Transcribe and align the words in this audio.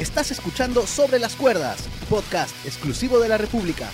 Estás 0.00 0.30
escuchando 0.30 0.86
Sobre 0.86 1.18
las 1.18 1.36
Cuerdas, 1.36 1.86
podcast 2.08 2.56
exclusivo 2.64 3.20
de 3.20 3.28
la 3.28 3.36
República. 3.36 3.90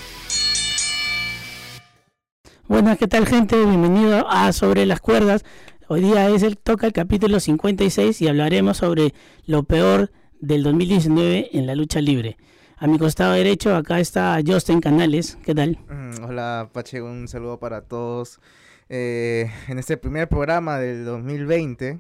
Buenas, 2.69 2.97
¿qué 2.97 3.09
tal 3.09 3.27
gente? 3.27 3.57
Bienvenido 3.57 4.25
a 4.29 4.53
Sobre 4.53 4.87
las 4.87 5.01
Cuerdas. 5.01 5.45
Hoy 5.89 6.03
día 6.03 6.31
es 6.31 6.45
el 6.45 6.59
toca 6.59 6.87
el 6.87 6.93
capítulo 6.93 7.41
56 7.41 8.23
y 8.23 8.29
hablaremos 8.29 8.77
sobre 8.77 9.15
lo 9.47 9.65
peor 9.65 10.13
del 10.39 10.63
2019 10.63 11.51
en 11.59 11.67
la 11.67 11.75
lucha 11.75 12.01
libre. 12.01 12.37
A 12.77 12.87
mi 12.87 13.01
costado 13.01 13.33
derecho 13.33 13.75
acá 13.75 13.99
está 13.99 14.39
Justin 14.47 14.79
Canales. 14.79 15.37
¿Qué 15.45 15.57
tal? 15.57 15.77
Mm, 15.89 16.23
Hola 16.23 16.71
Pache, 16.73 17.03
un 17.03 17.27
saludo 17.27 17.59
para 17.59 17.81
todos. 17.81 18.39
Eh, 18.89 19.51
en 19.67 19.81
este 19.81 19.97
primer 19.97 20.29
programa 20.29 20.79
del 20.79 21.05
2020 21.05 21.99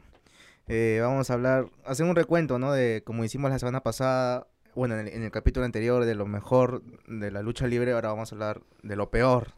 eh, 0.68 0.98
vamos 1.00 1.30
a 1.30 1.34
hablar, 1.34 1.68
hacer 1.84 2.06
un 2.06 2.16
recuento, 2.16 2.58
¿no? 2.58 2.72
De 2.72 3.02
como 3.04 3.24
hicimos 3.24 3.50
la 3.50 3.58
semana 3.58 3.82
pasada, 3.82 4.46
bueno, 4.74 4.98
en 4.98 5.06
el, 5.06 5.14
en 5.14 5.22
el 5.22 5.30
capítulo 5.30 5.64
anterior 5.64 6.04
de 6.04 6.14
lo 6.14 6.26
mejor 6.26 6.82
de 7.06 7.30
la 7.30 7.42
lucha 7.42 7.66
libre, 7.66 7.92
ahora 7.92 8.10
vamos 8.10 8.32
a 8.32 8.34
hablar 8.34 8.60
de 8.82 8.96
lo 8.96 9.10
peor 9.10 9.52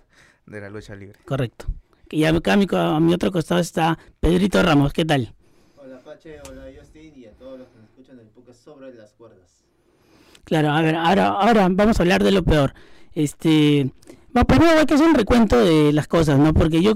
de 0.46 0.60
la 0.60 0.70
lucha 0.70 0.94
libre. 0.94 1.18
Correcto. 1.24 1.66
Y 2.10 2.24
acá 2.24 2.54
a 2.54 2.56
mi, 2.56 2.66
a 2.70 3.00
mi 3.00 3.12
otro 3.12 3.30
costado 3.30 3.60
está 3.60 3.98
Pedrito 4.20 4.62
Ramos. 4.62 4.92
¿Qué 4.92 5.04
tal? 5.04 5.34
Hola 5.76 5.98
Pache, 6.02 6.38
hola 6.48 6.64
Justin 6.78 7.12
y 7.16 7.26
a 7.26 7.32
todos 7.32 7.58
los 7.58 7.68
que 7.68 7.78
nos 7.78 7.90
escuchan 7.90 8.18
el 8.18 8.26
podcast 8.28 8.64
sobre 8.64 8.94
las 8.94 9.12
cuerdas. 9.12 9.64
Claro, 10.44 10.70
a 10.70 10.80
ver, 10.80 10.94
ahora, 10.94 11.28
ahora 11.28 11.68
vamos 11.70 12.00
a 12.00 12.02
hablar 12.02 12.24
de 12.24 12.32
lo 12.32 12.42
peor. 12.42 12.72
Este, 13.14 13.90
bueno, 14.32 14.46
primero 14.46 14.78
hay 14.78 14.86
que 14.86 14.94
hacer 14.94 15.06
un 15.06 15.14
recuento 15.14 15.58
de 15.58 15.92
las 15.92 16.08
cosas, 16.08 16.38
¿no? 16.38 16.54
Porque 16.54 16.80
yo, 16.80 16.94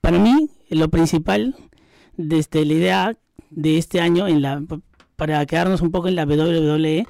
para 0.00 0.18
mí, 0.18 0.48
lo 0.70 0.88
principal, 0.88 1.54
desde 2.16 2.64
la 2.64 2.72
idea 2.72 3.18
de 3.54 3.78
este 3.78 4.00
año, 4.00 4.26
en 4.28 4.42
la, 4.42 4.62
para 5.16 5.44
quedarnos 5.46 5.80
un 5.80 5.90
poco 5.90 6.08
en 6.08 6.16
la 6.16 6.24
WWE, 6.24 7.06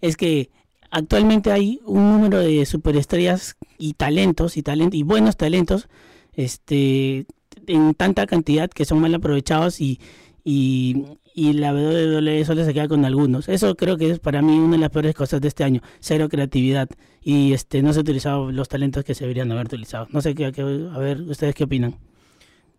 es 0.00 0.16
que 0.16 0.50
actualmente 0.90 1.52
hay 1.52 1.80
un 1.84 2.12
número 2.12 2.38
de 2.38 2.66
superestrellas 2.66 3.56
y 3.78 3.94
talentos 3.94 4.56
y 4.56 4.62
talent 4.62 4.94
y 4.94 5.02
buenos 5.02 5.36
talentos, 5.36 5.88
este, 6.34 7.26
en 7.66 7.94
tanta 7.94 8.26
cantidad 8.26 8.70
que 8.70 8.84
son 8.84 9.00
mal 9.00 9.14
aprovechados 9.14 9.80
y 9.80 10.00
y, 10.44 11.18
y 11.34 11.52
la 11.54 11.72
WWE 11.72 12.44
solo 12.44 12.64
se 12.64 12.74
queda 12.74 12.88
con 12.88 13.04
algunos. 13.04 13.48
Eso 13.48 13.74
creo 13.76 13.96
que 13.96 14.10
es 14.10 14.18
para 14.18 14.42
mí 14.42 14.58
una 14.58 14.72
de 14.72 14.78
las 14.78 14.90
peores 14.90 15.14
cosas 15.14 15.40
de 15.40 15.48
este 15.48 15.64
año, 15.64 15.80
cero 16.00 16.28
creatividad 16.28 16.88
y 17.20 17.52
este 17.52 17.82
no 17.82 17.92
se 17.92 18.00
han 18.00 18.04
utilizado 18.04 18.50
los 18.50 18.68
talentos 18.68 19.04
que 19.04 19.14
se 19.14 19.24
deberían 19.24 19.50
haber 19.52 19.66
utilizado. 19.66 20.08
No 20.10 20.20
sé 20.20 20.34
qué, 20.34 20.46
a 20.46 20.98
ver 20.98 21.22
ustedes 21.22 21.54
qué 21.54 21.64
opinan. 21.64 21.98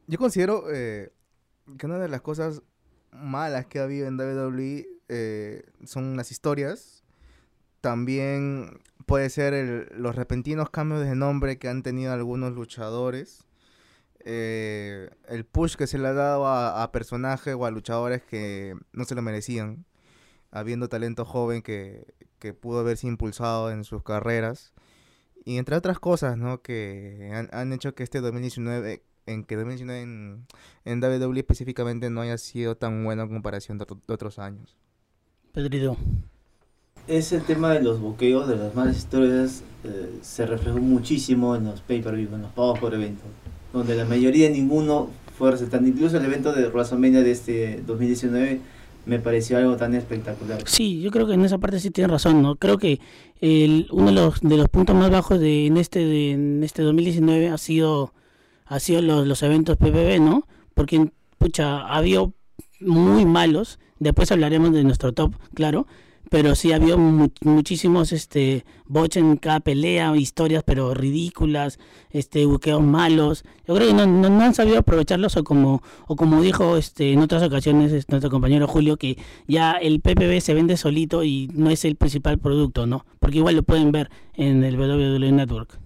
Yo 0.07 0.17
considero 0.17 0.65
eh, 0.73 1.13
que 1.77 1.85
una 1.85 1.97
de 1.97 2.09
las 2.09 2.21
cosas 2.21 2.61
malas 3.13 3.65
que 3.67 3.79
ha 3.79 3.83
habido 3.83 4.07
en 4.07 4.17
WWE 4.17 4.87
eh, 5.09 5.63
son 5.85 6.17
las 6.17 6.31
historias. 6.31 7.03
También 7.81 8.81
puede 9.05 9.29
ser 9.29 9.91
los 9.95 10.15
repentinos 10.15 10.69
cambios 10.69 11.01
de 11.01 11.15
nombre 11.15 11.57
que 11.59 11.67
han 11.67 11.83
tenido 11.83 12.13
algunos 12.13 12.53
luchadores. 12.53 13.45
Eh, 14.25 15.09
el 15.27 15.45
push 15.45 15.75
que 15.75 15.87
se 15.87 15.97
le 15.97 16.07
ha 16.07 16.13
dado 16.13 16.47
a, 16.47 16.81
a 16.81 16.91
personajes 16.91 17.55
o 17.55 17.65
a 17.65 17.71
luchadores 17.71 18.23
que 18.23 18.75
no 18.93 19.05
se 19.05 19.15
lo 19.15 19.21
merecían. 19.21 19.85
Habiendo 20.51 20.87
talento 20.87 21.25
joven 21.25 21.61
que, 21.61 22.13
que 22.39 22.53
pudo 22.53 22.79
haberse 22.81 23.07
impulsado 23.07 23.71
en 23.71 23.83
sus 23.83 24.03
carreras. 24.03 24.73
Y 25.45 25.57
entre 25.57 25.75
otras 25.75 25.99
cosas, 25.99 26.37
¿no? 26.37 26.61
Que 26.61 27.31
han, 27.33 27.49
han 27.51 27.73
hecho 27.73 27.95
que 27.95 28.03
este 28.03 28.21
2019, 28.21 29.03
en 29.25 29.43
que 29.43 29.55
2019 29.55 30.01
en, 30.01 30.45
en 30.85 30.99
WWE 31.03 31.39
específicamente 31.39 32.09
no 32.09 32.21
haya 32.21 32.37
sido 32.37 32.75
tan 32.75 33.03
bueno 33.03 33.23
en 33.23 33.29
comparación 33.29 33.77
de, 33.77 33.83
otro- 33.83 33.99
de 34.07 34.13
otros 34.13 34.39
años. 34.39 34.77
Pedrito. 35.53 35.97
Es 37.07 37.33
el 37.33 37.43
tema 37.43 37.73
de 37.73 37.81
los 37.81 37.99
buqueos, 37.99 38.47
de 38.47 38.55
las 38.55 38.73
malas 38.75 38.97
historias, 38.97 39.61
eh, 39.83 40.19
se 40.21 40.45
reflejó 40.45 40.77
muchísimo 40.79 41.55
en 41.55 41.65
los 41.65 41.81
pay-per-view, 41.81 42.33
en 42.33 42.43
los 42.43 42.51
pagos 42.51 42.79
por 42.79 42.93
evento, 42.93 43.23
donde 43.73 43.95
la 43.95 44.05
mayoría 44.05 44.49
ninguno 44.49 45.09
fue 45.37 45.51
resaltante. 45.51 45.89
Incluso 45.89 46.17
el 46.17 46.23
evento 46.25 46.53
de 46.53 46.69
WrestleMania 46.69 47.21
de 47.21 47.31
este 47.31 47.81
2019 47.85 48.61
me 49.05 49.19
pareció 49.19 49.57
algo 49.57 49.75
tan 49.75 49.93
espectacular. 49.95 50.61
Sí, 50.65 51.01
yo 51.01 51.11
creo 51.11 51.27
que 51.27 51.33
en 51.33 51.43
esa 51.43 51.57
parte 51.57 51.81
sí 51.81 51.91
tienen 51.91 52.11
razón, 52.11 52.41
¿no? 52.41 52.55
Creo 52.55 52.77
que 52.77 53.01
el, 53.41 53.87
uno 53.91 54.05
de 54.07 54.11
los, 54.13 54.39
de 54.39 54.55
los 54.55 54.69
puntos 54.69 54.95
más 54.95 55.11
bajos 55.11 55.41
de, 55.41 55.65
en 55.67 55.75
este 55.75 55.99
de, 56.05 56.31
en 56.31 56.63
este 56.63 56.83
2019 56.83 57.49
ha 57.49 57.57
sido 57.57 58.13
ha 58.65 58.79
sido 58.79 59.01
los, 59.01 59.27
los 59.27 59.43
eventos 59.43 59.77
PPV, 59.77 60.19
¿no? 60.19 60.47
Porque 60.73 61.11
pucha, 61.37 61.81
ha 61.81 61.97
habido 61.97 62.33
muy 62.79 63.25
malos, 63.25 63.79
después 63.99 64.31
hablaremos 64.31 64.71
de 64.73 64.83
nuestro 64.83 65.13
top, 65.13 65.33
claro, 65.53 65.87
pero 66.29 66.55
sí 66.55 66.71
ha 66.71 66.77
habido 66.77 66.97
mu- 66.97 67.29
muchísimos 67.41 68.11
este 68.11 68.65
bots 68.85 69.17
en 69.17 69.37
cada 69.37 69.59
pelea, 69.59 70.15
historias 70.17 70.63
pero 70.65 70.93
ridículas, 70.95 71.77
este 72.09 72.45
buqueos 72.47 72.81
malos. 72.81 73.43
Yo 73.67 73.75
creo 73.75 73.89
que 73.89 73.93
no, 73.93 74.07
no, 74.07 74.29
no 74.29 74.41
han 74.41 74.55
sabido 74.55 74.79
aprovecharlos 74.79 75.37
o 75.37 75.43
como 75.43 75.83
o 76.07 76.15
como 76.15 76.41
dijo 76.41 76.75
este 76.77 77.11
en 77.13 77.19
otras 77.19 77.43
ocasiones 77.43 77.91
este, 77.91 78.11
nuestro 78.13 78.31
compañero 78.31 78.67
Julio 78.67 78.97
que 78.97 79.17
ya 79.47 79.73
el 79.73 79.99
PPV 80.01 80.41
se 80.41 80.53
vende 80.55 80.75
solito 80.75 81.23
y 81.23 81.51
no 81.53 81.69
es 81.69 81.85
el 81.85 81.97
principal 81.97 82.39
producto, 82.39 82.87
¿no? 82.87 83.05
Porque 83.19 83.37
igual 83.37 83.55
lo 83.55 83.63
pueden 83.63 83.91
ver 83.91 84.09
en 84.33 84.63
el 84.63 84.75
WWE 84.79 85.31
Network. 85.31 85.79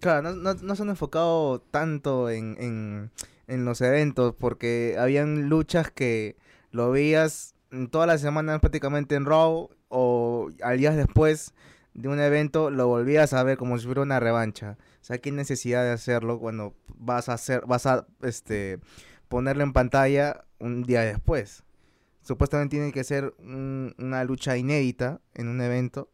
Claro. 0.00 0.32
No, 0.32 0.54
no, 0.54 0.54
no 0.60 0.76
se 0.76 0.82
han 0.82 0.90
enfocado 0.90 1.60
tanto 1.60 2.30
en, 2.30 2.56
en, 2.60 3.10
en 3.46 3.64
los 3.64 3.80
eventos 3.80 4.34
porque 4.34 4.96
habían 4.98 5.48
luchas 5.48 5.90
que 5.90 6.36
lo 6.70 6.90
veías 6.90 7.54
todas 7.90 8.06
las 8.06 8.20
semanas 8.20 8.60
prácticamente 8.60 9.14
en 9.16 9.24
Raw 9.26 9.70
o 9.88 10.50
al 10.62 10.78
día 10.78 10.92
después 10.92 11.52
de 11.94 12.08
un 12.08 12.20
evento 12.20 12.70
lo 12.70 12.86
volvías 12.86 13.32
a 13.32 13.42
ver 13.42 13.58
como 13.58 13.78
si 13.78 13.86
fuera 13.86 14.02
una 14.02 14.20
revancha. 14.20 14.78
O 15.00 15.04
sea, 15.04 15.18
qué 15.18 15.32
necesidad 15.32 15.82
de 15.82 15.90
hacerlo 15.90 16.38
cuando 16.38 16.74
vas 16.96 17.28
a 17.28 17.34
hacer, 17.34 17.64
vas 17.66 17.86
a 17.86 18.06
este 18.22 18.78
ponerlo 19.28 19.64
en 19.64 19.72
pantalla 19.72 20.44
un 20.60 20.84
día 20.84 21.00
después. 21.02 21.64
Supuestamente 22.22 22.76
tiene 22.76 22.92
que 22.92 23.04
ser 23.04 23.34
un- 23.38 23.94
una 23.98 24.22
lucha 24.24 24.56
inédita 24.56 25.20
en 25.34 25.48
un 25.48 25.60
evento 25.60 26.10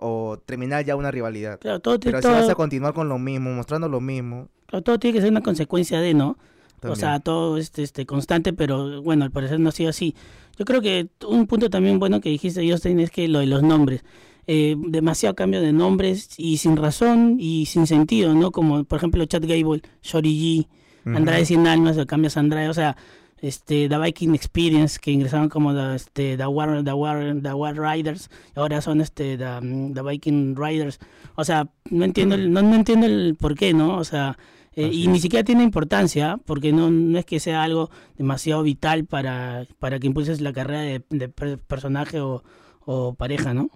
o 0.00 0.38
terminar 0.44 0.84
ya 0.84 0.96
una 0.96 1.10
rivalidad. 1.10 1.58
Claro, 1.60 1.80
todo, 1.80 2.00
Pero 2.00 2.18
si 2.18 2.22
todo, 2.22 2.32
vas 2.32 2.48
a 2.48 2.54
continuar 2.54 2.94
con 2.94 3.08
lo 3.08 3.18
mismo, 3.18 3.50
mostrando 3.50 3.88
lo 3.88 4.00
mismo. 4.00 4.48
claro, 4.66 4.82
todo 4.82 4.98
tiene 4.98 5.14
que 5.14 5.20
ser 5.20 5.30
una 5.30 5.42
consecuencia 5.42 6.00
de, 6.00 6.14
¿no? 6.14 6.38
O 6.82 6.96
sea, 6.96 7.20
todo 7.20 7.58
este, 7.58 7.82
este 7.82 8.06
constante, 8.06 8.52
pero 8.52 9.02
bueno, 9.02 9.24
al 9.24 9.30
parecer 9.30 9.60
no 9.60 9.68
ha 9.68 9.72
sido 9.72 9.90
así. 9.90 10.14
Yo 10.58 10.64
creo 10.64 10.80
que 10.80 11.08
un 11.28 11.46
punto 11.46 11.68
también 11.68 11.98
bueno 11.98 12.20
que 12.20 12.30
dijiste, 12.30 12.68
Justin, 12.70 13.00
es 13.00 13.10
que 13.10 13.28
lo 13.28 13.40
de 13.40 13.46
los 13.46 13.62
nombres. 13.62 14.02
Eh, 14.46 14.74
demasiado 14.78 15.36
cambio 15.36 15.60
de 15.60 15.72
nombres 15.72 16.30
y 16.36 16.56
sin 16.56 16.76
razón 16.76 17.36
y 17.38 17.66
sin 17.66 17.86
sentido, 17.86 18.34
¿no? 18.34 18.50
Como 18.50 18.84
por 18.84 18.96
ejemplo 18.96 19.24
Chad 19.26 19.42
Gable, 19.42 19.82
Shorty 20.02 20.66
G. 20.66 20.68
Andrade 21.04 21.44
sin 21.46 21.66
almas, 21.66 21.96
lo 21.96 22.06
cambias 22.06 22.36
a 22.36 22.40
Andrade, 22.40 22.68
o 22.68 22.74
sea, 22.74 22.96
este, 23.40 23.88
The 23.88 23.98
Viking 23.98 24.34
Experience, 24.34 24.98
que 25.00 25.10
ingresaron 25.10 25.48
como 25.48 25.74
the, 25.74 25.94
este, 25.96 26.36
the, 26.36 26.46
War, 26.46 26.84
the, 26.84 26.92
War, 26.92 27.40
the 27.42 27.52
War 27.54 27.74
Riders, 27.76 28.30
ahora 28.54 28.80
son 28.80 29.00
este, 29.00 29.36
the, 29.38 29.60
mm, 29.60 29.94
the 29.94 30.02
Viking 30.02 30.54
Riders. 30.56 30.98
O 31.36 31.44
sea, 31.44 31.68
no 31.90 32.04
entiendo 32.04 32.34
el, 32.34 32.52
no, 32.52 32.62
no 32.62 32.74
entiendo 32.74 33.06
el 33.06 33.36
por 33.38 33.54
qué, 33.54 33.72
¿no? 33.72 33.96
O 33.96 34.04
sea, 34.04 34.36
eh, 34.74 34.90
y 34.92 35.08
ni 35.08 35.18
siquiera 35.20 35.42
tiene 35.44 35.62
importancia, 35.64 36.38
porque 36.46 36.72
no, 36.72 36.90
no 36.90 37.18
es 37.18 37.24
que 37.24 37.40
sea 37.40 37.62
algo 37.62 37.90
demasiado 38.16 38.62
vital 38.62 39.04
para, 39.04 39.66
para 39.78 39.98
que 39.98 40.06
impulses 40.06 40.40
la 40.40 40.52
carrera 40.52 40.82
de, 40.82 41.02
de 41.10 41.28
per- 41.28 41.58
personaje 41.58 42.20
o, 42.20 42.44
o 42.84 43.14
pareja, 43.14 43.52
¿no? 43.54 43.70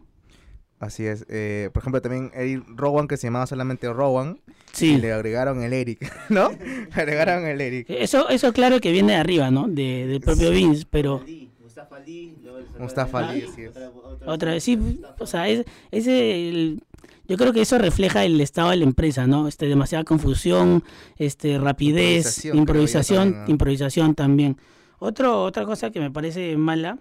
Así 0.84 1.06
es. 1.06 1.24
eh, 1.28 1.70
por 1.72 1.82
ejemplo, 1.82 2.00
también 2.02 2.30
Eric 2.34 2.64
Rowan, 2.68 3.08
que 3.08 3.16
se 3.16 3.26
llamaba 3.26 3.46
solamente 3.46 3.92
Rowan, 3.92 4.40
y 4.46 4.52
Sí. 4.72 4.96
le 4.98 5.12
agregaron 5.12 5.62
el 5.62 5.72
Eric, 5.72 6.00
¿no? 6.30 6.50
le 6.50 6.88
agregaron 6.92 7.46
el 7.46 7.60
Eric. 7.60 7.86
Eso, 7.90 8.28
eso 8.28 8.52
claro 8.52 8.80
que 8.80 8.92
viene 8.92 9.12
de 9.12 9.18
arriba, 9.18 9.50
¿no? 9.50 9.66
De, 9.68 10.06
del 10.06 10.20
propio 10.20 10.48
Sí. 10.48 10.54
Vince, 10.54 10.86
pero... 10.90 11.22
Mustafa 11.60 11.98
el 11.98 12.80
Mustafa 12.80 13.18
Ali, 13.30 13.42
así 13.42 13.62
es. 13.62 13.70
otra- 13.70 13.90
otra- 13.90 14.32
Otra 14.32 14.50
vez, 14.52 14.64
sí, 14.64 14.76
Mustafa 14.76 15.16
o 15.24 15.26
sea, 15.26 15.48
es, 15.48 15.64
ese, 15.90 16.48
el- 16.48 16.82
yo 17.26 17.36
creo 17.36 17.52
que 17.52 17.62
eso 17.62 17.78
refleja 17.78 18.24
el 18.24 18.40
estado 18.40 18.70
de 18.70 18.76
la 18.76 18.84
empresa, 18.84 19.26
¿no? 19.26 19.48
Este, 19.48 19.66
demasiada 19.66 20.04
confusión, 20.04 20.84
este, 21.16 21.58
rapidez, 21.58 22.44
Improvisación, 22.44 22.58
improvisación, 22.58 23.18
también, 23.24 23.44
¿no? 23.46 23.50
improvisación 23.50 24.14
también. 24.14 24.56
Otro, 24.98 25.42
otra 25.44 25.64
cosa 25.64 25.90
que 25.90 26.00
me 26.00 26.10
parece 26.10 26.56
mala, 26.56 26.98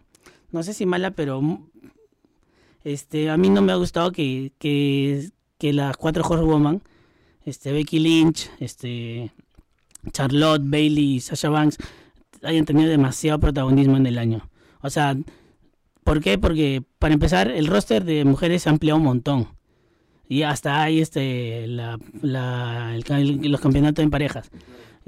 no 0.51 0.63
sé 0.63 0.73
si 0.73 0.85
mala, 0.85 1.11
pero 1.11 1.41
este, 2.83 3.29
a 3.29 3.37
mí 3.37 3.49
no 3.49 3.61
me 3.61 3.71
ha 3.71 3.75
gustado 3.75 4.11
que, 4.11 4.51
que, 4.57 5.29
que 5.57 5.73
las 5.73 5.97
cuatro 5.97 6.23
Horsewoman, 6.27 6.81
este, 7.45 7.71
Becky 7.71 7.99
Lynch, 7.99 8.49
este, 8.59 9.31
Charlotte, 10.11 10.61
Bailey 10.63 11.15
y 11.15 11.19
Sasha 11.19 11.49
Banks, 11.49 11.77
hayan 12.43 12.65
tenido 12.65 12.89
demasiado 12.89 13.39
protagonismo 13.39 13.97
en 13.97 14.05
el 14.05 14.17
año. 14.17 14.49
O 14.81 14.89
sea, 14.89 15.15
¿por 16.03 16.21
qué? 16.21 16.37
Porque 16.37 16.83
para 16.99 17.13
empezar, 17.13 17.49
el 17.49 17.67
roster 17.67 18.03
de 18.03 18.25
mujeres 18.25 18.63
se 18.63 18.69
ha 18.69 18.71
ampliado 18.71 18.97
un 18.97 19.05
montón. 19.05 19.47
Y 20.27 20.43
hasta 20.43 20.81
hay 20.81 20.99
este 20.99 21.67
los 21.67 23.61
campeonatos 23.61 24.03
en 24.03 24.09
parejas. 24.09 24.49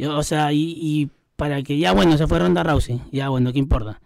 O 0.10 0.24
sea, 0.24 0.54
y, 0.54 0.78
y 0.78 1.10
para 1.36 1.62
que 1.64 1.78
ya 1.78 1.94
bueno, 1.94 2.18
se 2.18 2.28
fue 2.28 2.40
Ronda 2.40 2.64
Rousey, 2.64 3.02
ya 3.12 3.30
bueno, 3.30 3.52
¿qué 3.52 3.60
importa? 3.60 4.02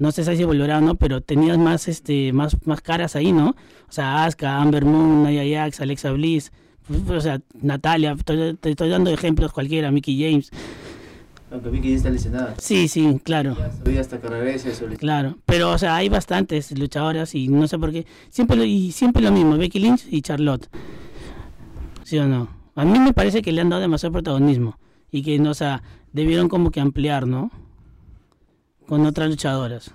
No 0.00 0.10
sé 0.12 0.24
si 0.36 0.44
volverá 0.44 0.78
o 0.78 0.80
no, 0.80 0.94
pero 0.96 1.20
tenías 1.20 1.58
más, 1.58 1.86
este, 1.86 2.32
más, 2.32 2.56
más 2.66 2.80
caras 2.80 3.16
ahí, 3.16 3.32
¿no? 3.32 3.50
O 3.50 3.92
sea, 3.92 4.24
Asuka, 4.24 4.60
Amber 4.60 4.84
Moon, 4.84 5.22
Nia 5.22 5.44
Jax, 5.44 5.80
Alexa 5.80 6.10
Bliss, 6.10 6.52
o 7.08 7.20
sea, 7.20 7.40
Natalia, 7.60 8.16
te 8.16 8.70
estoy 8.70 8.88
dando 8.88 9.10
ejemplos 9.10 9.52
cualquiera, 9.52 9.90
Mickey 9.90 10.18
James. 10.18 10.50
Aunque 11.52 11.68
Vicky 11.68 11.90
ya 11.90 11.96
está 11.96 12.10
lesionada. 12.10 12.54
Sí, 12.58 12.88
sí, 12.88 13.20
claro. 13.22 13.56
Ya 13.84 14.00
hasta 14.00 14.20
que 14.20 14.28
regrese 14.28 14.70
eso. 14.70 14.86
Claro, 14.96 15.36
pero 15.44 15.70
o 15.70 15.78
sea, 15.78 15.96
hay 15.96 16.08
bastantes 16.08 16.76
luchadoras 16.78 17.34
y 17.34 17.48
no 17.48 17.68
sé 17.68 17.78
por 17.78 17.92
qué. 17.92 18.06
Siempre 18.30 18.56
lo, 18.56 18.64
y 18.64 18.92
siempre 18.92 19.22
lo 19.22 19.32
mismo, 19.32 19.58
Becky 19.58 19.80
Lynch 19.80 20.06
y 20.10 20.22
Charlotte. 20.22 20.68
¿Sí 22.04 22.18
o 22.18 22.26
no? 22.26 22.48
A 22.74 22.84
mí 22.84 22.98
me 22.98 23.12
parece 23.12 23.42
que 23.42 23.52
le 23.52 23.60
han 23.60 23.68
dado 23.68 23.82
demasiado 23.82 24.12
protagonismo 24.12 24.78
y 25.10 25.22
que 25.22 25.38
no, 25.38 25.50
o 25.50 25.54
sea, 25.54 25.82
debieron 26.12 26.48
como 26.48 26.70
que 26.70 26.80
ampliar, 26.80 27.26
¿no? 27.26 27.50
Con 28.90 29.06
otras 29.06 29.30
luchadoras. 29.30 29.90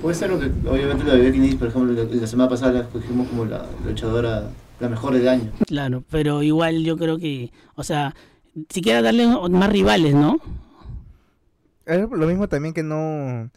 Puede 0.00 0.14
ser 0.14 0.30
lo 0.30 0.38
que, 0.40 0.46
obviamente, 0.68 1.04
la 1.04 1.14
de 1.14 1.22
Becky 1.24 1.38
Lynch, 1.40 1.58
por 1.58 1.68
ejemplo, 1.68 1.92
la, 1.92 2.04
la 2.04 2.26
semana 2.26 2.48
pasada 2.48 2.72
la 2.72 2.80
escogimos 2.80 3.28
como 3.28 3.44
la 3.44 3.66
luchadora, 3.84 4.48
la 4.80 4.88
mejor 4.88 5.12
del 5.14 5.28
año. 5.28 5.50
Claro, 5.66 6.04
pero 6.10 6.42
igual 6.42 6.82
yo 6.84 6.96
creo 6.96 7.18
que, 7.18 7.52
o 7.74 7.84
sea, 7.84 8.14
siquiera 8.70 9.02
darle 9.02 9.26
más 9.26 9.70
rivales, 9.70 10.14
¿no? 10.14 10.38
Es 11.84 12.00
lo 12.08 12.26
mismo 12.26 12.48
también 12.48 12.74
que 12.74 12.84
no, 12.84 13.50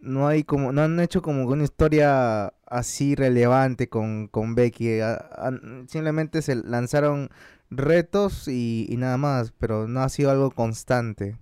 no 0.00 0.26
hay 0.26 0.42
como, 0.44 0.72
no 0.72 0.82
han 0.82 0.98
hecho 1.00 1.22
como 1.22 1.44
una 1.44 1.62
historia 1.64 2.52
así 2.66 3.14
relevante 3.14 3.88
con, 3.88 4.26
con 4.28 4.54
Becky. 4.56 5.00
a- 5.00 5.52
simplemente 5.86 6.42
se 6.42 6.56
lanzaron 6.56 7.30
retos 7.70 8.48
y, 8.48 8.86
y 8.88 8.96
nada 8.96 9.16
más, 9.16 9.52
pero 9.58 9.86
no 9.86 10.00
ha 10.00 10.08
sido 10.08 10.30
algo 10.32 10.50
constante. 10.50 11.36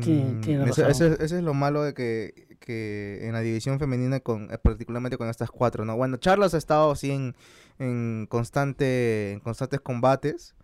Mm, 0.00 0.68
eso, 0.68 0.86
es, 0.88 1.00
eso 1.00 1.36
es 1.36 1.42
lo 1.42 1.54
malo 1.54 1.82
de 1.82 1.94
que, 1.94 2.56
que 2.60 3.20
en 3.22 3.32
la 3.32 3.40
división 3.40 3.78
femenina, 3.78 4.20
con, 4.20 4.50
eh, 4.52 4.58
particularmente 4.58 5.16
con 5.18 5.28
estas 5.28 5.50
cuatro, 5.50 5.84
¿no? 5.84 5.96
Bueno, 5.96 6.16
Charlos 6.18 6.52
ha 6.54 6.58
estado 6.58 6.90
así 6.90 7.10
en, 7.10 7.34
en, 7.78 8.26
constante, 8.28 9.32
en 9.32 9.40
constantes 9.40 9.80
combates. 9.80 10.54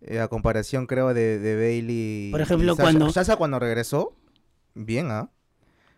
eh, 0.00 0.20
a 0.20 0.28
comparación, 0.28 0.86
creo, 0.86 1.12
de, 1.12 1.38
de 1.40 1.56
Bailey. 1.56 2.30
Por 2.30 2.40
ejemplo, 2.40 2.72
y 2.72 2.76
Sasha. 2.76 2.82
cuando- 2.82 3.10
Sasha 3.10 3.36
cuando 3.36 3.58
regresó, 3.58 4.14
bien, 4.74 5.10
¿ah? 5.10 5.30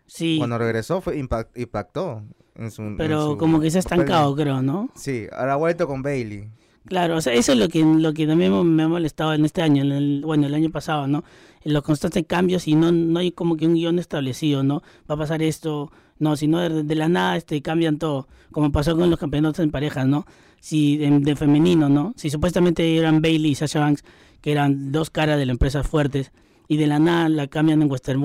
Sí, 0.07 0.37
Cuando 0.39 0.57
regresó 0.57 0.99
fue 1.01 1.17
impact- 1.17 1.51
impactó. 1.55 2.23
En 2.55 2.69
su, 2.71 2.81
en 2.81 2.97
pero 2.97 3.27
su 3.31 3.37
como 3.37 3.61
que 3.61 3.71
se 3.71 3.77
ha 3.77 3.79
estancado, 3.79 4.35
creo, 4.35 4.61
¿no? 4.61 4.89
Sí, 4.95 5.27
ahora 5.31 5.53
ha 5.53 5.55
vuelto 5.55 5.87
con 5.87 6.01
Bailey. 6.01 6.49
Claro, 6.85 7.17
o 7.17 7.21
sea, 7.21 7.33
eso 7.33 7.51
es 7.53 7.59
lo 7.59 7.69
que, 7.69 7.83
lo 7.83 8.11
que 8.13 8.25
también 8.25 8.75
me 8.75 8.83
ha 8.83 8.87
molestado 8.87 9.33
en 9.33 9.45
este 9.45 9.61
año, 9.61 9.83
en 9.83 9.91
el- 9.91 10.21
bueno, 10.25 10.47
el 10.47 10.53
año 10.55 10.71
pasado, 10.71 11.07
¿no? 11.07 11.23
En 11.63 11.73
los 11.73 11.83
constantes 11.83 12.25
cambios 12.27 12.67
y 12.67 12.73
no, 12.75 12.91
no 12.91 13.19
hay 13.19 13.31
como 13.31 13.55
que 13.55 13.67
un 13.67 13.75
guion 13.75 13.99
establecido, 13.99 14.63
¿no? 14.63 14.81
Va 15.09 15.13
a 15.15 15.17
pasar 15.17 15.43
esto, 15.43 15.91
no, 16.17 16.35
sino 16.35 16.59
de, 16.59 16.83
de 16.83 16.95
la 16.95 17.07
nada 17.07 17.37
este, 17.37 17.61
cambian 17.61 17.99
todo, 17.99 18.27
como 18.51 18.71
pasó 18.71 18.97
con 18.97 19.09
los 19.11 19.19
campeonatos 19.19 19.59
en 19.59 19.69
parejas, 19.71 20.07
¿no? 20.07 20.25
Si 20.59 20.97
de, 20.97 21.35
femenino, 21.35 21.87
¿no? 21.87 22.13
Si 22.17 22.29
supuestamente 22.31 22.97
eran 22.97 23.21
Bailey 23.21 23.51
y 23.51 23.55
Sasha 23.55 23.79
Banks, 23.79 24.03
que 24.41 24.51
eran 24.51 24.91
dos 24.91 25.11
caras 25.11 25.37
de 25.37 25.45
la 25.45 25.51
empresa 25.51 25.83
fuertes, 25.83 26.31
y 26.67 26.77
de 26.77 26.87
la 26.87 26.97
nada 26.99 27.29
la 27.29 27.47
cambian 27.47 27.81
en 27.83 27.91
Western, 27.91 28.21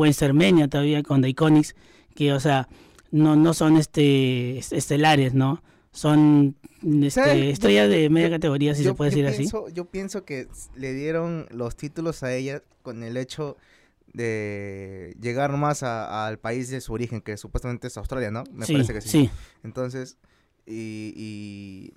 todavía 0.70 1.02
con 1.02 1.20
The 1.20 1.28
Iconics, 1.28 1.74
que, 2.14 2.32
o 2.32 2.40
sea, 2.40 2.68
no, 3.10 3.36
no 3.36 3.52
son 3.54 3.76
este 3.76 4.58
estelares, 4.58 5.34
¿no? 5.34 5.62
Son 5.96 6.54
este, 6.84 7.50
estrellas 7.50 7.88
de 7.88 8.10
media 8.10 8.28
categoría, 8.28 8.74
si 8.74 8.82
yo, 8.84 8.90
se 8.90 8.96
puede 8.96 9.10
decir 9.10 9.26
así. 9.26 9.48
Yo 9.72 9.86
pienso 9.86 10.26
que 10.26 10.46
le 10.74 10.92
dieron 10.92 11.46
los 11.50 11.74
títulos 11.74 12.22
a 12.22 12.34
ella 12.34 12.62
con 12.82 13.02
el 13.02 13.16
hecho 13.16 13.56
de 14.12 15.16
llegar 15.20 15.56
más 15.56 15.82
al 15.82 16.38
país 16.38 16.68
de 16.68 16.82
su 16.82 16.92
origen, 16.92 17.22
que 17.22 17.38
supuestamente 17.38 17.86
es 17.86 17.96
Australia, 17.96 18.30
¿no? 18.30 18.44
Me 18.52 18.66
sí, 18.66 18.74
parece 18.74 18.92
que 18.92 19.00
sí. 19.00 19.08
sí. 19.08 19.30
Entonces, 19.64 20.18
y, 20.66 21.14
y 21.16 21.94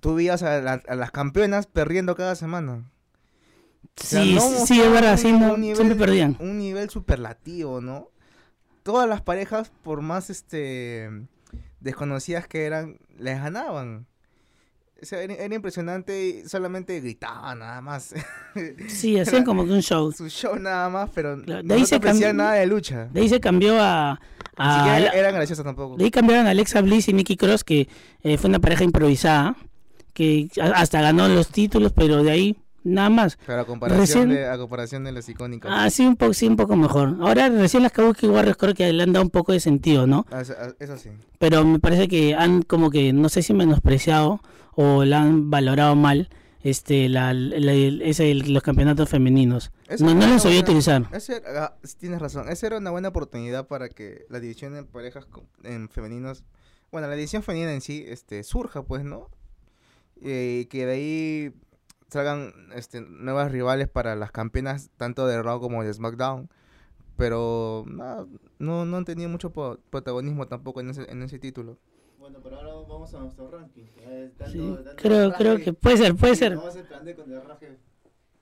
tú 0.00 0.14
veías 0.14 0.44
a, 0.44 0.60
la- 0.60 0.82
a 0.86 0.94
las 0.94 1.10
campeonas 1.10 1.66
perdiendo 1.66 2.14
cada 2.14 2.36
semana. 2.36 2.84
O 3.98 4.04
sea, 4.04 4.22
Sí, 4.22 4.34
no 4.36 4.40
sí, 4.66 4.80
es 4.80 4.92
verdad, 4.92 5.16
sí, 5.16 5.32
no, 5.32 5.56
nivel- 5.56 5.74
siempre 5.76 5.96
perdían. 5.96 6.36
Un 6.38 6.58
nivel 6.58 6.90
superlativo, 6.90 7.80
¿no? 7.80 8.08
Todas 8.84 9.08
las 9.08 9.20
parejas, 9.20 9.72
por 9.82 10.00
más 10.00 10.30
este 10.30 11.10
desconocidas 11.86 12.46
que 12.46 12.64
eran, 12.66 12.98
les 13.18 13.40
ganaban. 13.40 14.06
O 15.00 15.04
sea, 15.04 15.20
era, 15.22 15.34
era 15.34 15.54
impresionante 15.54 16.26
y 16.26 16.48
solamente 16.48 16.98
gritaban 17.00 17.58
nada 17.60 17.80
más. 17.80 18.14
Sí, 18.88 19.18
hacían 19.18 19.44
como 19.44 19.64
que 19.66 19.72
un 19.72 19.82
show. 19.82 20.10
Su 20.12 20.28
show 20.30 20.56
nada 20.58 20.88
más, 20.88 21.10
pero 21.14 21.40
Claro, 21.42 21.62
de 21.62 21.68
no 21.68 21.74
ahí 21.74 21.80
te 21.82 21.86
se 21.86 22.00
cambió- 22.00 22.32
nada 22.34 22.54
de 22.54 22.66
lucha. 22.66 23.04
De 23.12 23.20
ahí 23.20 23.28
se 23.28 23.38
cambió 23.40 23.78
a... 23.80 24.18
Ni 24.58 24.64
a 24.64 24.74
siquiera 24.78 25.00
la- 25.00 25.10
eran 25.10 25.34
graciosas 25.34 25.64
tampoco. 25.64 25.96
de 25.98 26.04
ahí 26.04 26.10
cambiaron 26.10 26.46
a 26.46 26.50
Alexa 26.50 26.80
Bliss 26.80 27.08
y 27.08 27.12
Nikki 27.12 27.36
Cross, 27.36 27.62
que 27.64 27.88
eh, 28.22 28.38
fue 28.38 28.48
una 28.48 28.58
pareja 28.58 28.84
improvisada, 28.84 29.54
que 30.14 30.48
hasta 30.74 31.02
ganó 31.02 31.28
los 31.28 31.48
títulos, 31.48 31.92
pero 31.92 32.22
de 32.22 32.30
ahí 32.30 32.56
nada 32.86 33.10
más. 33.10 33.38
Pero 33.46 33.60
a 33.60 33.64
comparación, 33.66 34.00
Recién- 34.06 34.28
de, 34.30 34.46
a 34.48 34.56
comparación 34.58 35.04
de 35.04 35.12
las 35.12 35.28
icónicas. 35.28 35.70
Ah, 35.74 35.90
sí, 35.90 36.06
un 36.06 36.16
poco, 36.16 36.32
sí, 36.32 36.46
un 36.46 36.56
poco 36.56 36.76
mejor. 36.76 37.16
Ahora 37.20 37.48
recién 37.48 37.82
las 37.82 37.92
Kabuki 37.92 38.26
Warriors 38.26 38.56
creo 38.56 38.74
que 38.74 38.92
le 38.92 39.02
han 39.02 39.12
dado 39.12 39.24
un 39.24 39.30
poco 39.30 39.52
de 39.52 39.60
sentido, 39.60 40.06
¿no? 40.06 40.24
Ah, 40.30 40.40
Eso, 40.40 40.54
ah, 40.58 40.68
eso 40.78 40.96
sí. 40.96 41.10
pero 41.38 41.64
me 41.64 41.78
parece 41.78 42.08
que 42.08 42.34
han 42.34 42.62
como 42.62 42.90
que 42.90 43.12
no 43.12 43.28
sé 43.28 43.42
si 43.42 43.52
menospreciado 43.54 44.40
o 44.74 45.04
la 45.04 45.22
han 45.22 45.50
valorado 45.50 45.94
mal 45.96 46.28
este 46.62 47.08
la, 47.08 47.32
la- 47.32 47.72
ese, 47.72 48.34
los 48.34 48.62
campeonatos 48.62 49.08
femeninos 49.08 49.70
Eso 49.88 50.04
no, 50.04 50.14
no 50.14 50.26
los 50.26 50.42
sabía 50.42 50.58
buena- 50.62 50.70
utilizar 50.70 51.02
ese 51.12 51.40
ah, 51.56 51.74
tienes 52.00 52.20
razón. 52.20 52.48
Esa 52.48 52.66
era 52.66 52.78
una 52.78 52.90
buena 52.90 53.08
oportunidad 53.08 53.68
para 53.68 53.88
que 53.88 54.26
la 54.30 54.40
división 54.40 54.74
en 54.76 54.86
parejas 54.86 55.26
en 55.62 55.88
femeninos, 55.88 56.42
bueno, 56.90 57.06
la 57.08 57.14
división 57.14 57.42
femenina 57.44 57.72
en 57.72 57.80
sí, 57.82 58.04
este, 58.08 58.42
surja, 58.42 58.82
pues, 58.82 59.04
¿no? 59.04 59.30
Y 60.20 60.64
que 60.66 60.86
de 60.86 60.92
ahí 60.92 61.52
salgan 62.08 62.52
este, 62.74 63.00
nuevas 63.00 63.50
rivales 63.52 63.88
para 63.88 64.14
las 64.16 64.30
campeonas 64.32 64.90
tanto 64.96 65.26
de 65.26 65.42
Raw 65.42 65.60
como 65.60 65.82
de 65.82 65.92
SmackDown. 65.92 66.48
Pero 67.16 67.84
no, 67.86 68.28
no, 68.58 68.84
no 68.84 68.96
han 68.98 69.04
tenido 69.04 69.28
mucho 69.30 69.50
po- 69.50 69.78
protagonismo 69.90 70.46
tampoco 70.48 70.80
en 70.80 70.90
ese, 70.90 71.10
en 71.10 71.22
ese 71.22 71.38
título. 71.38 71.78
Bueno, 72.18 72.38
pero 72.42 72.56
ahora 72.56 72.72
vamos 72.88 73.14
a 73.14 73.20
nuestro 73.20 73.50
ranking. 73.50 73.84
Eh, 73.98 74.32
tanto- 74.36 74.52
Sí, 74.52 74.58
tanto 74.84 74.90
creo 74.96 75.30
raje- 75.30 75.38
creo 75.38 75.56
que 75.58 75.72
puede 75.72 75.96
ser 75.96 76.14
puede 76.14 76.36
ser 76.36 76.56
Vamos 76.56 76.76
a 76.76 77.14
con 77.14 77.32
el 77.32 77.42
raje. 77.42 77.78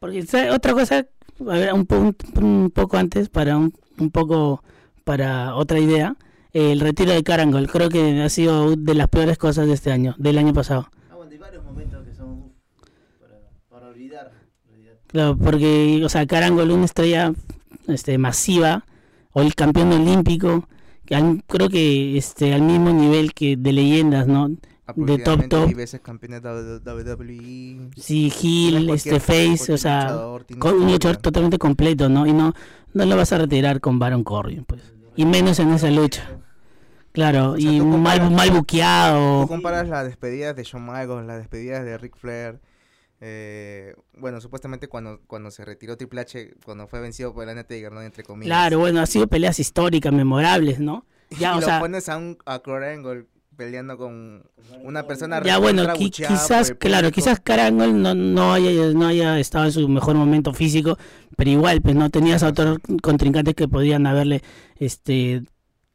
porque 0.00 0.22
¿sabe? 0.26 0.50
otra 0.50 0.72
cosa 0.72 1.06
a 1.40 1.44
ver, 1.44 1.72
un, 1.72 1.86
po- 1.86 1.96
un- 1.98 2.16
un 2.42 2.70
poco 2.70 2.96
antes 2.96 3.28
para 3.28 3.56
un, 3.56 3.72
un 3.98 4.10
poco 4.10 4.62
para 5.04 5.54
otra 5.54 5.78
idea 5.78 6.16
el 6.52 6.80
retiro 6.80 7.12
de 7.12 7.22
Carangol 7.22 7.68
creo 7.68 7.88
que 7.88 8.22
ha 8.22 8.28
sido 8.28 8.74
de 8.76 8.94
las 8.94 9.08
peores 9.08 9.36
cosas 9.38 9.66
de 9.66 9.74
este 9.74 9.90
año 9.92 10.14
del 10.18 10.38
año 10.38 10.52
pasado 10.54 10.88
Ah, 11.10 11.16
bueno, 11.16 11.32
hay 11.32 11.38
varios 11.38 11.64
momentos 11.64 12.04
que 12.06 12.14
son 12.14 12.30
uf, 12.44 12.52
para, 13.20 13.40
para 13.68 13.88
olvidar. 13.88 14.32
en 14.66 14.70
realidad. 14.72 14.94
Claro, 15.14 15.36
porque, 15.36 16.02
o 16.04 16.08
sea, 16.08 16.26
Carangol, 16.26 16.72
una 16.72 16.86
estrella 16.86 17.32
este, 17.86 18.18
masiva, 18.18 18.84
o 19.32 19.42
el 19.42 19.54
campeón 19.54 19.92
olímpico, 19.92 20.68
que 21.06 21.14
al- 21.14 21.44
creo 21.46 21.68
que 21.68 22.18
este, 22.18 22.52
al 22.52 22.62
mismo 22.62 22.90
nivel 22.90 23.32
que 23.32 23.56
de 23.56 23.72
leyendas, 23.72 24.26
¿no? 24.26 24.50
Aproximadamente 24.86 25.48
top. 25.56 25.70
Y 25.70 25.74
veces 25.74 26.00
campeones 26.00 26.42
de 26.42 26.80
WWE. 26.80 27.90
Sí, 27.96 28.28
Gil, 28.28 28.90
es 28.90 29.06
este 29.06 29.20
Face, 29.20 29.72
o 29.72 29.78
sea, 29.78 30.12
con 30.58 30.74
un 30.82 30.90
luchador 30.90 31.18
totalmente 31.18 31.58
completo, 31.58 32.08
¿no? 32.08 32.26
Y 32.26 32.32
no, 32.32 32.52
no 32.92 33.04
lo 33.06 33.16
vas 33.16 33.32
a 33.32 33.38
retirar 33.38 33.80
con 33.80 34.00
Baron 34.00 34.24
Corbin, 34.24 34.64
pues. 34.64 34.82
Y 35.14 35.26
menos 35.26 35.60
en 35.60 35.70
esa 35.74 35.92
lucha. 35.92 36.28
Claro, 37.12 37.52
O 37.52 37.56
sea, 37.56 37.70
y 37.72 37.78
tú 37.78 37.86
mal, 37.86 38.18
comparas- 38.18 38.32
mal 38.32 38.48
Tú 38.48 38.54
buqueado. 38.56 39.46
comparas 39.46 39.88
las 39.88 40.04
despedidas 40.06 40.56
de 40.56 40.64
Shawn 40.64 40.84
Michaels, 40.84 41.24
las 41.24 41.38
despedidas 41.38 41.84
de 41.84 41.96
Ric 41.98 42.16
Flair. 42.16 42.58
Eh, 43.26 43.94
bueno, 44.18 44.38
supuestamente 44.42 44.86
cuando, 44.86 45.22
cuando 45.26 45.50
se 45.50 45.64
retiró 45.64 45.96
Triple 45.96 46.20
H, 46.20 46.56
cuando 46.62 46.86
fue 46.86 47.00
vencido 47.00 47.32
por 47.32 47.44
el 47.44 47.48
Undertaker, 47.48 47.90
¿no? 47.90 48.02
Entre 48.02 48.22
comillas. 48.22 48.48
Claro, 48.48 48.80
bueno, 48.80 49.00
ha 49.00 49.06
sido 49.06 49.26
peleas 49.28 49.58
históricas, 49.58 50.12
memorables, 50.12 50.78
¿no? 50.78 51.06
Ya, 51.38 51.52
y 51.54 51.56
o 51.56 51.60
lo 51.60 51.66
sea, 51.66 51.80
pones 51.80 52.08
a, 52.10 52.18
un, 52.18 52.36
a 52.44 52.56
Angle 52.56 53.24
peleando 53.56 53.96
con 53.96 54.44
una 54.82 55.06
persona 55.06 55.42
Ya 55.42 55.56
bueno, 55.58 55.84
qui- 55.94 56.10
quizás, 56.10 56.74
claro, 56.78 57.10
quizás 57.10 57.40
Carangol 57.40 58.02
no, 58.02 58.14
no, 58.14 58.52
haya, 58.52 58.70
no 58.92 59.06
haya 59.06 59.38
estado 59.38 59.64
en 59.64 59.72
su 59.72 59.88
mejor 59.88 60.16
momento 60.16 60.52
físico, 60.52 60.98
pero 61.36 61.50
igual, 61.50 61.80
pues 61.80 61.94
no 61.94 62.10
tenías 62.10 62.42
a 62.42 62.48
otros 62.48 62.78
contrincantes 63.02 63.54
que 63.54 63.68
podían 63.68 64.06
haberle 64.06 64.42
este 64.76 65.42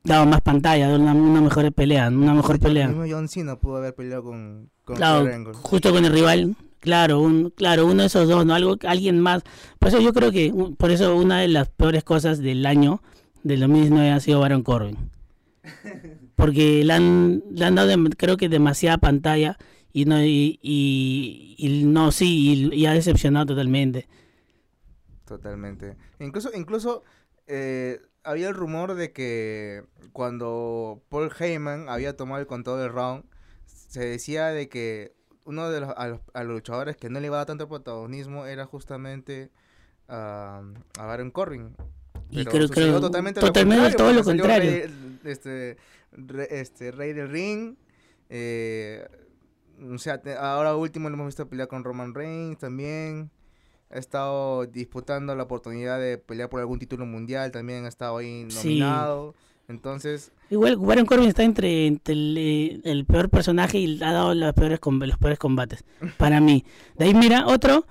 dado 0.03 0.25
más 0.25 0.41
pantalla, 0.41 0.87
dado 0.87 0.99
una, 0.99 1.13
una 1.13 1.41
mejor 1.41 1.71
pelea, 1.73 2.07
una 2.07 2.33
mejor 2.33 2.55
El 2.55 2.61
pelea. 2.61 2.87
mismo 2.87 3.05
John 3.07 3.27
Cena 3.27 3.55
pudo 3.57 3.77
haber 3.77 3.93
peleado 3.93 4.23
con, 4.23 4.71
con 4.83 4.95
Claro, 4.95 5.53
justo 5.53 5.91
con 5.91 6.05
el 6.05 6.11
rival, 6.11 6.55
claro, 6.79 7.19
un, 7.19 7.49
claro, 7.51 7.85
uno 7.85 8.03
de 8.03 8.07
esos 8.07 8.27
dos, 8.27 8.45
¿no? 8.45 8.53
Algo, 8.53 8.77
alguien 8.87 9.19
más. 9.19 9.43
Por 9.79 9.89
eso 9.89 9.99
yo 9.99 10.13
creo 10.13 10.31
que, 10.31 10.53
por 10.77 10.91
eso 10.91 11.15
una 11.15 11.39
de 11.39 11.47
las 11.47 11.69
peores 11.69 12.03
cosas 12.03 12.39
del 12.39 12.65
año 12.65 13.01
del 13.43 13.61
2019 13.61 14.11
ha 14.11 14.19
sido 14.19 14.39
Baron 14.39 14.63
Corbin. 14.63 14.97
Porque 16.35 16.83
le 16.83 16.93
han, 16.93 17.43
le 17.51 17.65
han 17.65 17.75
dado, 17.75 17.93
creo 18.17 18.37
que 18.37 18.49
demasiada 18.49 18.97
pantalla 18.97 19.57
y 19.91 20.05
no, 20.05 20.23
y, 20.23 21.83
no, 21.85 22.11
sí, 22.11 22.69
y, 22.71 22.75
y 22.75 22.85
ha 22.85 22.93
decepcionado 22.93 23.47
totalmente. 23.47 24.07
Totalmente. 25.25 25.95
Incluso, 26.19 26.49
incluso 26.55 27.03
eh, 27.47 27.99
había 28.23 28.49
el 28.49 28.55
rumor 28.55 28.95
de 28.95 29.11
que 29.11 29.83
cuando 30.13 31.03
Paul 31.09 31.31
Heyman 31.37 31.89
había 31.89 32.15
tomado 32.15 32.41
el 32.41 32.47
control 32.47 32.79
del 32.79 32.91
round, 32.91 33.25
se 33.65 34.05
decía 34.05 34.47
de 34.47 34.69
que 34.69 35.13
uno 35.49 35.69
de 35.69 35.79
los, 35.81 35.89
a 35.97 36.07
los, 36.07 36.19
a 36.33 36.43
los 36.43 36.53
luchadores 36.53 36.95
que 36.95 37.09
no 37.09 37.19
le 37.19 37.25
iba 37.25 37.37
a 37.37 37.39
dar 37.39 37.47
tanto 37.47 37.67
protagonismo 37.67 38.45
era 38.45 38.65
justamente 38.65 39.49
a 40.07 40.61
Baron 40.97 41.31
Corbin. 41.31 41.75
Y 42.29 42.37
Pero 42.37 42.51
creo- 42.51 42.67
sucedió 42.67 42.87
creo- 42.89 43.01
totalmente, 43.01 43.39
totalmente 43.41 43.95
todo 43.95 44.13
lo 44.13 44.23
contrario. 44.23 44.71
Rey, 44.71 45.19
este, 45.25 45.77
re- 46.11 46.47
este, 46.61 46.91
Rey 46.91 47.13
del 47.13 47.29
Ring. 47.29 47.75
eh, 48.29 49.07
o 49.91 49.97
sea, 49.97 50.21
te- 50.21 50.35
ahora 50.35 50.75
último 50.75 51.09
lo 51.09 51.15
hemos 51.15 51.27
visto 51.27 51.47
pelear 51.49 51.67
con 51.67 51.83
Roman 51.83 52.13
Reigns 52.13 52.59
también. 52.59 53.31
Ha 53.89 53.97
estado 53.97 54.65
disputando 54.67 55.33
la 55.35 55.43
oportunidad 55.43 55.99
de 55.99 56.17
pelear 56.19 56.49
por 56.49 56.59
algún 56.59 56.77
título 56.77 57.05
mundial. 57.07 57.51
También 57.51 57.85
ha 57.85 57.87
estado 57.87 58.17
ahí 58.17 58.45
Sí. 58.49 58.79
Entonces, 59.69 60.31
Igual 60.49 60.77
Baron 60.77 61.05
Corbin 61.05 61.29
está 61.29 61.43
entre, 61.43 61.85
entre 61.85 62.13
el, 62.15 62.35
eh, 62.37 62.81
el 62.83 63.05
peor 63.05 63.29
personaje 63.29 63.77
y 63.77 64.01
ha 64.03 64.11
dado 64.11 64.33
los 64.33 64.53
peores, 64.53 64.79
los 64.83 65.17
peores 65.19 65.37
combates. 65.39 65.83
Para 66.17 66.41
mí. 66.41 66.65
De 66.97 67.05
ahí, 67.05 67.13
mira, 67.13 67.45
otro, 67.45 67.85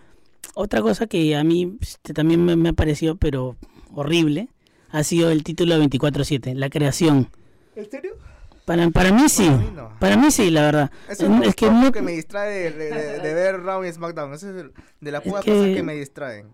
otra 0.54 0.82
cosa 0.82 1.06
que 1.06 1.36
a 1.36 1.44
mí 1.44 1.78
este, 1.80 2.12
también 2.14 2.44
me, 2.44 2.56
me 2.56 2.70
ha 2.70 2.72
parecido, 2.72 3.14
pero 3.16 3.56
horrible, 3.94 4.48
ha 4.90 5.04
sido 5.04 5.30
el 5.30 5.44
título 5.44 5.76
24-7, 5.76 6.54
la 6.54 6.68
creación. 6.68 7.30
¿en 7.76 7.88
serio? 7.88 8.16
Para, 8.64 8.90
para 8.90 9.12
mí 9.12 9.28
sí. 9.28 9.46
Para 9.46 9.56
mí 9.58 9.70
no. 9.74 9.90
Para 10.00 10.16
mí 10.16 10.30
sí, 10.32 10.50
la 10.50 10.62
verdad. 10.62 10.90
Eso 11.08 11.26
es, 11.32 11.48
es 11.48 11.54
que 11.54 11.70
no, 11.70 11.92
que 11.92 12.02
me 12.02 12.10
distrae 12.12 12.50
de, 12.50 12.70
de- 12.72 13.18
de- 13.20 13.34
ver 13.34 13.62
Raw 13.62 13.84
y 13.84 13.92
SmackDown. 13.92 14.34
Eso 14.34 14.50
es 14.50 14.66
de 15.00 15.12
las 15.12 15.22
Es 15.24 15.28
pocas 15.28 15.44
que- 15.44 15.52
cosas 15.52 15.74
que 15.76 15.82
me 15.84 15.94
distraen. 15.94 16.48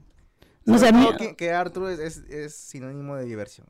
no 0.67 0.79
sé, 0.79 0.89
Sobre 0.91 0.99
a 0.99 1.11
mí- 1.13 1.17
que, 1.17 1.35
que 1.35 1.51
Arthur 1.51 1.91
es, 1.93 1.99
es, 1.99 2.19
es 2.29 2.55
sinónimo 2.55 3.17
de 3.17 3.25
diversión. 3.25 3.67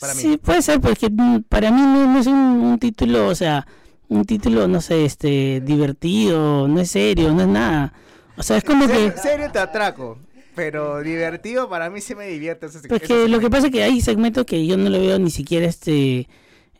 Para 0.00 0.14
mí. 0.14 0.20
Sí, 0.20 0.36
puede 0.36 0.62
ser, 0.62 0.80
porque 0.80 1.10
para 1.48 1.70
mí 1.70 1.80
no, 1.80 2.12
no 2.12 2.18
es 2.18 2.26
un, 2.26 2.34
un 2.34 2.78
título, 2.78 3.28
o 3.28 3.34
sea, 3.34 3.66
un 4.08 4.24
título, 4.24 4.68
no 4.68 4.80
sé, 4.80 5.04
este, 5.04 5.60
divertido, 5.64 6.68
no 6.68 6.80
es 6.80 6.90
serio, 6.90 7.32
no 7.32 7.42
es 7.42 7.48
nada. 7.48 7.92
O 8.36 8.42
sea, 8.42 8.58
es 8.58 8.64
como 8.64 8.86
que... 8.86 9.12
Serio, 9.12 9.50
te 9.50 9.58
atraco. 9.58 10.18
Pero 10.54 11.00
divertido 11.02 11.68
para 11.68 11.90
mí 11.90 12.00
sí 12.00 12.14
me 12.14 12.26
divierte. 12.28 12.66
ese- 12.66 12.80
Pues 12.88 13.02
ese 13.02 13.12
que 13.12 13.28
lo 13.28 13.40
que 13.40 13.50
pasa 13.50 13.66
es 13.66 13.72
que 13.72 13.82
hay 13.82 14.00
segmentos 14.00 14.46
que 14.46 14.66
yo 14.66 14.76
no 14.78 14.88
lo 14.88 14.98
veo 15.00 15.18
ni 15.18 15.30
siquiera 15.30 15.66
este 15.66 16.28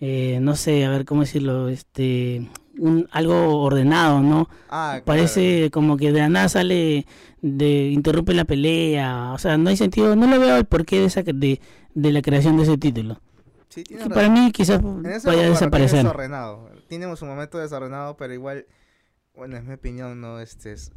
eh, 0.01 0.39
no 0.41 0.57
sé, 0.57 0.85
a 0.85 0.91
ver 0.91 1.05
cómo 1.05 1.23
decirlo, 1.23 1.69
este 1.69 2.49
un 2.79 3.09
algo 3.11 3.61
ordenado, 3.63 4.21
¿no? 4.21 4.49
Ah, 4.69 4.91
claro. 4.93 5.05
Parece 5.05 5.71
como 5.71 5.97
que 5.97 6.13
de 6.13 6.21
la 6.21 6.29
nada 6.29 6.49
sale 6.49 7.07
de 7.43 7.89
interrumpe 7.91 8.35
la 8.35 8.45
pelea, 8.45 9.33
o 9.33 9.39
sea, 9.39 9.57
no 9.57 9.71
hay 9.71 9.77
sentido, 9.77 10.17
no 10.17 10.27
lo 10.27 10.39
veo 10.41 10.57
el 10.57 10.65
porqué 10.65 11.01
de 11.01 11.07
esa 11.07 11.23
de, 11.23 11.61
de 11.95 12.13
la 12.13 12.23
creación 12.23 12.57
de 12.57 12.65
ese 12.65 12.77
título. 12.79 13.21
Sí, 13.69 13.83
Que 13.85 13.89
tienes 13.97 14.09
para 14.09 14.29
mí 14.31 14.51
quizás 14.53 14.81
vaya 14.83 15.43
a 15.47 15.51
desaparecer. 15.51 15.99
tiene 15.99 16.09
desordenado. 16.09 16.71
Tiene 16.89 17.17
su 17.17 17.27
momento 17.27 17.59
desordenado, 17.59 18.17
pero 18.17 18.33
igual, 18.33 18.67
bueno, 19.35 19.57
es 19.57 19.65
mi 19.65 19.75
opinión, 19.75 20.21
¿no? 20.21 20.41
Este 20.41 20.73
es, 20.73 20.93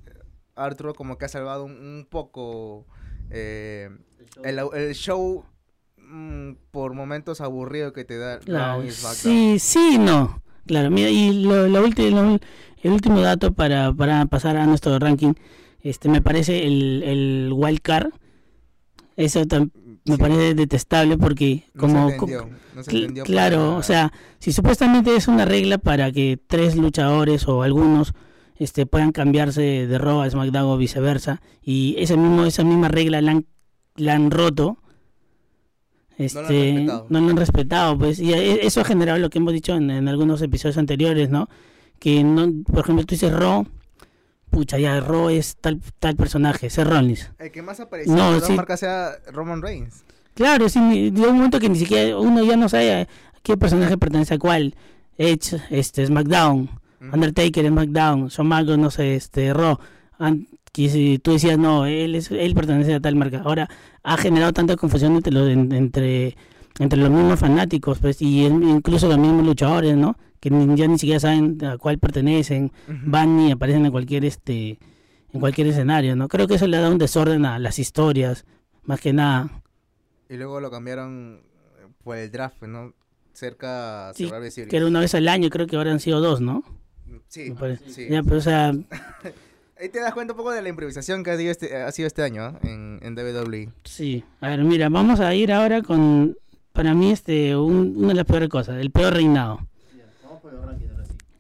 Arturo 0.56 0.94
como 0.94 1.18
que 1.18 1.26
ha 1.26 1.30
salvado 1.30 1.66
un, 1.66 1.72
un 1.74 2.08
poco 2.10 2.86
eh, 3.30 3.90
el, 4.44 4.60
au- 4.60 4.74
el 4.76 4.94
show 4.96 5.44
mm, 5.98 6.54
por 6.72 6.94
momentos 6.94 7.42
aburrido 7.42 7.94
que 7.94 8.06
te 8.06 8.18
da 8.18 8.40
Claro, 8.40 8.84
sí, 8.90 9.58
sí, 9.60 9.98
no. 10.00 10.42
Claro, 10.70 10.92
mira, 10.92 11.10
y 11.10 11.34
lo, 11.42 11.68
lo 11.68 11.82
lo- 12.12 12.40
el 12.84 12.92
último 12.92 13.22
dato 13.22 13.54
para, 13.54 13.92
para 13.92 14.28
pasar 14.28 14.56
a 14.56 14.68
nuestro 14.68 15.00
ranking, 15.00 15.34
este 15.82 16.10
me 16.10 16.22
parece 16.22 16.68
el, 16.68 17.02
el 17.04 17.50
wild 17.52 17.80
card. 17.82 18.10
Eso 19.18 19.40
me 20.06 20.14
Sí. 20.16 20.22
parece 20.22 20.54
detestable 20.54 21.18
porque 21.18 21.64
No 21.74 21.82
como 21.82 22.10
se 22.12 22.18
co- 22.18 22.26
entendió, 22.28 22.50
no 22.76 22.84
se 22.84 22.92
cl- 22.92 23.00
entendió 23.00 23.24
para 23.24 23.34
claro, 23.34 23.76
o 23.78 23.82
sea, 23.84 24.14
si 24.38 24.52
supuestamente 24.54 25.16
es 25.16 25.28
una 25.28 25.44
regla 25.46 25.80
para 25.80 26.12
que 26.12 26.38
tres 26.46 26.76
luchadores 26.76 27.48
o 27.48 27.64
algunos 27.64 28.14
este 28.58 28.86
puedan 28.86 29.12
cambiarse 29.12 29.88
de 29.88 29.98
Raw 29.98 30.22
a 30.22 30.30
SmackDown 30.30 30.70
o 30.72 30.78
viceversa 30.78 31.42
y 31.64 31.96
esa 31.98 32.16
mismo 32.16 32.46
esa 32.46 32.64
misma 32.64 32.90
regla 32.90 33.22
la 33.22 33.32
han, 33.32 33.46
la 33.96 34.14
han 34.14 34.30
roto 34.30 34.78
este 36.26 36.42
respetado. 36.42 37.06
no 37.10 37.20
lo 37.22 37.30
han 37.30 37.38
respetado 37.38 37.98
pues 37.98 38.20
y 38.20 38.34
e- 38.34 38.66
eso 38.68 38.82
ha 38.82 38.84
generado 38.84 39.18
lo 39.20 39.30
que 39.30 39.38
hemos 39.40 39.54
dicho 39.54 39.74
en, 39.76 39.90
en 39.90 40.08
algunos 40.08 40.42
episodios 40.42 40.78
anteriores 40.78 41.30
no 41.30 41.50
que 42.00 42.24
no 42.24 42.48
por 42.72 42.80
ejemplo 42.84 43.06
tú 43.06 43.16
dices 43.16 43.32
Raw 43.34 43.66
pucha 44.50 44.78
ya 44.78 45.00
Raw 45.00 45.30
es 45.30 45.58
tal 45.62 45.80
tal 46.00 46.16
personaje 46.16 46.70
Seth 46.70 46.88
Rollins 46.88 47.32
El 47.40 47.52
que 47.52 47.62
más 47.62 47.80
apareció 47.80 48.16
No, 48.16 48.34
en 48.36 48.40
la 48.42 48.46
sí. 48.46 48.54
marca 48.54 48.78
sea 48.78 49.12
Roman 49.32 49.62
Reigns. 49.62 50.04
Claro, 50.34 50.70
sí, 50.70 50.80
llega 51.12 51.30
un 51.30 51.36
momento 51.38 51.60
que 51.60 51.68
ni 51.70 51.78
siquiera 51.78 52.18
uno 52.18 52.44
ya 52.44 52.56
no 52.56 52.70
sabe 52.70 52.94
a 53.02 53.08
qué 53.44 53.58
personaje 53.58 53.98
pertenece 53.98 54.36
a 54.36 54.40
cuál. 54.40 54.74
Edge, 55.18 55.58
este, 55.70 56.06
SmackDown, 56.06 56.62
Ujú. 57.02 57.14
Undertaker, 57.14 57.68
SmackDown, 57.68 58.28
Shawn 58.30 58.48
Michaels, 58.48 58.78
no 58.80 58.90
sé, 58.90 59.16
este, 59.16 59.54
Raw. 59.54 59.78
An- 60.18 60.48
que 60.72 60.90
si 60.90 61.20
tú 61.20 61.32
decías, 61.34 61.58
no, 61.58 61.86
él, 61.86 62.16
es, 62.16 62.30
él 62.32 62.54
pertenece 62.56 62.94
a 62.96 63.00
tal 63.00 63.16
marca. 63.16 63.42
Ahora 63.44 63.70
ha 64.04 64.18
generado 64.18 64.54
tanta 64.54 64.76
confusión 64.76 65.16
entre 65.16 65.34
los, 65.34 65.50
en- 65.50 65.72
entre, 65.72 66.36
entre 66.80 67.00
los 67.00 67.10
mismos 67.10 67.40
fanáticos, 67.40 68.00
pues, 68.00 68.22
y 68.22 68.46
incluso 68.46 69.08
los 69.08 69.18
mismos 69.18 69.46
luchadores, 69.46 69.96
¿no? 69.98 70.18
Que 70.40 70.50
ni- 70.50 70.76
ya 70.78 70.88
ni 70.88 70.98
siquiera 70.98 71.20
saben 71.20 71.64
a 71.66 71.78
cuál 71.78 71.98
pertenecen, 72.00 72.72
van 72.88 73.40
y 73.40 73.52
aparecen 73.52 73.86
en 73.86 73.92
cualquier, 73.92 74.24
este, 74.26 74.80
en 75.34 75.40
cualquier 75.40 75.68
escenario, 75.68 76.16
¿no? 76.16 76.28
Creo 76.28 76.48
que 76.48 76.56
eso 76.56 76.68
le 76.68 76.78
da 76.78 76.90
un 76.90 76.98
desorden 76.98 77.46
a 77.46 77.60
las 77.60 77.78
historias, 77.80 78.46
más 78.84 79.02
que 79.02 79.12
nada. 79.14 79.50
Y 80.30 80.38
luego 80.38 80.60
lo 80.62 80.70
cambiaron 80.72 81.42
eh, 81.80 81.88
por 82.04 82.16
el 82.18 82.32
draft, 82.32 82.62
¿no? 82.64 82.94
Cerca 83.34 84.12
Sí, 84.16 84.30
que 84.70 84.78
era 84.78 84.86
una 84.86 85.00
vez 85.00 85.16
al 85.16 85.28
año, 85.28 85.50
creo 85.50 85.66
que 85.66 85.76
ahora 85.78 85.92
han 85.92 86.00
sido 86.00 86.20
dos, 86.20 86.42
¿no? 86.42 86.64
Sí, 87.28 87.50
Me 87.52 87.56
parece. 87.56 87.90
sí. 87.90 88.08
Ya, 88.10 88.22
pero 88.24 88.38
o 88.38 88.42
sea, 88.42 88.72
Ahí 89.80 89.90
te 89.90 90.00
das 90.00 90.14
cuenta 90.14 90.34
un 90.34 90.38
poco 90.38 90.52
de 90.52 90.62
la 90.62 90.70
improvisación 90.70 91.24
que 91.24 91.32
ha 91.32 91.38
sido 91.38 91.52
este, 91.52 91.76
ha 91.76 91.92
sido 91.92 92.08
este 92.08 92.22
año 92.24 92.44
¿ah? 92.44 92.60
en, 92.64 93.00
en 93.02 93.14
WWE. 93.18 93.70
sí. 93.86 94.24
A 94.42 94.50
ver, 94.50 94.64
mira, 94.64 94.90
vamos 94.90 95.20
a 95.22 95.34
ir 95.34 95.54
ahora 95.54 95.82
con, 95.82 96.36
para 96.74 96.94
mí, 96.94 97.12
este, 97.12 97.56
un- 97.56 97.94
una 97.98 98.10
de 98.10 98.14
las 98.16 98.26
peores 98.26 98.50
cosas, 98.50 98.78
el 98.82 98.92
peor 98.92 99.14
reinado. 99.14 99.60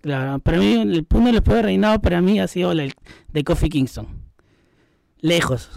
Claro, 0.02 0.40
para 0.40 0.58
mí, 0.60 0.74
el, 0.82 1.06
uno 1.14 1.26
de 1.26 1.34
los 1.34 1.42
peores 1.42 1.66
reinados 1.66 2.00
para 2.00 2.22
mí 2.22 2.40
ha 2.40 2.48
sido 2.48 2.72
el 2.72 2.94
de 3.34 3.44
Kofi 3.44 3.68
Kingston. 3.70 4.08
Lejos, 5.20 5.70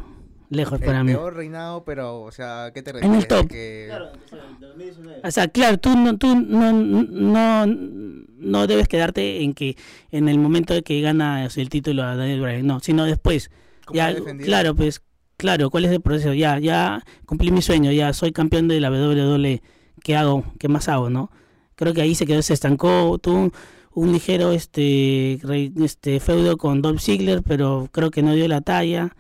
lejos 0.53 0.81
para 0.81 0.99
el 0.99 1.05
mí. 1.05 1.13
peor 1.13 1.35
reinado, 1.35 1.85
pero, 1.85 2.23
o 2.23 2.31
sea, 2.33 2.71
¿qué 2.75 2.83
te 2.83 2.91
el 2.91 3.01
refieres? 3.01 3.29
top. 3.29 3.49
Que... 3.49 3.87
Claro, 3.89 4.13
o 4.25 4.29
sea, 4.29 4.39
de 4.61 4.67
2019. 4.67 5.21
O 5.25 5.31
sea, 5.31 5.49
claro, 5.49 5.79
tú 5.79 5.97
no, 5.97 6.17
tú 6.19 6.35
no, 6.37 6.73
no, 6.73 7.67
no 7.67 8.67
debes 8.67 8.89
quedarte 8.89 9.43
en 9.43 9.55
que 9.55 9.77
en 10.11 10.29
el 10.29 10.39
momento 10.39 10.75
de 10.75 10.83
que 10.83 11.01
gana 11.01 11.45
el 11.47 11.69
título 11.69 12.03
a 12.03 12.17
Daniel 12.17 12.41
Bryan, 12.41 12.67
no, 12.67 12.81
sino 12.81 13.05
después. 13.05 13.51
¿Cómo 13.85 13.97
ya, 13.97 14.15
claro, 14.43 14.75
pues, 14.75 15.03
claro, 15.37 15.71
¿cuál 15.71 15.85
es 15.87 15.91
el 15.93 16.01
proceso? 16.01 16.35
Ya, 16.35 16.59
ya 16.59 17.03
cumplí 17.27 17.51
mi 17.51 17.63
sueño, 17.63 17.91
ya 17.93 18.13
soy 18.13 18.33
campeón 18.33 18.69
de 18.69 18.79
la 18.81 18.91
WWE. 18.91 19.63
¿Qué 20.03 20.17
hago? 20.17 20.45
¿Qué 20.59 20.69
más 20.69 20.89
hago, 20.89 21.11
no? 21.11 21.31
Creo 21.75 21.95
que 21.95 22.03
ahí 22.03 22.15
se 22.15 22.27
quedó, 22.27 22.43
se 22.43 22.55
estancó, 22.55 23.19
tuvo 23.19 23.37
un, 23.39 23.53
un 23.95 24.13
ligero 24.13 24.53
este, 24.53 25.39
re- 25.43 25.73
este 25.83 26.21
feudo 26.21 26.57
con 26.57 26.83
Dolph 26.83 27.01
Ziggler, 27.01 27.43
pero 27.43 27.89
creo 27.93 28.11
que 28.11 28.23
no 28.23 28.35
dio 28.35 28.47
la 28.49 28.61
talla. 28.61 29.17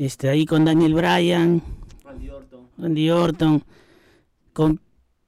Este, 0.00 0.30
ahí 0.30 0.46
con 0.46 0.64
Daniel 0.64 0.94
Bryan, 0.94 1.62
Randy 2.02 2.30
Orton. 2.30 2.60
Randy 2.78 3.10
Orton. 3.10 3.64
Con, 4.54 4.80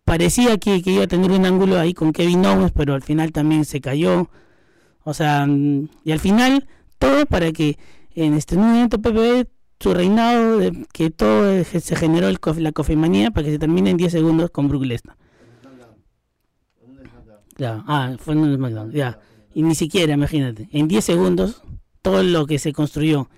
parecía 0.06 0.56
que, 0.56 0.82
que 0.82 0.92
iba 0.92 1.04
a 1.04 1.06
tener 1.06 1.30
un 1.30 1.44
ángulo 1.44 1.78
ahí 1.78 1.92
con 1.92 2.10
Kevin 2.10 2.46
Owens, 2.46 2.72
pero 2.72 2.94
al 2.94 3.02
final 3.02 3.32
también 3.32 3.66
se 3.66 3.82
cayó. 3.82 4.30
O 5.04 5.12
sea, 5.12 5.44
mm, 5.46 5.88
y 6.04 6.12
al 6.12 6.20
final, 6.20 6.66
todo 6.98 7.26
para 7.26 7.52
que 7.52 7.76
en 8.14 8.32
este 8.32 8.54
evento 8.54 8.98
PPV, 8.98 9.46
su 9.78 9.92
reinado, 9.92 10.56
de- 10.56 10.86
que 10.90 11.10
todo 11.10 11.50
eh, 11.50 11.64
se 11.64 11.94
generó 11.94 12.28
el, 12.28 12.38
la 12.56 12.72
cofimanía 12.72 13.30
para 13.30 13.44
que 13.44 13.52
se 13.52 13.58
termine 13.58 13.90
en 13.90 13.98
10 13.98 14.10
segundos 14.10 14.50
con 14.50 14.68
Brook 14.68 14.84
Lesnar. 14.84 15.16
Claro, 17.54 17.84
ah, 17.86 18.16
fue 18.18 18.32
en 18.32 18.40
un 18.40 18.56
SmackDown, 18.56 18.90
ya. 18.92 19.20
Y 19.54 19.62
ni 19.64 19.74
siquiera, 19.74 20.14
imagínate, 20.14 20.70
en 20.72 20.88
10 20.88 21.04
segundos, 21.04 21.62
todo 22.00 22.22
lo 22.22 22.46
que 22.46 22.58
se 22.58 22.72
construyó, 22.72 23.28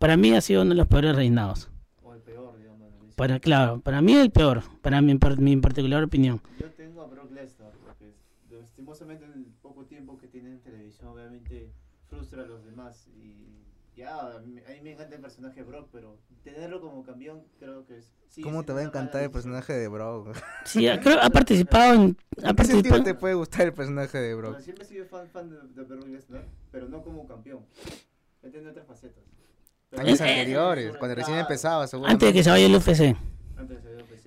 para 0.00 0.16
mí 0.16 0.34
ha 0.34 0.40
sido 0.40 0.62
uno 0.62 0.70
de 0.70 0.76
los 0.76 0.86
peores 0.86 1.14
reinados. 1.14 1.68
O 2.02 2.14
el 2.14 2.22
peor, 2.22 2.56
digamos. 2.56 2.80
de 2.80 2.96
2019. 2.96 3.14
Para, 3.16 3.38
claro, 3.38 3.80
para 3.80 4.00
mí 4.00 4.14
el 4.14 4.30
peor, 4.30 4.62
para 4.80 5.02
mi, 5.02 5.14
mi 5.36 5.56
particular 5.58 6.02
opinión. 6.02 6.40
Yo 6.58 6.70
tengo 6.70 7.02
a 7.02 7.06
Brock 7.06 7.30
Lesnar, 7.30 7.72
porque 7.84 8.14
lastimosamente 8.50 9.26
en 9.26 9.32
el 9.32 9.44
poco 9.60 9.84
tiempo 9.84 10.16
que 10.16 10.26
tiene 10.26 10.52
en 10.52 10.60
televisión, 10.60 11.08
obviamente 11.08 11.70
frustra 12.08 12.44
a 12.44 12.46
los 12.46 12.64
demás. 12.64 13.08
Y 13.08 13.62
ya, 13.94 14.36
a 14.36 14.38
mí, 14.40 14.62
me 14.82 14.92
encanta 14.92 15.16
el 15.16 15.20
personaje 15.20 15.60
de 15.60 15.66
Brock, 15.66 15.90
pero 15.92 16.18
tenerlo 16.42 16.80
como 16.80 17.02
campeón 17.02 17.42
creo 17.58 17.84
que 17.84 17.98
es. 17.98 18.10
sigue 18.30 18.46
¿Cómo 18.46 18.64
te 18.64 18.72
va 18.72 18.80
a 18.80 18.84
encantar 18.84 19.22
el 19.22 19.30
personaje 19.30 19.74
de 19.74 19.86
Brock? 19.88 20.34
Sí, 20.64 20.88
ah, 20.88 20.98
creo, 20.98 21.20
ha 21.20 21.28
participado 21.28 21.92
en... 21.92 22.00
Ha 22.00 22.04
¿En 22.04 22.16
qué 22.16 22.54
participado, 22.54 23.02
te 23.02 23.14
puede 23.14 23.34
gustar 23.34 23.66
el 23.66 23.74
personaje 23.74 24.16
de 24.16 24.34
Bueno, 24.34 24.52
Brock? 24.52 24.60
siempre 24.62 24.84
he 24.84 24.88
sido 24.88 25.04
fan, 25.04 25.28
fan 25.28 25.50
de, 25.50 25.58
de 25.74 25.84
Brock 25.84 26.08
Lesnar, 26.08 26.46
pero 26.72 26.88
no 26.88 27.02
como 27.02 27.26
campeón. 27.26 27.66
Él 28.42 28.50
tiene 28.50 28.70
otras 28.70 28.86
facetas. 28.86 29.24
Años 29.96 30.20
anteriores, 30.20 30.96
cuando 30.98 31.14
recién 31.16 31.38
empezaba, 31.38 31.86
antes 32.06 32.28
de 32.28 32.32
que 32.32 32.44
se 32.44 32.50
vaya 32.50 32.66
el 32.66 32.74
UFC. 32.76 33.16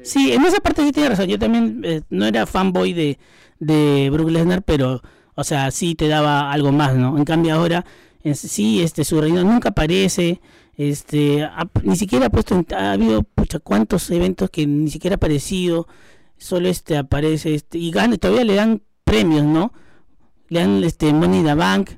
Sí, 0.04 0.34
en 0.34 0.44
esa 0.44 0.58
parte 0.60 0.84
sí 0.84 0.92
tiene 0.92 1.10
razón. 1.10 1.28
Yo 1.28 1.40
también 1.40 1.82
eh, 1.86 2.02
no 2.10 2.26
era 2.26 2.46
fanboy 2.46 2.92
de, 2.92 3.18
de 3.60 4.10
Brook 4.12 4.30
Lesnar, 4.30 4.62
pero, 4.64 5.02
o 5.36 5.44
sea, 5.46 5.72
sí 5.72 5.96
te 5.96 6.10
daba 6.10 6.52
algo 6.52 6.74
más, 6.74 6.96
¿no? 6.96 7.18
En 7.18 7.24
cambio 7.24 7.54
ahora, 7.56 7.86
es- 8.24 8.40
sí, 8.40 8.82
este, 8.84 9.06
su 9.06 9.22
reino 9.22 9.42
nunca 9.46 9.70
aparece, 9.70 10.42
este, 10.76 11.44
ha- 11.44 11.70
ni 11.84 11.96
siquiera 11.96 12.26
ha 12.26 12.30
puesto, 12.30 12.56
en- 12.56 12.68
ha 12.76 12.92
habido, 12.92 13.24
pucha, 13.24 13.60
cuántos 13.60 14.12
eventos 14.12 14.50
que 14.50 14.68
ni 14.68 14.90
siquiera 14.92 15.14
ha 15.14 15.16
aparecido, 15.18 15.88
solo 16.38 16.68
este 16.68 16.98
aparece, 16.98 17.56
este, 17.56 17.78
y 17.78 17.90
gana, 17.92 18.18
todavía 18.18 18.44
le 18.44 18.56
dan 18.56 18.82
premios, 19.06 19.46
¿no? 19.46 19.72
Le 20.50 20.60
dan, 20.60 20.84
este, 20.84 21.14
Money 21.14 21.40
in 21.40 21.46
the 21.46 21.54
Bank, 21.54 21.92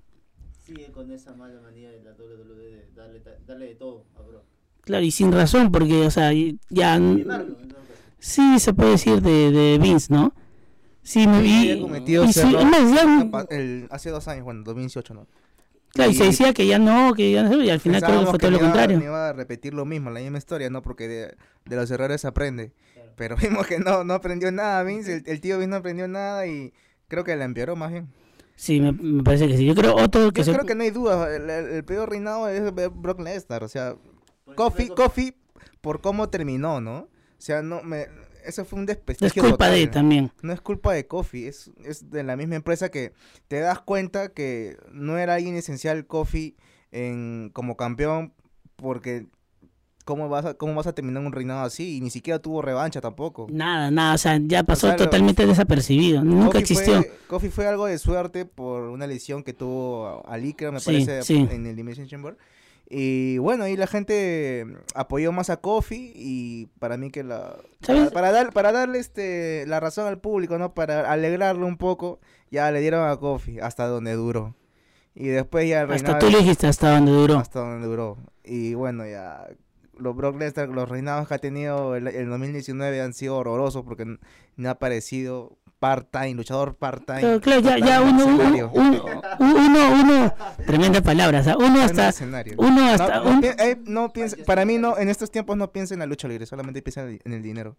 Sigue 0.63 0.91
con 0.91 1.11
esa 1.11 1.33
mala 1.35 1.53
de 1.55 2.01
la 2.03 2.11
WWE 2.11 2.69
de 3.13 3.19
darle, 3.47 3.67
de 3.67 3.75
todo 3.75 4.05
a 4.17 4.21
Brock. 4.21 4.43
claro, 4.81 5.03
y 5.03 5.11
sin 5.11 5.31
razón, 5.31 5.71
porque, 5.71 6.01
o 6.05 6.11
sea, 6.11 6.31
ya, 6.69 6.99
sí 8.19 8.59
se 8.59 8.73
puede 8.73 8.91
decir 8.91 9.21
de, 9.21 9.51
de 9.51 9.77
Vince, 9.79 10.13
¿no? 10.13 10.33
Sí, 11.03 11.27
me 11.27 11.41
vi. 11.41 11.71
y 11.71 12.33
sí, 12.33 12.43
más, 12.45 13.47
ya- 13.49 13.87
hace 13.91 14.09
dos 14.09 14.27
años, 14.27 14.43
bueno, 14.43 14.63
2018, 14.63 15.13
¿no? 15.13 15.27
Claro, 15.93 16.11
y 16.11 16.15
se 16.15 16.23
Y- 16.23 16.27
decía 16.27 16.53
que 16.53 16.65
ya 16.67 16.79
no, 16.79 17.13
que 17.13 17.31
ya 17.31 17.43
no, 17.43 17.61
y 17.63 17.69
al 17.69 17.79
final 17.79 18.01
creo 18.01 18.21
que 18.21 18.25
fue 18.25 18.39
todo 18.39 18.51
lo 18.51 18.57
no 18.57 18.63
iba- 18.63 18.71
contrario. 18.71 18.97
no 18.97 19.03
iba 19.05 19.29
a 19.29 19.33
repetir 19.33 19.73
lo 19.73 19.85
mismo, 19.85 20.09
la 20.09 20.19
misma 20.19 20.39
historia, 20.39 20.69
¿no? 20.69 20.81
Porque 20.81 21.07
de, 21.07 21.35
de 21.65 21.75
los 21.75 21.89
errores 21.91 22.21
se 22.21 22.27
aprende. 22.27 22.73
Claro. 22.93 23.11
Pero 23.15 23.35
vimos 23.41 23.67
que 23.67 23.79
no, 23.79 24.03
no 24.03 24.13
aprendió 24.15 24.51
nada, 24.51 24.83
Vince. 24.83 25.17
El, 25.17 25.23
el 25.27 25.39
tío 25.39 25.57
Vince 25.57 25.69
no 25.69 25.75
aprendió 25.77 26.07
nada 26.07 26.47
y 26.47 26.73
creo 27.07 27.23
que 27.23 27.35
la 27.35 27.45
empeoró 27.45 27.75
más 27.75 27.91
bien. 27.91 28.07
Sí, 28.55 28.79
me, 28.79 28.91
me 28.93 29.23
parece 29.23 29.47
que 29.47 29.57
sí. 29.57 29.65
Yo 29.65 29.75
creo 29.75 29.95
otro 29.95 30.31
que 30.31 30.41
Yo 30.41 30.45
se... 30.45 30.53
creo 30.53 30.65
que 30.65 30.75
no 30.75 30.83
hay 30.83 30.91
duda. 30.91 31.35
El, 31.35 31.49
el- 31.49 31.69
el 31.73 31.83
peor 31.83 32.09
reinado 32.09 32.47
es 32.47 32.73
Brock 32.73 33.19
Lesnar. 33.19 33.63
O 33.63 33.67
sea, 33.67 33.95
Kofi, 34.55 34.89
Kofi, 34.89 35.35
por 35.81 36.01
cómo 36.01 36.29
terminó, 36.29 36.79
¿no? 36.81 36.97
O 36.99 37.09
sea, 37.37 37.61
no 37.61 37.83
me, 37.83 38.07
eso 38.45 38.63
fue 38.63 38.79
un 38.79 38.83
es 38.83 38.87
desprestigio 38.87 39.43
culpa 39.43 39.69
de 39.69 39.87
también. 39.87 40.31
No 40.41 40.53
es 40.53 40.61
culpa 40.61 40.93
de 40.93 41.05
Kofi, 41.05 41.47
es, 41.47 41.71
es 41.83 42.09
de 42.09 42.23
la 42.23 42.35
misma 42.37 42.55
empresa 42.55 42.89
que 42.89 43.13
te 43.47 43.59
das 43.59 43.81
cuenta 43.81 44.29
que 44.29 44.77
no 44.91 45.17
era 45.17 45.35
alguien 45.35 45.55
esencial 45.55 46.07
Kofi 46.07 46.55
en, 46.91 47.49
como 47.53 47.75
campeón 47.75 48.33
porque 48.77 49.27
¿cómo 50.05 50.29
vas, 50.29 50.45
a, 50.45 50.53
¿cómo 50.53 50.73
vas 50.75 50.87
a 50.87 50.93
terminar 50.93 51.23
un 51.25 51.31
reinado 51.33 51.61
así? 51.65 51.97
Y 51.97 52.01
ni 52.01 52.09
siquiera 52.09 52.39
tuvo 52.39 52.61
revancha 52.61 53.01
tampoco. 53.01 53.47
Nada, 53.51 53.91
nada, 53.91 54.13
o 54.15 54.17
sea, 54.17 54.39
ya 54.41 54.63
pasó 54.63 54.87
sea, 54.87 54.95
lo- 54.97 55.03
totalmente 55.03 55.45
desapercibido. 55.45 56.23
Nunca 56.23 56.59
existió. 56.59 57.01
Fue, 57.01 57.11
Kofi 57.27 57.49
fue 57.49 57.67
algo 57.67 57.87
de 57.87 57.97
suerte 57.97 58.45
por 58.45 58.83
una 58.83 59.07
lesión 59.07 59.43
que 59.43 59.51
tuvo 59.53 60.23
a 60.27 60.37
Licra, 60.37 60.71
me 60.71 60.79
Sí, 60.79 60.85
parece, 60.85 61.23
sí. 61.23 61.35
en 61.51 61.65
el 61.65 61.73
Elimination 61.73 62.07
Chamber. 62.07 62.37
Y 62.87 63.39
bueno, 63.39 63.63
ahí 63.63 63.75
la 63.75 63.87
gente 63.87 64.67
apoyó 64.93 65.31
más 65.31 65.49
a 65.49 65.57
Kofi 65.57 66.11
y 66.15 66.67
para 66.77 66.97
mí 66.97 67.09
que 67.09 67.23
la... 67.23 67.57
Para, 67.85 68.11
para 68.11 68.31
dar, 68.31 68.53
para 68.53 68.71
darle 68.71 68.99
este, 68.99 69.65
la 69.65 69.79
razón 69.79 70.05
al 70.07 70.19
público, 70.19 70.59
¿no? 70.59 70.73
Para 70.75 71.11
alegrarlo 71.11 71.65
un 71.65 71.77
poco, 71.77 72.19
ya 72.51 72.69
le 72.71 72.81
dieron 72.81 73.09
a 73.09 73.17
Kofi 73.17 73.59
hasta 73.59 73.87
donde 73.87 74.13
duró. 74.13 74.55
Y 75.15 75.29
después 75.29 75.67
ya 75.67 75.81
Hasta 75.83 76.19
tú 76.19 76.27
dijiste 76.27 76.67
hasta 76.67 76.91
donde 76.93 77.11
duró. 77.11 77.39
hasta 77.39 77.59
donde 77.61 77.87
duró. 77.87 78.17
Y 78.43 78.75
bueno, 78.75 79.03
ya 79.07 79.47
los 79.97 80.15
Brock 80.15 80.37
Lesnar, 80.39 80.69
los 80.69 80.87
reinados 80.89 81.27
que 81.27 81.33
ha 81.33 81.37
tenido 81.39 81.95
el, 81.95 82.07
el 82.07 82.29
2019 82.29 83.01
han 83.01 83.13
sido 83.13 83.37
horrorosos 83.37 83.83
porque 83.83 84.05
no 84.55 84.69
ha 84.69 84.71
aparecido 84.73 85.57
part-time, 85.79 86.33
luchador 86.35 86.75
part-time. 86.75 87.19
Claro, 87.21 87.41
claro, 87.41 87.61
ya, 87.61 87.77
ya 87.79 88.01
uno, 88.01 88.25
uno, 88.25 88.71
uno, 89.39 90.01
uno, 90.01 90.33
tremenda 90.65 91.01
palabra, 91.01 91.41
o 91.41 91.43
sea, 91.43 91.57
uno 91.57 91.81
hasta, 91.81 92.11
uno 92.57 92.71
No, 92.71 92.89
hasta, 92.89 93.19
no 93.23 93.29
un- 93.29 93.43
eh, 93.43 93.77
no 93.85 94.11
piensa- 94.11 94.37
para 94.45 94.65
mí 94.65 94.77
no, 94.77 94.97
en 94.97 95.09
estos 95.09 95.29
tiempos 95.31 95.57
no 95.57 95.71
piensa 95.71 95.93
en 95.93 95.99
la 95.99 96.05
lucha 96.05 96.27
libre, 96.27 96.45
solamente 96.45 96.81
piensa 96.81 97.03
en 97.07 97.33
el, 97.33 97.41
dinero. 97.43 97.75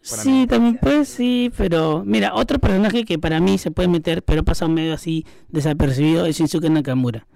Sí, 0.00 0.30
mí. 0.30 0.46
también 0.48 0.78
pues 0.82 1.08
sí, 1.10 1.52
pero 1.56 2.02
mira, 2.04 2.34
otro 2.34 2.58
personaje 2.58 3.04
que 3.04 3.18
para 3.20 3.38
mí 3.40 3.56
se 3.58 3.70
puede 3.70 3.88
meter, 3.88 4.22
pero 4.24 4.40
ha 4.40 4.44
pasado 4.44 4.70
medio 4.70 4.94
así 4.94 5.24
desapercibido, 5.48 6.26
es 6.26 6.36
Shinsuke 6.38 6.70
Nakamura. 6.70 7.26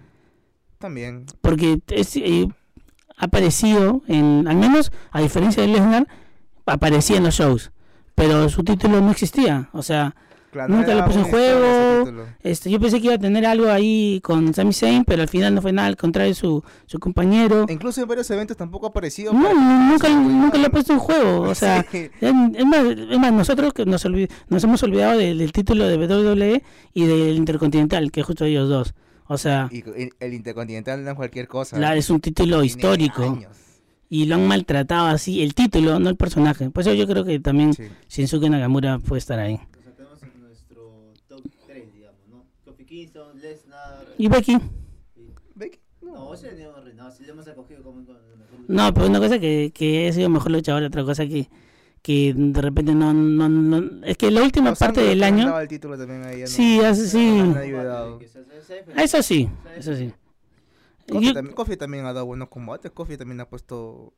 También. 0.79 1.27
Porque 1.43 1.79
es, 1.89 2.17
eh, 2.17 2.49
aparecido, 3.17 4.03
en, 4.07 4.47
al 4.49 4.57
menos 4.57 4.93
a 5.11 5.21
diferencia 5.21 5.63
de 5.63 5.69
Lesnar, 5.69 6.09
aparecía 6.67 7.17
en 7.17 7.25
los 7.25 7.35
shows, 7.35 7.73
pero 8.15 8.49
su 8.49 8.65
título 8.65 9.01
no 9.01 9.11
existía. 9.11 9.69
O 9.73 9.83
sea, 9.83 10.15
Claro, 10.57 10.75
Nunca 10.75 10.95
lo 10.95 11.05
puso 11.05 11.19
en 11.19 11.25
juego. 11.27 12.25
este, 12.43 12.71
yo 12.71 12.81
pensé 12.81 12.99
que 12.99 13.07
iba 13.07 13.15
a 13.15 13.19
tener 13.19 13.45
algo 13.45 13.71
ahí 13.71 14.21
con 14.23 14.55
Sami 14.55 14.73
Zayn, 14.73 15.05
pero 15.05 15.21
al 15.21 15.29
final 15.29 15.55
no 15.55 15.61
fue 15.61 15.71
nada, 15.71 15.89
al 15.89 15.97
contrario, 15.99 16.35
su, 16.35 16.65
su 16.87 16.99
compañero. 16.99 17.67
Incluso 17.69 18.01
en 18.01 18.09
varios 18.09 18.31
eventos 18.31 18.57
tampoco 18.57 18.87
ha 18.87 18.89
aparecido. 18.89 19.35
No, 19.35 19.53
nunca, 19.53 20.09
nunca 20.09 20.57
lo 20.57 20.67
he 20.67 20.71
puesto 20.71 20.95
en 20.95 20.99
juego. 20.99 21.43
O 21.43 21.55
sea, 21.55 21.85
sí. 21.93 22.09
es 22.21 22.65
más, 22.65 22.87
es 22.87 23.19
más, 23.19 23.33
nosotros 23.35 23.75
que 23.75 23.85
nos, 23.85 24.07
nos 24.49 24.65
hemos 24.65 24.83
olvidado 24.83 25.19
del, 25.19 25.37
del 25.37 25.53
título 25.53 25.87
de 25.87 25.99
WWE 25.99 26.63
y 26.95 27.05
del 27.05 27.37
Intercontinental, 27.37 28.11
que 28.11 28.21
es 28.21 28.27
justo 28.27 28.47
ellos 28.47 28.69
dos. 28.69 28.95
O 29.29 29.39
sea, 29.39 29.69
Y 29.73 29.81
el, 30.01 30.11
el 30.21 30.35
Intercontinental 30.35 31.03
no 31.05 31.11
es 31.11 31.17
cualquier 31.17 31.49
cosa. 31.49 31.79
la- 31.79 31.97
es 31.97 32.11
un 32.11 32.21
título 32.21 32.63
histórico 32.63 33.23
años. 33.25 33.57
y 34.09 34.27
lo 34.27 34.37
han 34.37 34.47
maltratado 34.47 35.07
así, 35.09 35.43
el 35.43 35.55
título, 35.55 35.99
no 35.99 36.09
el 36.11 36.17
personaje. 36.17 36.71
Por 36.71 36.83
eso 36.83 36.95
yo 36.95 37.07
creo 37.07 37.25
que 37.25 37.41
también 37.41 37.75
Sí. 37.75 37.85
Shinsuke 38.09 38.49
Nakamura 38.49 38.99
puede 39.01 39.19
estar 39.19 39.39
ahí. 39.41 39.55
O 39.55 39.59
sea, 39.83 39.93
tenemos 39.97 40.23
en 40.23 40.41
nuestro 40.43 41.13
top 41.29 41.43
3, 41.67 41.93
digamos, 41.93 42.21
¿no? 42.31 42.45
Kofi 42.65 42.85
Kingston, 42.85 43.41
Lesnar. 43.41 44.07
¿Y 44.17 44.29
Becky? 44.29 44.53
y- 44.53 44.61
Becky, 45.57 45.79
No, 46.03 46.13
no. 46.15 46.35
ese 46.35 46.53
no 46.63 46.81
reinado, 46.85 47.11
si 47.11 47.25
le 47.25 47.31
hemos 47.33 47.49
acogido 47.49 47.83
como 47.83 48.03
No, 48.69 48.95
pero 48.95 49.07
una 49.07 49.19
cosa 49.19 49.39
que, 49.41 49.73
que 49.75 50.07
he 50.09 50.13
sido 50.13 50.29
mejor 50.29 50.53
luchador, 50.53 50.83
otra 50.85 51.03
cosa 51.05 51.27
que, 51.27 51.49
que 52.03 52.33
de 52.37 52.61
repente 52.63 52.95
no, 52.95 53.13
no, 53.13 53.49
no- 53.49 54.05
Es 54.07 54.17
que 54.17 54.31
la 54.31 54.43
última 54.43 54.71
Los 54.71 54.79
parte 54.79 55.01
del 55.03 55.23
año... 55.23 55.59
el 55.59 55.69
título 55.69 55.99
también 55.99 56.25
ahí 56.25 56.41
no- 56.43 56.47
Sí, 56.47 56.81
sí. 56.95 57.39
no 57.43 57.55
se- 57.55 57.67
se- 58.63 58.85
Ah, 58.95 59.03
Eso 59.03 59.23
sí, 59.23 59.49
eso 59.77 59.95
sí. 59.97 60.13
Kofi, 61.55 61.77
también, 61.77 62.05
ha 62.05 62.13
dado 62.13 62.27
buenos 62.27 62.49
combates. 62.49 62.91
Kofi 62.91 63.17
también 63.17 63.41
ha 63.41 63.49
puesto. 63.49 64.13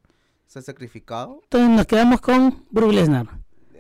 Se 0.47 0.59
ha 0.59 0.63
sacrificado. 0.63 1.41
Entonces 1.45 1.69
nos 1.71 1.87
quedamos 1.87 2.21
con 2.23 2.65
Brook 2.71 2.93
Lesnar. 2.93 3.27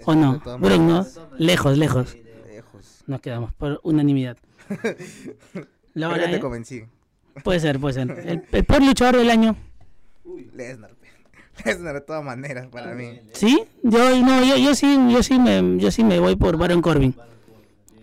¿O 0.04 0.14
no? 0.14 0.38
Brook, 0.58 0.80
¿no? 0.80 1.06
Lejos, 1.38 1.78
lejos. 1.78 2.10
Sí. 2.10 2.22
Nos 3.06 3.20
quedamos 3.22 3.52
por 3.54 3.80
unanimidad. 3.82 4.36
La 5.94 6.10
hora, 6.10 6.24
te 6.30 6.36
¿eh? 6.36 6.40
convencí. 6.40 6.84
Puede 7.42 7.60
ser, 7.60 7.80
puede 7.80 7.94
ser. 7.94 8.10
El, 8.10 8.44
el 8.52 8.64
peor 8.64 8.82
luchador 8.84 9.16
del 9.16 9.30
año. 9.30 9.56
Lesnar. 10.54 10.90
Lesnar 11.64 11.94
de 11.94 12.00
todas 12.00 12.24
maneras 12.24 12.68
para 12.68 12.94
mí. 12.94 13.20
¿Sí? 13.32 13.62
Yo 13.82 14.20
no, 14.20 14.44
yo, 14.44 14.56
yo 14.56 14.74
sí, 14.74 14.98
yo 15.10 15.22
sí 15.22 15.38
me, 15.38 15.78
yo 15.78 15.90
sí 15.90 16.04
me 16.04 16.18
voy 16.18 16.36
por 16.36 16.56
Baron 16.56 16.82
Corbin. 16.82 17.14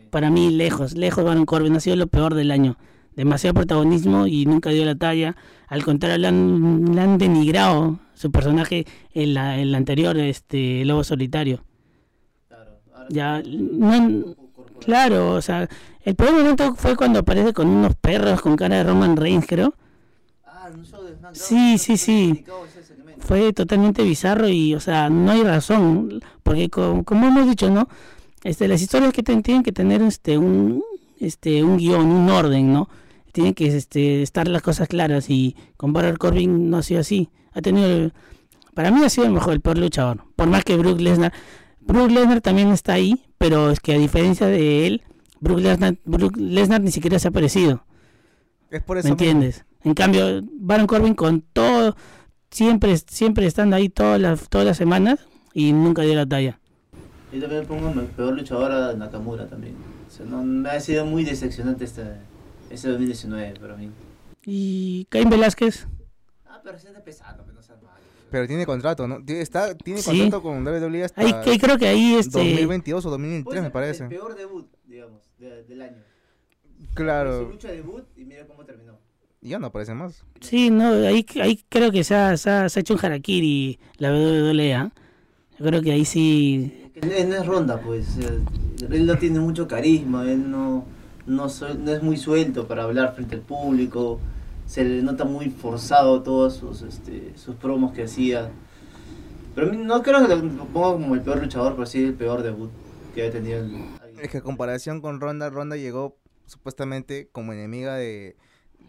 Para 0.09 0.29
mí, 0.29 0.51
lejos, 0.51 0.93
lejos 0.93 1.23
Baron 1.23 1.45
Corbin 1.45 1.75
ha 1.75 1.79
sido 1.79 1.95
lo 1.95 2.07
peor 2.07 2.35
del 2.35 2.51
año. 2.51 2.77
Demasiado 3.15 3.53
protagonismo 3.53 4.27
y 4.27 4.45
nunca 4.45 4.69
dio 4.69 4.85
la 4.85 4.95
talla. 4.95 5.35
Al 5.67 5.83
contrario, 5.83 6.17
le 6.17 6.27
han, 6.27 6.95
le 6.95 7.01
han 7.01 7.17
denigrado 7.17 7.99
su 8.13 8.31
personaje 8.31 8.85
en 9.13 9.33
la, 9.33 9.57
en 9.57 9.71
la 9.71 9.77
anterior, 9.77 10.17
este 10.17 10.85
Lobo 10.85 11.03
Solitario. 11.03 11.63
Ya, 13.09 13.41
no-. 13.45 14.35
Claro, 14.79 15.33
o 15.33 15.41
sea, 15.41 15.67
el 16.03 16.15
peor 16.15 16.33
momento 16.33 16.75
fue 16.75 16.95
cuando 16.95 17.19
aparece 17.19 17.53
con 17.53 17.67
unos 17.67 17.95
perros 17.95 18.41
con 18.41 18.55
cara 18.55 18.77
de 18.77 18.83
Roman 18.83 19.15
Reigns, 19.15 19.45
creo. 19.47 19.73
Ah, 20.45 20.69
en 20.71 20.79
un 20.79 20.85
show 20.85 21.03
de 21.03 21.15
SmackDown. 21.15 21.35
Sí, 21.35 21.77
sí, 21.77 21.97
sí. 21.97 22.45
Fue 23.19 23.53
totalmente 23.53 24.03
bizarro 24.03 24.47
y, 24.49 24.75
o 24.75 24.79
sea, 24.79 25.09
no 25.09 25.31
hay 25.31 25.43
razón. 25.43 26.21
Porque 26.43 26.69
co- 26.69 27.03
como, 27.03 27.27
hemos 27.27 27.47
dicho, 27.47 27.69
¿no? 27.69 27.87
Este, 28.43 28.67
las 28.67 28.81
historias 28.81 29.13
que 29.13 29.23
ten- 29.23 29.41
tienen 29.43 29.63
que 29.63 29.71
tener 29.71 30.01
este 30.01 30.37
un 30.37 30.83
este 31.19 31.63
un 31.63 31.77
guion, 31.77 32.05
un 32.07 32.29
orden, 32.29 32.71
¿no? 32.73 32.89
Tienen 33.31 33.53
que 33.53 33.67
este, 33.67 34.21
estar 34.21 34.47
las 34.47 34.61
cosas 34.61 34.87
claras 34.87 35.29
y 35.29 35.55
con 35.77 35.93
Baron 35.93 36.17
Corbin 36.17 36.69
no 36.69 36.77
ha 36.77 36.83
sido 36.83 36.99
así. 37.01 37.29
Ha 37.53 37.61
tenido, 37.61 37.87
el- 37.89 38.13
para 38.73 38.91
mí 38.91 39.03
ha 39.03 39.09
sido 39.09 39.25
el 39.25 39.33
mejor, 39.33 39.53
el 39.53 39.61
peor 39.61 39.77
luchador. 39.77 40.23
Por 40.35 40.47
más 40.47 40.63
que 40.63 40.75
Brook 40.77 40.99
Lesnar, 40.99 41.33
Brook 41.79 42.11
Lesnar 42.11 42.41
también 42.41 42.69
está 42.69 42.93
ahí, 42.93 43.23
pero 43.37 43.71
es 43.71 43.79
que 43.79 43.93
a 43.93 43.97
diferencia 43.97 44.47
de 44.47 44.85
él, 44.87 45.01
Brook 45.39 45.59
Lesnar, 45.59 45.95
Brook 46.05 46.35
Lesnar 46.37 46.81
ni 46.81 46.91
siquiera 46.91 47.17
se 47.19 47.27
ha 47.27 47.29
aparecido. 47.29 47.85
Es 48.69 48.83
por 48.83 48.97
eso. 48.97 49.07
¿Me 49.07 49.15
mismo. 49.15 49.25
entiendes? 49.29 49.65
En 49.83 49.93
cambio, 49.93 50.41
Baron 50.59 50.87
Corbin 50.87 51.13
con 51.13 51.41
todo, 51.53 51.95
siempre, 52.51 52.97
siempre 52.97 53.45
estando 53.45 53.75
ahí 53.75 53.89
todas 53.89 54.19
las, 54.19 54.49
todas 54.49 54.65
las 54.67 54.77
semanas 54.77 55.19
y 55.53 55.73
nunca 55.73 56.01
dio 56.03 56.15
la 56.15 56.25
talla. 56.25 56.59
Yo 57.33 57.41
también 57.41 57.65
pongo 57.65 57.93
mi 57.93 58.03
peor 58.07 58.33
luchador 58.33 58.71
a 58.71 58.93
Nakamura 58.93 59.47
también. 59.47 59.75
O 60.07 60.11
sea, 60.11 60.25
no, 60.25 60.43
me 60.43 60.69
ha 60.69 60.79
sido 60.79 61.05
muy 61.05 61.23
decepcionante 61.25 61.83
este, 61.85 62.03
este 62.69 62.87
2019 62.89 63.59
para 63.59 63.75
mí. 63.75 63.91
Y 64.45 65.05
Cain 65.09 65.29
Velázquez, 65.29 65.87
Ah, 66.47 66.61
pero 66.63 66.77
se 66.79 66.87
está 66.87 67.03
pesando, 67.03 67.43
pero 67.43 67.55
no 67.55 67.61
seas 67.61 67.81
malo. 67.81 67.95
Pero 68.31 68.47
tiene 68.47 68.65
contrato, 68.65 69.07
¿no? 69.07 69.23
Tiene, 69.23 69.41
está, 69.41 69.75
tiene 69.75 70.01
Sí. 70.01 70.09
contrato 70.09 70.41
con 70.41 70.63
WWE 70.65 71.03
hasta 71.03 71.21
ahí, 71.21 71.33
que 71.43 71.59
creo 71.59 71.77
que 71.77 71.87
ahí 71.87 72.15
este 72.15 72.37
2022 72.39 73.05
o 73.05 73.09
Puede 73.09 73.11
2023, 73.13 73.61
me 73.61 73.65
ser 73.67 73.73
parece. 73.73 74.03
El 74.03 74.09
peor 74.09 74.35
debut, 74.35 74.67
digamos, 74.85 75.21
de- 75.37 75.63
del 75.63 75.81
año. 75.81 75.97
Su 76.89 76.95
Claro. 76.95 77.49
lucha 77.49 77.67
debut 77.69 78.05
y 78.15 78.23
mira 78.23 78.45
cómo 78.47 78.63
terminó. 78.63 78.97
Y 79.45 79.49
ya 79.49 79.59
no 79.59 79.67
aparece 79.67 79.93
más. 79.93 80.23
sí, 80.41 80.71
no, 80.71 80.87
ahí, 81.05 81.23
ahí 81.39 81.63
creo 81.69 81.91
que 81.91 82.03
se 82.03 82.15
ha, 82.15 82.35
se 82.35 82.49
ha- 82.49 82.67
se 82.67 82.79
ha 82.79 82.81
hecho 82.81 82.95
un 82.95 82.99
harakiri 83.05 83.77
la 83.99 84.09
WWE, 84.09 84.73
¿ah? 84.73 84.91
Yo 85.59 85.65
creo 85.67 85.83
que 85.83 85.91
ahí 85.91 86.03
sí. 86.03 86.89
No 86.99 87.11
es 87.11 87.45
ronda, 87.45 87.79
pues. 87.79 88.07
sea, 88.07 88.31
Él 88.89 89.05
no 89.05 89.15
tiene 89.19 89.39
mucho 89.39 89.67
carisma, 89.67 90.23
él 90.23 90.49
no, 90.49 90.85
no, 91.27 91.45
es 91.45 92.01
muy 92.01 92.17
suelto 92.17 92.67
para 92.67 92.85
hablar 92.85 93.13
frente 93.13 93.35
al 93.35 93.41
público. 93.41 94.19
Se 94.65 94.83
le 94.83 95.03
nota 95.03 95.25
muy 95.25 95.51
forzado 95.51 96.23
todos 96.23 96.55
sus, 96.55 96.81
este, 96.81 97.37
sus 97.37 97.55
promos 97.55 97.93
que 97.93 98.05
hacía. 98.05 98.49
Pero 99.53 99.67
a 99.67 99.71
mí 99.71 99.77
no 99.77 100.01
creo 100.01 100.27
que 100.27 100.35
lo 100.35 100.65
ponga 100.65 100.93
como 100.93 101.13
el 101.13 101.21
peor 101.21 101.39
luchador, 101.43 101.75
pero 101.75 101.85
sí 101.85 102.03
el 102.03 102.15
peor 102.15 102.41
debut 102.41 102.71
que 103.13 103.21
haya 103.21 103.31
tenido 103.31 103.59
el. 103.59 103.75
Es 104.19 104.31
que 104.31 104.37
en 104.37 104.43
comparación 104.43 105.01
con 105.01 105.21
Ronda, 105.21 105.51
Ronda 105.51 105.77
llegó 105.77 106.17
supuestamente 106.47 107.29
como 107.31 107.53
enemiga 107.53 107.95
de, 107.95 108.35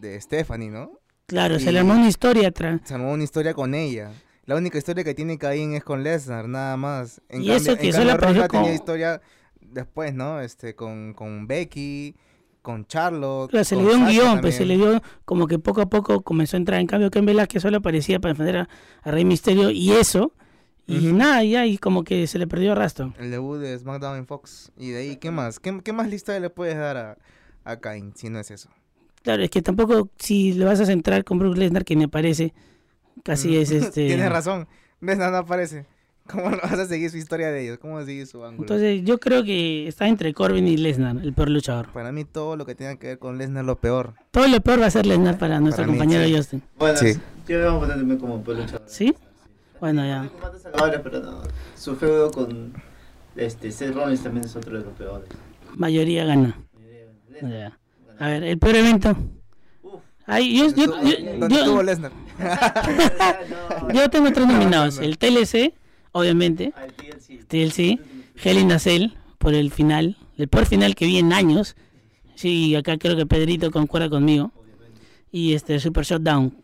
de 0.01 0.21
Stephanie, 0.21 0.71
¿no? 0.71 1.01
Claro, 1.27 1.59
se 1.59 1.73
le 1.73 1.81
armó 1.81 1.95
una 1.95 2.09
historia 2.09 2.49
atrás. 2.49 2.81
Se 2.85 2.95
armó 2.95 3.13
una 3.13 3.25
historia 3.25 3.53
con 3.55 3.75
ella. 3.75 4.13
La 4.45 4.55
única 4.55 4.79
historia 4.79 5.03
que 5.03 5.15
tiene 5.15 5.39
Caín 5.39 5.75
es 5.75 5.83
con 5.83 6.05
Lesnar, 6.05 6.47
nada 6.49 6.77
más. 6.77 7.21
En 7.29 7.43
Y 7.43 7.51
eso 7.51 7.77
que 7.77 7.93
solo 7.93 8.13
apareció 8.13 8.43
Ronda 8.43 8.49
tenía 8.49 8.67
con- 8.67 8.75
historia 8.75 9.21
después, 9.61 10.15
¿no? 10.15 10.41
Este, 10.41 10.77
con, 10.77 11.15
con 11.15 11.49
Becky, 11.49 12.15
con 12.63 12.87
Charlotte. 12.87 13.51
Claro, 13.51 13.65
se 13.65 13.75
le 13.75 13.83
con 13.83 13.91
dio 13.91 13.99
un 13.99 14.07
guion, 14.09 14.41
pues 14.41 14.55
se 14.55 14.65
le 14.65 14.75
también. 14.79 15.01
dio 15.01 15.03
como 15.25 15.49
que 15.49 15.59
poco 15.59 15.81
a 15.81 15.87
poco 15.87 16.23
comenzó 16.23 16.57
a 16.57 16.59
entrar. 16.59 16.81
En 16.81 16.87
cambio, 16.87 17.11
Ken 17.11 17.27
Velázquez 17.27 17.61
solo 17.63 17.79
aparecía 17.79 18.21
para 18.21 18.35
defender 18.35 18.57
a, 18.59 18.69
a 19.03 19.11
Rey 19.11 19.25
Misterio 19.25 19.71
y 19.71 19.91
eso. 19.93 20.33
Y 20.89 21.13
nada, 21.13 21.43
ya, 21.43 21.67
y 21.67 21.79
como 21.79 22.05
que 22.05 22.29
se 22.29 22.39
le 22.39 22.47
perdió 22.47 22.71
el 22.71 22.79
rastro. 22.79 23.13
El 23.19 23.33
debut 23.33 23.59
de 23.59 23.77
SmackDown 23.77 24.19
en 24.19 24.27
Fox. 24.29 24.71
Y 24.79 24.91
de 24.91 24.99
ahí, 24.99 25.17
¿qué 25.17 25.33
más? 25.33 25.59
¿Qué, 25.59 25.81
qué 25.83 25.93
más 25.93 26.09
lista 26.09 26.39
le 26.39 26.49
puedes 26.51 26.77
dar 26.77 26.97
a, 26.97 27.19
a 27.65 27.81
Cain 27.81 28.13
si 28.15 28.31
no 28.31 28.39
es 28.39 28.53
eso? 28.53 28.71
Claro, 29.27 29.43
es 29.43 29.51
que 29.51 29.61
tampoco, 29.61 30.09
si 30.21 30.53
le 30.53 30.65
vas 30.65 30.79
a 30.79 30.87
centrar 30.87 31.25
con 31.25 31.41
Brook 31.41 31.57
Lesnar, 31.57 31.85
que 31.85 31.97
me 31.97 32.07
parece, 32.07 32.55
casi 33.25 33.57
es 33.57 33.71
este. 33.73 34.07
Tienes 34.07 34.31
razón. 34.31 34.69
Lesnar 35.01 35.33
no 35.33 35.39
aparece. 35.39 35.85
¿Cómo 36.31 36.49
lo 36.51 36.59
vas 36.59 36.75
a 36.79 36.87
seguir 36.87 37.11
su 37.11 37.17
historia 37.17 37.51
de 37.51 37.65
ellos? 37.65 37.79
¿Cómo 37.79 37.95
vas 37.95 38.05
a 38.05 38.07
seguir 38.07 38.25
su 38.29 38.45
ángulo? 38.45 38.62
Entonces, 38.62 39.03
yo 39.05 39.19
creo 39.19 39.43
que 39.43 39.89
está 39.89 40.07
entre 40.07 40.33
Corbin 40.33 40.69
y 40.69 40.77
Lesnar, 40.77 41.17
el 41.17 41.33
peor 41.33 41.51
luchador. 41.51 41.89
Para 41.93 42.12
mí 42.12 42.25
todo 42.25 42.55
lo 42.55 42.65
que 42.67 42.77
tenga 42.77 42.95
que 43.01 43.09
ver 43.09 43.19
con 43.19 43.37
Lesnar 43.37 43.65
es 43.65 43.67
lo 43.67 43.81
peor. 43.81 44.15
Todo 44.31 44.47
lo 44.47 44.61
peor 44.61 44.81
va 44.81 44.87
a 44.87 44.91
ser 44.93 45.07
Lesnar 45.07 45.39
para 45.39 45.59
nuestro 45.59 45.83
Para 45.83 45.93
mí, 45.93 45.99
compañero 45.99 46.25
sí. 46.29 46.37
Justin. 46.37 46.62
Bueno, 46.79 46.97
Sí. 46.97 47.15
yo 47.49 47.59
me 47.59 47.65
voy 47.69 47.77
a 47.77 47.81
ponerme 47.81 48.19
como 48.19 48.45
peor 48.45 48.59
luchador. 48.59 48.83
¿Sí? 48.87 49.12
Bueno, 49.81 50.07
ya. 50.07 50.31
Pero 51.03 51.21
no. 51.21 51.41
Su 51.75 51.97
feudo 51.97 52.31
con 52.31 52.75
este, 53.35 53.73
Seth 53.73 53.93
Rollins 53.93 54.23
también 54.23 54.45
es 54.47 54.55
otro 54.55 54.79
de 54.79 54.85
los 54.85 54.95
peores. 54.95 55.29
Mayoría 55.75 56.25
gana. 56.27 56.57
Ya. 57.43 57.77
A 58.19 58.29
ver, 58.29 58.43
el 58.45 58.59
peor 58.59 58.77
evento. 58.77 59.17
Uf. 59.83 60.01
Ay, 60.27 60.57
yo, 60.59 60.69
yo, 60.75 60.87
¿Dónde 60.87 61.11
yo- 61.11 61.49
yo- 61.49 61.57
estuvo 61.59 61.83
Lesnar? 61.85 62.13
no. 63.81 63.93
yo 63.93 64.11
tengo 64.11 64.33
tres 64.33 64.47
No, 64.47 64.53
no, 64.53 64.59
nominados. 64.59 64.99
no. 64.99 65.05
El 65.05 65.19
TLC, 65.19 65.75
obviamente. 66.13 66.73
Ah, 66.77 66.85
el 66.85 66.93
TLC. 66.95 67.47
TLC. 67.47 68.01
Hell 68.43 68.59
in 68.59 68.73
a 68.73 68.79
Cell, 68.79 69.13
por 69.39 69.55
el 69.55 69.71
final. 69.71 70.17
El 70.37 70.49
peor 70.49 70.67
final 70.67 70.95
que 70.95 71.07
vi 71.07 71.19
en 71.19 71.33
años. 71.33 71.77
Sí, 72.35 72.75
acá 72.75 72.99
creo 72.99 73.17
que 73.17 73.25
Pedrito 73.27 73.71
concuerda 73.71 74.11
conmigo. 74.11 74.53
Y 75.33 75.55
este 75.55 75.81
Super 75.81 76.05
Shutdown, 76.05 76.55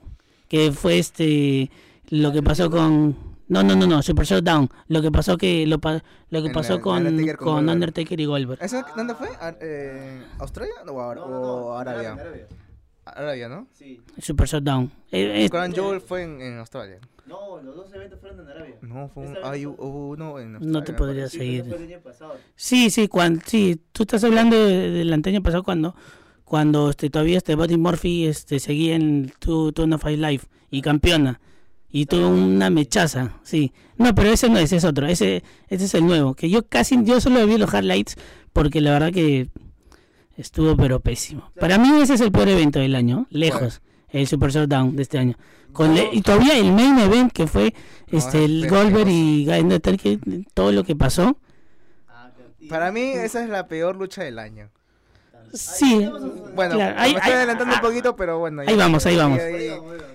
que 0.48 0.72
fue 0.72 0.98
este 0.98 1.70
lo 2.10 2.32
que 2.32 2.42
pasó 2.42 2.70
con 2.70 3.16
no, 3.52 3.62
no, 3.62 3.76
no, 3.76 3.86
no, 3.86 4.02
Super 4.02 4.26
Shutdown, 4.26 4.68
lo 4.88 5.02
que 5.02 5.10
pasó 5.12 5.36
que 5.36 5.66
lo, 5.66 5.78
pa- 5.80 6.02
lo 6.30 6.40
que 6.42 6.48
En 6.48 6.52
pasó 6.52 6.74
el- 6.74 6.80
con, 6.80 7.06
Undertaker 7.06 7.36
con 7.36 7.44
con 7.46 7.54
Goldberg. 7.56 7.74
Undertaker 7.74 8.20
y 8.20 8.24
Goldberg. 8.24 8.62
¿Eso 8.62 8.84
dónde 8.96 9.14
fue? 9.14 9.28
¿A- 9.40 9.54
eh, 9.60 10.22
¿Australia 10.38 10.74
o, 10.88 11.00
Ar- 11.00 11.16
No, 11.18 11.28
no, 11.28 11.36
o 11.36 11.70
no, 11.72 11.78
Arabia? 11.78 12.12
Arabia. 12.14 12.46
Arabia, 13.04 13.48
¿no? 13.48 13.66
Sí. 13.72 14.00
Super 14.18 14.46
Shutdown. 14.46 14.90
Eh, 15.10 15.44
eh, 15.44 15.50
Crown 15.50 15.72
Jewel 15.72 16.00
fue 16.00 16.22
en, 16.22 16.40
en 16.40 16.58
Australia. 16.58 16.98
No, 17.26 17.60
los 17.62 17.74
dos 17.76 17.92
eventos 17.94 18.20
fueron 18.20 18.40
en 18.40 18.48
Arabia. 18.48 18.76
No, 18.82 19.08
fue 19.08 19.24
un, 19.24 19.36
Esta 19.36 19.50
vez 19.50 19.60
hay, 19.60 19.64
fue- 19.64 19.74
hubo 19.86 20.08
uno 20.10 20.38
en 20.38 20.54
Australia. 20.56 20.72
No 20.78 20.84
te 20.84 20.92
me 20.92 20.98
podría 20.98 21.22
parece. 21.24 21.38
Sí, 21.38 21.38
pero 21.38 21.48
seguir. 21.62 21.64
fue 21.74 21.76
el 21.86 21.92
año 21.92 22.02
pasado. 22.02 22.34
Sí, 22.56 22.90
sí, 22.90 23.08
cuando, 23.08 23.40
sí, 23.46 23.80
tú 23.92 24.02
estás 24.04 24.22
hablando 24.24 24.56
de- 24.56 24.90
del 24.90 25.12
año 25.12 25.42
pasado 25.42 25.62
cuando 25.62 25.94
cuando 26.44 26.90
este 26.90 27.08
todavía 27.08 27.38
este 27.38 27.54
Buddy 27.54 27.78
Murphy 27.78 28.26
este 28.26 28.60
seguía 28.60 28.94
en 28.94 29.32
tu 29.38 29.72
tu 29.72 29.84
Five 29.98 30.18
Live 30.18 30.42
y 30.70 30.82
campeona 30.82 31.40
y 31.92 32.06
tuvo 32.06 32.28
una 32.28 32.70
mechaza, 32.70 33.34
sí. 33.42 33.72
No, 33.98 34.14
pero 34.14 34.30
ese 34.32 34.48
no 34.48 34.56
es, 34.56 34.64
ese 34.64 34.76
es 34.78 34.84
otro, 34.84 35.06
ese 35.06 35.44
ese 35.68 35.84
es 35.84 35.94
el 35.94 36.06
nuevo, 36.06 36.34
que 36.34 36.48
yo 36.50 36.66
casi 36.66 36.98
yo 37.04 37.20
solo 37.20 37.46
vi 37.46 37.58
los 37.58 37.72
highlights 37.72 38.16
porque 38.52 38.80
la 38.80 38.90
verdad 38.92 39.12
que 39.12 39.48
estuvo 40.36 40.76
pero 40.76 41.00
pésimo. 41.00 41.50
Para 41.60 41.78
mí 41.78 41.88
ese 42.00 42.14
es 42.14 42.20
el 42.20 42.32
peor 42.32 42.48
evento 42.48 42.78
del 42.80 42.94
año, 42.94 43.26
lejos, 43.30 43.82
el 44.08 44.26
Super 44.26 44.50
Showdown 44.50 44.96
de 44.96 45.02
este 45.02 45.18
año. 45.18 45.36
Con 45.72 45.94
le- 45.94 46.10
y 46.12 46.20
todavía 46.22 46.58
el 46.58 46.72
main 46.72 46.98
event 46.98 47.32
que 47.32 47.46
fue 47.46 47.74
este 48.10 48.38
es 48.38 48.44
el 48.50 48.68
Goldberg 48.68 49.08
y. 49.08 49.48
Undertaker, 49.48 50.18
todo 50.54 50.72
lo 50.72 50.84
que 50.84 50.96
pasó. 50.96 51.36
Para 52.68 52.92
mí 52.92 53.00
esa 53.00 53.42
es 53.42 53.50
la 53.50 53.66
peor 53.68 53.96
lucha 53.96 54.22
del 54.22 54.38
año. 54.38 54.70
Sí, 55.52 55.84
Ahí 56.04 56.06
Bueno, 56.54 56.74
Claro, 56.76 56.94
me 56.96 57.00
ahí- 57.00 57.10
estoy 57.14 57.30
ahí- 57.30 57.32
adelantando 57.36 57.74
un 57.74 57.78
ah, 57.78 57.82
poquito, 57.82 58.16
pero 58.16 58.38
bueno. 58.38 58.62
ahí 58.66 58.76
vamos, 58.76 59.04
ahí 59.06 59.16
vamos. 59.16 59.38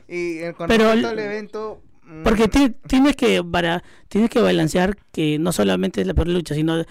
Y, 0.08 0.40
con 0.54 0.68
Pero 0.68 0.86
respecto 0.86 0.94
el- 0.94 1.06
al 1.06 1.20
evento... 1.20 1.82
mm, 2.04 2.24
Porque 2.24 2.48
ti- 2.48 2.76
tienes 2.88 3.16
que 3.16 3.44
para 3.44 3.84
tienes 4.08 4.30
que 4.30 4.40
balancear 4.42 4.98
que 5.12 5.38
no 5.40 5.52
solamente 5.52 6.02
es 6.02 6.08
la 6.08 6.14
peor 6.14 6.28
lucha, 6.30 6.56
sino 6.56 6.84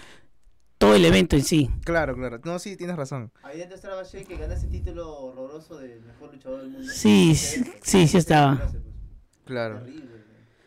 todo 0.78 0.94
el 0.94 1.04
evento 1.06 1.36
en 1.36 1.42
sí. 1.42 1.70
Claro, 1.84 2.14
claro. 2.14 2.38
No, 2.44 2.58
sí, 2.58 2.76
tienes 2.76 2.96
razón. 2.96 3.32
Ahí 3.42 3.58
dentro 3.58 3.76
estaba 3.76 4.02
Shea 4.02 4.24
que 4.24 4.36
gana 4.36 4.54
ese 4.54 4.66
título 4.66 5.10
horroroso 5.10 5.78
de 5.78 6.00
mejor 6.00 6.34
luchador 6.34 6.60
del 6.60 6.70
mundo. 6.70 6.92
Sí, 6.92 7.34
sí, 7.34 7.64
sí, 7.82 8.06
sí 8.08 8.18
estaba. 8.18 8.56
pues. 8.58 8.82
Claro. 9.46 9.78
Terrible. 9.80 10.25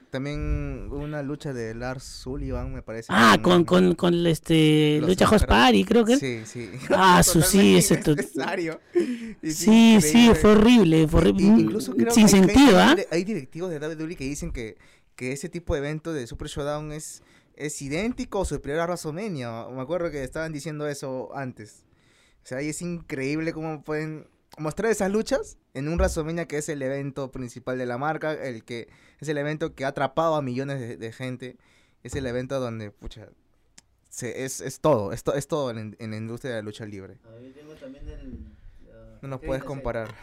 También 0.10 0.90
una 0.92 1.22
lucha 1.22 1.54
de 1.54 1.76
Lars 1.76 2.04
Sullivan, 2.04 2.74
me 2.74 2.82
parece. 2.82 3.08
Ah, 3.12 3.38
con 3.42 3.64
con 3.64 3.94
con 3.94 4.26
este 4.26 5.00
lucha 5.02 5.28
House. 5.28 5.46
Party, 5.46 5.84
creo 5.86 6.04
que. 6.04 6.18
Sí, 6.18 6.42
sí. 6.46 6.70
Ah, 6.90 7.22
su 7.22 7.42
sí, 7.44 7.76
ese. 7.78 8.02
Es 8.18 9.56
Sí, 9.56 10.00
sí, 10.02 10.32
fue 10.40 10.52
horrible, 10.52 11.08
fue 11.08 11.22
horrible. 11.22 11.44
I- 11.44 11.62
incluso 11.62 11.94
creo 11.96 12.12
sin 12.12 12.24
que 12.26 12.30
sentido, 12.30 12.80
¿ah? 12.80 12.96
hay, 12.98 13.06
hay 13.12 13.24
directivos 13.24 13.70
de 13.70 13.78
WWE 13.80 14.16
que 14.16 14.24
dicen 14.24 14.52
que, 14.52 14.78
que 15.16 15.32
ese 15.32 15.48
tipo 15.50 15.74
de 15.74 15.80
evento 15.80 16.12
de 16.12 16.26
Super 16.26 16.48
Showdown 16.48 16.92
es, 16.92 17.22
es 17.56 17.80
idéntico 17.82 18.40
o 18.40 18.46
superior 18.46 18.80
a 18.82 18.86
WrestleMania. 18.86 19.68
Me 19.72 19.82
acuerdo 19.82 20.10
que 20.12 20.24
estaban 20.24 20.52
diciendo 20.52 20.88
eso 20.88 21.30
antes. 21.36 21.84
O 22.44 22.48
sea, 22.48 22.62
y 22.64 22.70
es 22.70 22.82
increíble 22.82 23.54
cómo 23.54 23.84
pueden 23.84 24.28
mostrar 24.60 24.92
esas 24.92 25.12
luchas 25.12 25.58
en 25.74 25.88
un 25.88 25.96
WrestleMania 25.96 26.46
que 26.48 26.58
es 26.58 26.70
el 26.70 26.82
evento 26.82 27.32
principal 27.32 27.78
de 27.78 27.86
la 27.86 27.98
marca, 27.98 28.34
el 28.34 28.64
que 28.64 28.88
es 29.20 29.28
el 29.30 29.38
evento 29.38 29.74
que 29.76 29.86
ha 29.86 29.90
atrapado 29.90 30.36
a 30.36 30.42
millones 30.42 30.80
de, 30.80 30.98
de 30.98 31.12
gente. 31.12 31.58
Es 32.04 32.16
el 32.16 32.26
evento 32.28 32.60
donde, 32.60 32.92
pucha, 32.92 33.28
se, 34.10 34.46
es, 34.46 34.62
es 34.62 34.80
todo, 34.80 35.12
es, 35.14 35.24
to- 35.24 35.34
es 35.36 35.48
todo 35.48 35.70
en, 35.72 35.96
en 36.00 36.12
la 36.12 36.18
industria 36.18 36.52
de 36.52 36.58
la 36.58 36.64
lucha 36.64 36.86
libre. 36.86 37.18
Ahí 37.38 37.52
tengo 37.56 37.74
también 37.74 38.08
el. 38.08 38.40
la- 38.88 39.20
No 39.22 39.28
nos 39.30 39.40
¿qué 39.42 39.48
puedes 39.48 39.64
comparar. 39.64 40.14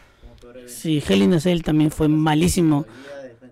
Sí, 0.67 1.03
Hell 1.07 1.23
in 1.23 1.33
a 1.33 1.39
Cell 1.39 1.61
también 1.61 1.91
fue 1.91 2.07
malísimo. 2.07 2.85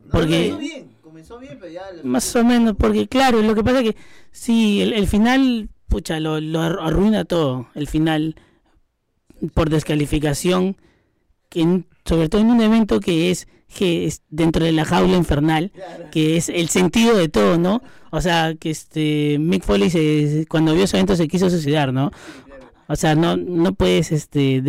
No, 0.06 0.12
Porque- 0.12 0.50
comenzó 0.52 0.58
bien, 0.60 0.96
comenzó 1.02 1.40
bien, 1.40 1.58
pero 1.60 1.72
ya. 1.72 1.84
Más 2.04 2.36
o 2.36 2.44
menos, 2.44 2.76
porque 2.78 3.08
claro, 3.08 3.42
lo 3.42 3.56
que 3.56 3.64
pasa 3.64 3.82
es 3.82 3.92
que 3.94 3.98
sí, 4.32 4.82
el, 4.82 4.94
el 4.94 5.08
final, 5.08 5.70
pucha, 5.88 6.20
lo, 6.20 6.40
lo 6.40 6.62
ar- 6.62 6.78
arruina 6.82 7.26
todo. 7.26 7.68
El 7.76 7.88
final, 7.88 8.36
por 9.54 9.70
descalificación, 9.70 10.76
que 11.50 11.62
en- 11.62 11.86
sobre 12.06 12.30
todo 12.30 12.42
en 12.42 12.48
un 12.52 12.62
evento 12.62 13.00
que 13.00 13.32
es 13.32 13.48
que 13.76 14.06
es 14.06 14.22
dentro 14.30 14.64
de 14.64 14.72
la 14.72 14.86
jaula 14.86 15.18
infernal, 15.18 15.72
que 16.12 16.38
es 16.38 16.48
el 16.50 16.70
sentido 16.70 17.18
de 17.18 17.28
todo, 17.28 17.58
¿no? 17.58 17.82
O 18.12 18.22
sea, 18.22 18.54
que 18.58 18.70
este 18.70 19.38
Mick 19.40 19.64
Foley 19.64 19.90
se, 19.90 20.46
cuando 20.48 20.74
vio 20.74 20.84
ese 20.86 20.96
evento 20.98 21.16
se 21.18 21.28
quiso 21.28 21.50
suicidar, 21.50 21.92
¿no? 21.92 22.12
O 22.88 22.96
sea, 22.96 23.16
no 23.16 23.36
no 23.36 23.74
puedes 23.74 24.12
este 24.14 24.62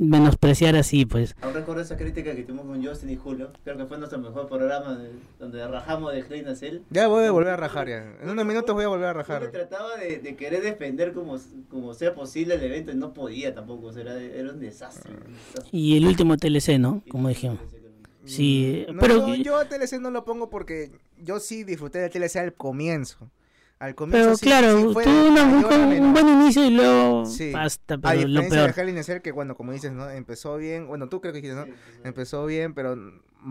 menospreciar 0.00 0.76
así, 0.76 1.04
pues. 1.04 1.36
Aún 1.42 1.54
recuerdo 1.54 1.82
esa 1.82 1.96
crítica 1.96 2.34
que 2.34 2.42
tuvimos 2.42 2.66
con 2.66 2.84
Justin 2.84 3.10
y 3.10 3.16
Julio. 3.16 3.52
Creo 3.64 3.76
que 3.76 3.84
fue 3.84 3.98
nuestro 3.98 4.18
mejor 4.18 4.48
programa 4.48 4.96
de- 4.96 5.10
donde 5.38 5.66
rajamos 5.68 6.12
de 6.14 6.20
a 6.48 6.54
Cell. 6.56 6.78
Ya 6.90 7.06
voy 7.06 7.24
a 7.26 7.30
volver 7.30 7.52
a 7.52 7.56
rajar 7.56 7.88
ya. 7.88 8.16
En 8.22 8.30
unos 8.30 8.44
minutos 8.46 8.74
voy 8.74 8.84
a 8.84 8.88
volver 8.88 9.08
a 9.08 9.12
rajar. 9.12 9.50
trataba 9.50 9.96
de, 9.96 10.18
de 10.18 10.36
querer 10.36 10.62
defender 10.62 11.12
como, 11.12 11.38
como 11.68 11.92
sea 11.94 12.14
posible 12.14 12.54
el 12.54 12.62
evento 12.62 12.90
y 12.92 12.94
no 12.96 13.12
podía 13.12 13.54
tampoco. 13.54 13.88
O 13.88 13.92
sea, 13.92 14.02
era, 14.02 14.18
era 14.20 14.50
un 14.50 14.60
desastre. 14.60 15.12
un 15.12 15.34
desastre. 15.34 15.68
Y 15.70 15.96
el 15.96 16.06
último 16.06 16.36
TLC, 16.36 16.78
¿no? 16.78 17.02
Como 17.10 17.28
dijimos. 17.28 17.58
Sí, 18.24 18.86
No, 18.92 19.00
pero 19.00 19.26
no, 19.26 19.34
yo 19.34 19.56
a 19.56 19.64
TLC 19.64 19.98
no 19.98 20.10
lo 20.10 20.24
pongo 20.24 20.50
porque 20.50 20.90
yo 21.18 21.40
sí 21.40 21.64
disfruté 21.64 21.98
de 21.98 22.08
TLC 22.10 22.36
al 22.36 22.52
comienzo. 22.54 23.30
Al 23.80 23.94
comienzo 23.94 24.24
Pero 24.26 24.36
sí- 24.36 24.44
claro, 24.46 24.78
sí 24.88 24.92
fue 24.92 25.04
tuvo 25.04 25.28
una- 25.28 25.42
un, 25.44 25.64
a 25.64 26.02
un 26.06 26.12
buen 26.12 26.28
inicio 26.28 26.64
y 26.66 26.70
luego 26.70 27.24
Sí. 27.26 27.50
basta, 27.50 27.94
A 27.94 27.98
pero 27.98 28.12
lo 28.12 28.18
diferencia 28.42 28.50
peor. 28.50 28.74
de 28.74 29.00
a 29.00 29.02
Cell, 29.02 29.20
que 29.22 29.32
bueno, 29.32 29.56
como 29.56 29.72
dices, 29.72 29.90
¿no? 29.90 30.08
Empezó 30.10 30.56
bien, 30.58 30.86
bueno, 30.86 31.08
tú 31.08 31.20
creo 31.22 31.32
que 31.32 31.40
dijiste, 31.40 31.56
¿no? 31.58 31.64
Sí, 31.64 31.70
sí, 31.72 31.92
sí. 31.94 32.00
Empezó 32.04 32.44
bien, 32.44 32.74
pero 32.74 32.94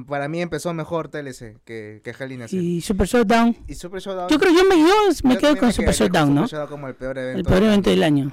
para 0.07 0.27
mí 0.27 0.39
empezó 0.39 0.71
mejor 0.73 1.07
TLC 1.09 1.57
que, 1.65 2.01
que 2.03 2.11
Hell 2.17 2.31
in 2.31 2.43
a 2.43 2.47
Cell. 2.47 2.59
Y 2.59 2.79
Super 2.81 3.07
Showdown. 3.07 3.57
Y 3.67 3.73
Super 3.73 3.99
Showdown... 4.01 4.29
Yo 4.29 4.37
creo 4.39 4.53
yo 4.53 4.63
me, 4.69 4.77
yo 4.77 4.85
me 5.23 5.33
yo 5.33 5.39
quedo 5.39 5.57
con 5.57 5.73
Super 5.73 5.95
quedaría 5.95 5.97
con 5.97 6.07
Showdown, 6.07 6.35
¿no? 6.35 6.41
Super 6.47 6.49
Showdown 6.59 6.69
como 6.69 6.87
el 6.87 6.93
peor 6.95 7.17
evento. 7.17 7.39
El 7.39 7.45
peor 7.45 7.63
evento 7.63 7.89
del 7.89 8.03
año. 8.03 8.31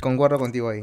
Concuerdo 0.00 0.38
contigo 0.38 0.68
ahí. 0.68 0.82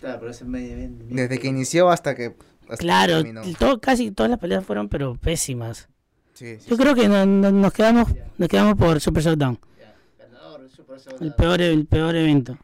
Claro, 0.00 0.18
pero 0.20 0.30
ese 0.32 0.44
medio 0.44 0.72
evento. 0.72 1.04
Desde 1.08 1.38
que 1.38 1.48
inició 1.48 1.88
hasta 1.90 2.14
que... 2.14 2.34
hasta 2.64 2.76
que 2.76 2.76
Claro, 2.76 3.14
terminó. 3.22 3.40
todo, 3.58 3.80
casi 3.80 4.10
todas 4.10 4.28
las 4.28 4.38
peleas 4.38 4.64
fueron 4.66 4.90
pero 4.90 5.14
pésimas. 5.14 5.88
Sí, 6.34 6.56
sí, 6.58 6.70
Yo 6.70 6.76
sí. 6.76 6.82
creo 6.82 6.94
que 6.94 7.08
no- 7.08 7.26
no- 7.26 7.52
nos 7.52 7.72
quedamos 7.72 8.08
nos 8.38 8.48
quedamos 8.48 8.74
por 8.76 9.00
Super 9.00 9.22
Showdown. 9.22 9.58
Ya, 9.78 9.94
ganador, 10.18 10.68
Super 10.70 10.98
El 11.20 11.34
peor 11.34 11.60
el 11.60 11.86
peor 11.86 12.16
evento. 12.16 12.58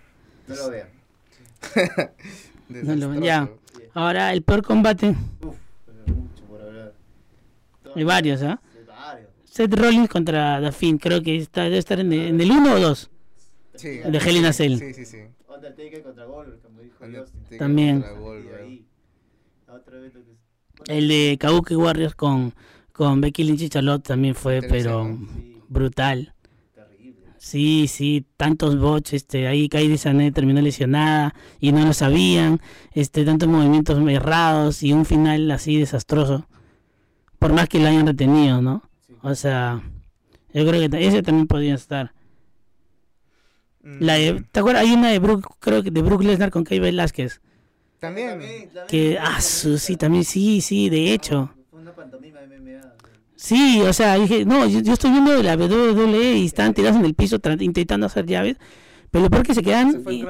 No 0.47 0.55
lo 0.57 0.71
vean. 0.71 0.89
No 2.69 2.95
lo- 2.97 3.15
ya. 3.21 3.49
Ahora 3.95 4.33
el 4.33 4.43
peor 4.43 4.63
combate 4.63 5.11
Uf, 5.41 5.57
pero 5.87 6.17
mucho 6.17 6.45
por 6.45 6.61
hablar. 6.61 6.93
hay 7.95 8.05
varios, 8.05 8.43
¿ah? 8.43 8.61
Varios. 8.87 9.29
Seth 9.45 9.75
Rollins 9.75 10.09
contra 10.09 10.71
Fiend, 10.73 11.01
creo 11.01 11.23
que 11.23 11.37
está, 11.37 11.65
debe 11.65 11.79
estar 11.79 11.99
en 11.99 12.13
el, 12.13 12.21
en 12.29 12.41
el 12.41 12.51
1 12.51 12.75
o 12.75 12.79
2. 12.81 13.11
Sí. 13.75 13.89
De 13.99 14.19
Hell 14.19 14.37
in 14.37 14.45
a 14.47 14.53
Cell. 14.53 14.77
Sí, 14.79 14.93
sí, 14.95 15.05
sí. 15.07 15.19
Undertaker 15.49 16.03
contra 16.03 16.25
Goldberg, 16.27 16.61
como 16.61 16.81
dijo 16.83 16.97
Justin. 17.01 17.59
También. 17.59 18.05
es- 18.05 18.81
El 20.89 21.09
de 21.09 21.37
Kabuki 21.41 21.75
Warriors 21.75 22.15
con, 22.15 22.55
con 22.99 23.21
Becky 23.23 23.45
Lynch 23.45 23.63
y 23.63 23.69
Charlotte 23.71 24.03
también 24.07 24.35
fue, 24.35 24.61
Tercero. 24.61 25.05
pero 25.05 25.17
Sí, 25.17 25.57
brutal. 25.69 26.35
terrible. 26.75 27.17
Sí, 27.39 27.87
sí, 27.89 28.27
tantos 28.37 28.79
bots, 28.79 29.13
este, 29.15 29.47
ahí 29.47 29.69
Kairi 29.69 29.97
Sané 29.97 30.33
terminó 30.33 30.61
lesionada 30.61 31.35
y 31.61 31.73
no 31.73 31.87
lo 31.87 31.93
sabían, 31.95 32.61
este, 32.93 33.25
tantos 33.25 33.49
movimientos 33.49 33.99
errados 34.09 34.83
y 34.83 34.93
un 34.93 35.05
final 35.07 35.51
así 35.51 35.79
desastroso, 35.79 36.47
por 37.39 37.53
más 37.53 37.69
que 37.69 37.79
lo 37.79 37.87
hayan 37.89 38.07
retenido, 38.07 38.61
¿no? 38.61 38.83
Sí. 39.07 39.15
O 39.23 39.35
sea, 39.35 39.81
yo 40.53 40.67
creo 40.67 40.91
que 40.91 41.07
ese 41.07 41.23
también 41.23 41.47
podría 41.47 41.75
estar. 41.77 42.13
La 43.83 44.15
de- 44.15 44.35
Mm, 44.35 44.45
¿Te 44.51 44.61
acuerdas? 44.61 44.83
Hay 44.85 44.93
una 44.93 45.09
de 45.11 45.19
Brook, 45.19 45.57
creo 45.61 45.83
que 45.83 45.91
de 45.91 46.03
Brook 46.03 46.23
Lesnar 46.23 46.51
con 46.51 46.65
Kay 46.65 46.79
Velázquez, 46.81 47.41
También. 48.01 48.41
que, 48.89 49.19
ah, 49.21 49.41
su, 49.41 49.79
sí, 49.79 49.97
también, 49.97 50.25
sí, 50.25 50.61
sí, 50.61 50.91
de 50.91 51.15
hecho. 51.15 51.55
Una 51.89 51.95
pantomima 51.97 52.41
MMA. 52.43 52.95
Sí, 53.35 53.81
o 53.83 53.93
sea, 53.93 54.17
dije, 54.17 54.45
no, 54.45 54.67
yo, 54.67 54.81
yo 54.81 54.93
estoy 54.93 55.11
viendo 55.11 55.43
la 55.43 55.57
WWE 55.57 56.39
y 56.39 56.47
están 56.47 56.75
tirados 56.75 56.99
en 56.99 57.05
el 57.07 57.15
piso 57.15 57.39
intentando 57.61 58.07
hacer 58.07 58.27
llaves, 58.27 58.57
pero 59.11 59.25
lo 59.25 59.31
peor 59.31 59.45
que 59.47 59.55
se 59.55 59.63
quedan... 59.63 59.89
Ese 59.89 60.01
fue 60.01 60.15
y-. 60.17 60.25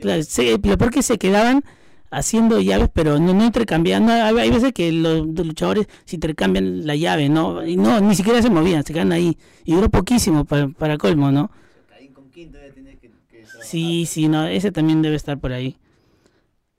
Claro, 0.00 0.22
se- 0.22 0.58
lo 0.58 0.60
peor 0.78 0.90
que 0.90 1.02
se 1.02 1.18
quedaban 1.18 1.62
haciendo 2.10 2.60
llaves, 2.60 2.90
pero 2.92 3.18
no, 3.18 3.32
no 3.32 3.44
intercambiando. 3.44 4.12
Hay, 4.12 4.36
hay 4.38 4.50
veces 4.50 4.72
que 4.72 4.92
los, 4.92 5.26
los 5.26 5.46
luchadores 5.46 5.86
se 6.04 6.16
intercambian 6.16 6.86
la 6.86 6.94
llave, 6.96 7.28
¿no? 7.28 7.64
Y 7.66 7.76
no, 7.76 8.00
ni 8.00 8.14
siquiera 8.14 8.42
se 8.42 8.50
movían, 8.50 8.84
se 8.84 8.92
quedan 8.92 9.12
ahí. 9.12 9.38
Y 9.64 9.74
duró 9.74 9.88
poquísimo 9.88 10.44
para, 10.44 10.68
para 10.68 10.98
colmo, 10.98 11.30
¿no? 11.32 11.50
Caín 11.88 12.12
con 12.12 12.30
que, 12.30 12.50
que. 12.50 13.12
Sí, 13.62 14.04
sí, 14.06 14.28
no, 14.28 14.46
ese 14.46 14.72
también 14.72 15.00
debe 15.02 15.16
estar 15.16 15.38
por 15.38 15.52
ahí. 15.52 15.76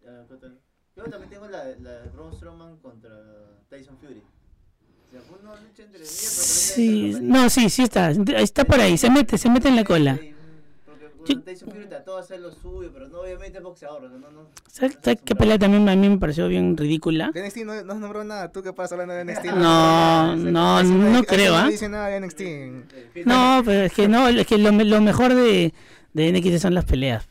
Ya, 0.04 0.26
¿qué 0.28 0.36
tal? 0.36 0.60
Yo 0.96 1.04
también 1.04 1.30
tengo 1.30 1.48
la, 1.48 1.66
la 1.80 1.92
de 2.02 2.10
Braun 2.10 2.34
Strowman 2.34 2.78
contra 2.78 3.10
Tyson 3.70 3.98
Fury. 3.98 4.22
O 4.22 5.12
sea, 5.12 5.22
fue 5.22 5.38
una 5.40 5.60
lucha 5.62 5.84
entre 5.84 5.99
Sí, 6.10 7.16
no, 7.22 7.50
sí, 7.50 7.70
sí 7.70 7.84
está, 7.84 8.12
está 8.12 8.66
por 8.66 8.80
ahí, 8.80 8.98
se 8.98 9.10
mete, 9.10 9.38
se 9.38 9.50
mete 9.50 9.68
en 9.70 9.76
la 9.76 9.84
cola. 9.84 10.14
No, 10.14 11.40
No, 14.10 14.32
no, 14.32 14.50
¿Sabes 14.68 14.98
no 15.06 15.16
qué 15.24 15.36
pelea 15.36 15.60
también 15.60 15.88
a 15.88 15.96
mí 15.96 16.10
me 16.10 16.18
pareció 16.18 16.48
bien 16.48 16.76
ridícula? 16.76 17.32
NXT 17.36 17.58
no, 17.58 17.84
no 17.84 17.94
has 17.94 18.00
nombrado 18.00 18.24
nada. 18.26 18.52
¿Tú 18.52 18.64
qué 18.64 18.74
pasa 18.74 18.96
hablando 18.96 19.14
de 19.14 19.26
NXT? 19.26 19.46
No, 19.56 20.36
no, 20.36 20.84
no 20.84 21.24
creo, 21.24 21.54
No 21.54 21.58
¿ah? 21.60 21.68
dice 21.68 21.88
nada 21.90 22.08
de 22.08 22.20
NXT. 22.22 22.42
No, 23.26 23.62
pero 23.64 23.82
es 23.84 23.94
que 23.94 24.08
no, 24.08 24.28
es 24.28 24.48
que 24.48 24.58
lo, 24.58 24.72
lo 24.72 25.02
mejor 25.02 25.36
de, 25.36 25.74
de 26.14 26.32
NXT 26.32 26.58
son 26.62 26.74
las 26.74 26.86
peleas. 26.86 27.28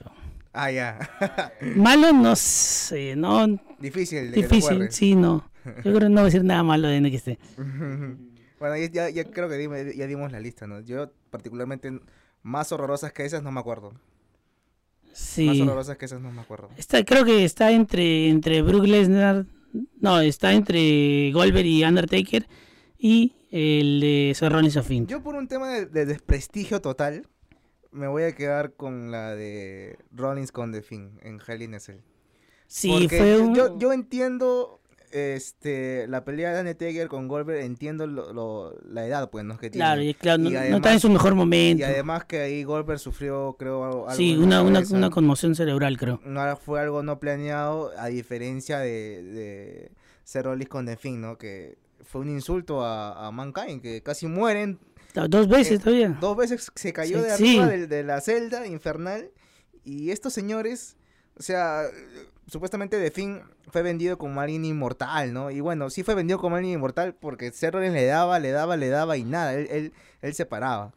Ah, 0.52 0.70
ya. 0.70 0.98
Malo 1.76 2.12
no 2.12 2.36
sé, 2.36 3.16
no, 3.16 3.46
Difícil. 3.78 4.32
difícil, 4.32 4.90
sí, 4.90 5.14
no. 5.14 5.44
Yo 5.64 5.82
creo 5.82 5.98
que 6.00 6.08
no 6.08 6.14
voy 6.14 6.20
a 6.22 6.24
decir 6.24 6.44
nada 6.44 6.62
malo 6.62 6.88
de 6.88 7.00
NXT. 7.00 7.28
bueno, 8.58 8.76
ya, 8.76 9.12
creo 9.24 9.48
que 9.48 9.56
dime- 9.56 9.94
ya 9.96 10.06
dimos 10.06 10.32
la 10.32 10.40
lista, 10.40 10.66
¿no? 10.66 10.80
Yo, 10.80 11.10
particularmente, 11.30 12.00
más 12.42 12.72
horrorosas 12.72 13.12
que 13.12 13.24
esas 13.24 13.42
no 13.42 13.50
me 13.52 13.60
acuerdo. 13.60 13.92
Más 13.92 15.18
Sí. 15.18 15.60
horrorosas 15.62 15.96
que 15.96 16.04
esas 16.04 16.20
no 16.20 16.30
me 16.30 16.40
acuerdo. 16.40 16.68
Está, 16.76 17.04
creo 17.04 17.24
que 17.24 17.44
está 17.44 17.70
entre, 17.72 18.28
entre 18.28 18.62
Brook 18.62 18.84
Lesnar, 18.86 19.46
no, 20.00 20.20
está 20.20 20.52
entre 20.52 21.30
Goldberg 21.32 21.66
y 21.66 21.84
Undertaker 21.84 22.46
y 22.98 23.34
el 23.50 24.00
de 24.00 24.48
Rollins 24.48 24.76
of 24.76 24.86
Finn. 24.86 25.06
Yo, 25.06 25.22
por 25.22 25.34
un 25.34 25.48
tema 25.48 25.70
de, 25.70 25.86
de 25.86 26.06
desprestigio 26.06 26.80
total, 26.80 27.26
me 27.90 28.06
voy 28.06 28.24
a 28.24 28.34
quedar 28.34 28.74
con 28.74 29.10
la 29.10 29.34
de 29.34 29.98
Rollins 30.12 30.52
con 30.52 30.72
The 30.72 30.82
Finn 30.82 31.18
en 31.22 31.40
Hell 31.46 31.62
in 31.62 31.74
a 31.74 31.80
Cell. 31.80 32.00
Sí, 32.66 32.90
Porque 32.92 33.16
fue 33.18 33.38
un... 33.40 33.54
yo, 33.54 33.78
yo 33.78 33.92
entiendo 33.92 34.80
este 35.12 36.06
la 36.08 36.24
pelea 36.24 36.52
de 36.52 36.60
Undertaker 36.60 37.08
con 37.08 37.28
Goldberg, 37.28 37.60
entiendo 37.60 38.06
lo- 38.06 38.32
lo- 38.32 38.78
la 38.88 39.06
edad, 39.06 39.30
pues, 39.30 39.44
¿no? 39.44 39.58
Que 39.58 39.70
tiene. 39.70 39.84
Claro, 39.84 40.02
y 40.02 40.14
claro, 40.14 40.42
no, 40.42 40.50
Y 40.50 40.52
no 40.52 40.58
además- 40.60 40.76
está 40.78 40.92
en 40.92 41.00
su 41.00 41.10
mejor 41.10 41.32
Y 41.32 41.36
momento. 41.36 41.84
además 41.86 42.24
que 42.24 42.40
ahí 42.40 42.64
Goldberg 42.64 42.98
sufrió, 42.98 43.56
creo, 43.58 43.84
algo 43.84 44.10
Sí, 44.12 44.36
una, 44.36 44.62
una, 44.62 44.82
una 44.90 45.10
conmoción 45.10 45.54
cerebral, 45.54 45.96
creo. 45.98 46.20
no 46.24 46.56
fue 46.56 46.80
algo 46.80 47.02
no 47.02 47.18
planeado, 47.20 47.92
a 47.98 48.06
diferencia 48.08 48.78
de, 48.78 49.22
de 49.22 49.92
Seth 50.24 50.44
Rollins 50.44 50.68
con 50.68 50.86
The 50.86 50.96
Finn, 50.96 51.20
¿no? 51.20 51.38
Que 51.38 51.78
fue 52.04 52.20
un 52.22 52.28
insulto 52.30 52.84
a, 52.84 53.26
a 53.26 53.30
Mankind, 53.30 53.82
que 53.82 54.02
casi 54.02 54.26
mueren. 54.26 54.78
Dos 55.28 55.48
veces 55.48 55.80
Eh, 55.80 55.82
todavía. 55.82 56.16
Dos 56.20 56.36
veces 56.36 56.70
se 56.74 56.92
cayó 56.92 57.18
Sí, 57.18 57.24
de 57.24 57.32
arriba 57.32 57.64
sí. 57.64 57.70
de, 57.78 57.86
de 57.86 58.02
la 58.04 58.20
celda 58.20 58.66
infernal. 58.66 59.30
Y 59.84 60.10
estos 60.10 60.32
señores, 60.34 60.96
o 61.38 61.42
sea, 61.42 61.84
supuestamente 62.48 62.98
The 62.98 63.10
fue 63.70 63.82
vendido 63.82 64.18
como 64.18 64.40
alguien 64.40 64.64
inmortal, 64.64 65.32
¿no? 65.32 65.50
Y 65.50 65.60
bueno, 65.60 65.90
sí 65.90 66.02
fue 66.02 66.14
vendido 66.14 66.38
como 66.38 66.56
alguien 66.56 66.74
inmortal 66.74 67.14
porque 67.14 67.52
Rollins 67.72 67.94
le 67.94 68.04
daba, 68.06 68.38
le 68.40 68.50
daba, 68.50 68.76
le 68.76 68.88
daba 68.88 69.16
y 69.16 69.24
nada, 69.24 69.54
él, 69.54 69.68
él, 69.70 69.92
él 70.22 70.34
se 70.34 70.46
paraba. 70.46 70.92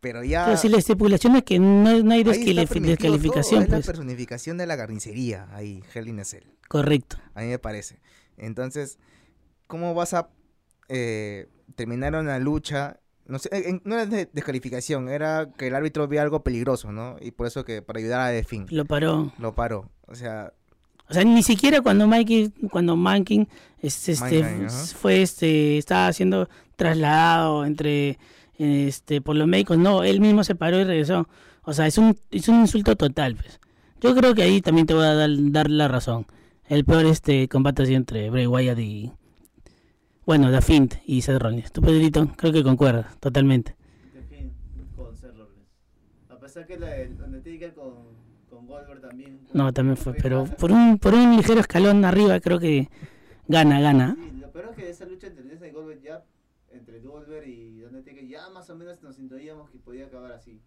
Pero 0.00 0.24
ya... 0.24 0.46
Pero 0.46 0.56
si 0.56 0.68
la 0.70 0.78
estipulación 0.78 1.36
es 1.36 1.42
que 1.42 1.58
no, 1.58 1.82
no 2.02 2.12
hay 2.12 2.20
ahí 2.20 2.20
está 2.20 2.32
descali- 2.32 2.68
permitido 2.68 2.96
todo, 2.96 3.12
descalificación, 3.12 3.62
es 3.64 3.68
la 3.68 3.76
pues. 3.76 3.86
personificación 3.86 4.56
de 4.56 4.66
la 4.66 4.76
carnicería 4.76 5.46
ahí, 5.52 5.82
Cell. 6.24 6.44
Correcto. 6.68 7.16
A 7.34 7.40
mí 7.42 7.48
me 7.48 7.58
parece. 7.58 8.00
Entonces, 8.38 8.98
¿cómo 9.66 9.92
vas 9.94 10.14
a 10.14 10.30
eh, 10.88 11.48
terminar 11.74 12.14
una 12.14 12.38
lucha? 12.38 12.98
No 13.26 13.38
sé, 13.38 13.50
en- 13.52 13.82
no 13.84 13.94
era 13.94 14.06
de 14.06 14.28
descalificación, 14.32 15.08
era 15.08 15.50
que 15.56 15.66
el 15.68 15.74
árbitro 15.74 16.08
vio 16.08 16.22
algo 16.22 16.42
peligroso, 16.42 16.90
¿no? 16.92 17.16
Y 17.20 17.30
por 17.32 17.46
eso 17.46 17.64
que 17.64 17.82
para 17.82 17.98
ayudar 18.00 18.20
a 18.20 18.28
Defin 18.28 18.66
Lo 18.70 18.84
paró. 18.86 19.32
lo 19.38 19.54
paró. 19.54 19.90
O 20.06 20.14
sea, 20.14 20.52
O 21.10 21.12
sea, 21.12 21.24
ni 21.24 21.42
siquiera 21.42 21.80
cuando 21.80 22.06
Mikey, 22.06 22.50
cuando 22.70 22.94
Mankin 22.94 23.48
este, 23.82 24.12
este, 24.12 24.42
Mankind, 24.42 24.70
fue 24.70 25.22
este, 25.22 25.76
estaba 25.76 26.12
siendo 26.12 26.48
trasladado 26.76 27.64
entre 27.64 28.16
este 28.58 29.20
por 29.20 29.34
los 29.34 29.48
médicos, 29.48 29.76
no, 29.76 30.04
él 30.04 30.20
mismo 30.20 30.44
se 30.44 30.54
paró 30.54 30.78
y 30.78 30.84
regresó. 30.84 31.28
O 31.62 31.72
sea, 31.72 31.88
es 31.88 31.98
un, 31.98 32.16
es 32.30 32.48
un 32.48 32.60
insulto 32.60 32.94
total, 32.94 33.34
pues. 33.34 33.58
Yo 34.00 34.14
creo 34.14 34.34
que 34.34 34.42
ahí 34.42 34.60
también 34.60 34.86
te 34.86 34.94
voy 34.94 35.04
a 35.04 35.14
dar, 35.14 35.30
dar 35.36 35.68
la 35.68 35.88
razón. 35.88 36.26
El 36.66 36.84
peor 36.84 37.04
este 37.06 37.48
combate 37.48 37.82
ha 37.82 37.86
sido 37.86 37.96
entre 37.96 38.30
Bray 38.30 38.46
Wyatt 38.46 38.78
y 38.78 39.10
bueno, 40.24 40.52
Da 40.52 40.62
Fint 40.62 40.94
y 41.04 41.22
Seth 41.22 41.42
Rollins. 41.42 41.72
Tú, 41.72 41.82
Pedrito, 41.82 42.28
creo 42.36 42.52
que 42.52 42.62
concuerdas 42.62 43.18
totalmente. 43.18 43.74
Con 44.94 45.16
Seth 45.16 45.36
Rollins. 45.36 45.66
A 46.28 46.38
pesar 46.38 46.66
que 46.68 46.78
la 46.78 46.86
de 46.86 47.10
Undertaker 47.24 47.74
con, 47.74 47.90
con 47.94 48.09
Goldberg 48.70 49.00
también. 49.00 49.40
No, 49.52 49.72
también 49.72 49.96
fue, 49.96 50.14
pero 50.14 50.44
por 50.46 50.72
un 50.72 50.98
por 50.98 51.12
un 51.14 51.36
ligero 51.36 51.60
escalón 51.60 52.04
arriba 52.04 52.40
creo 52.40 52.58
que 52.58 52.88
gana, 53.48 53.80
gana. 53.80 54.16
Sí, 54.18 54.38
lo 54.40 54.50
peor 54.50 54.66
es 54.70 54.76
que 54.76 54.90
esa 54.90 55.04
lucha 55.06 55.26
entre 55.26 55.44
Lesnar 55.44 55.68
y 55.68 55.72
Goldberg 55.72 56.00
ya, 56.00 56.24
entre 56.70 57.00
Goldberg 57.00 57.46
y 57.48 57.82
Undertaker, 57.84 58.26
ya 58.26 58.48
más 58.50 58.70
o 58.70 58.76
menos 58.76 59.02
nos 59.02 59.18
intuíamos 59.18 59.70
que 59.70 59.78
podía 59.78 60.06
acabar 60.06 60.32
así. 60.32 60.60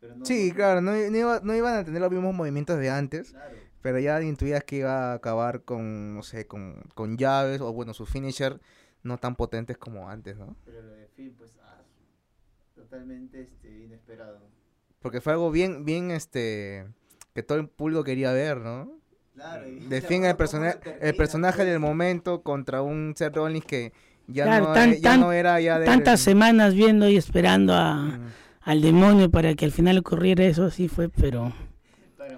Pero 0.00 0.14
no, 0.16 0.24
sí, 0.24 0.50
no- 0.50 0.54
claro, 0.54 0.80
no, 0.80 0.92
no 0.92 1.16
iba- 1.16 1.40
no 1.42 1.54
iban 1.56 1.74
a 1.78 1.84
tener 1.84 2.00
los 2.00 2.10
mismos 2.12 2.34
movimientos 2.34 2.78
de 2.78 2.88
antes, 2.90 3.32
Claro. 3.32 3.56
pero 3.82 3.98
ya 3.98 4.22
intuías 4.22 4.62
que 4.62 4.76
iba 4.76 5.10
a 5.10 5.14
acabar 5.14 5.62
con, 5.62 6.14
no 6.14 6.22
sé, 6.22 6.46
con, 6.46 6.82
con 6.94 7.16
llaves 7.18 7.60
o 7.60 7.72
bueno, 7.72 7.92
su 7.94 8.06
finisher 8.06 8.60
no 9.02 9.18
tan 9.18 9.34
potentes 9.34 9.76
como 9.78 10.08
antes, 10.08 10.36
¿no? 10.36 10.54
Pero 10.64 10.82
lo 10.82 10.92
de 10.92 11.08
Finn, 11.08 11.34
pues, 11.36 11.52
ah, 11.64 11.80
totalmente 12.74 13.40
este, 13.40 13.84
inesperado. 13.84 14.40
Porque 15.00 15.20
fue 15.20 15.32
algo 15.32 15.50
bien, 15.50 15.84
bien, 15.84 16.10
este, 16.10 16.86
que 17.34 17.42
todo 17.42 17.58
el 17.58 17.68
público 17.68 18.04
quería 18.04 18.32
ver, 18.32 18.58
¿no? 18.58 18.90
Claro. 19.34 19.68
y- 19.68 19.80
De 19.86 20.00
la 20.00 20.06
fin 20.08 20.16
forma 20.18 20.30
el, 20.30 20.36
persona- 20.36 20.76
el 21.00 21.14
personaje 21.14 21.64
del 21.64 21.78
momento 21.78 22.42
contra 22.42 22.82
un 22.82 23.14
Seth 23.16 23.36
Rollins 23.36 23.64
que 23.64 23.92
ya, 24.26 24.44
Claro, 24.44 24.66
no, 24.68 24.72
tan- 24.74 24.90
era- 24.90 24.98
ya 24.98 25.10
tan- 25.10 25.20
no 25.20 25.32
era 25.32 25.60
ya 25.60 25.78
de... 25.78 25.86
Tantas 25.86 26.20
semanas 26.20 26.74
viendo 26.74 27.08
y 27.08 27.16
esperando 27.16 27.72
a, 27.74 27.94
Mm. 27.94 28.20
al 28.62 28.82
demonio 28.82 29.30
para 29.30 29.54
que 29.54 29.64
al 29.64 29.70
final 29.72 29.96
ocurriera 29.98 30.44
eso, 30.44 30.70
sí 30.70 30.88
fue, 30.88 31.08
pero 31.08 31.52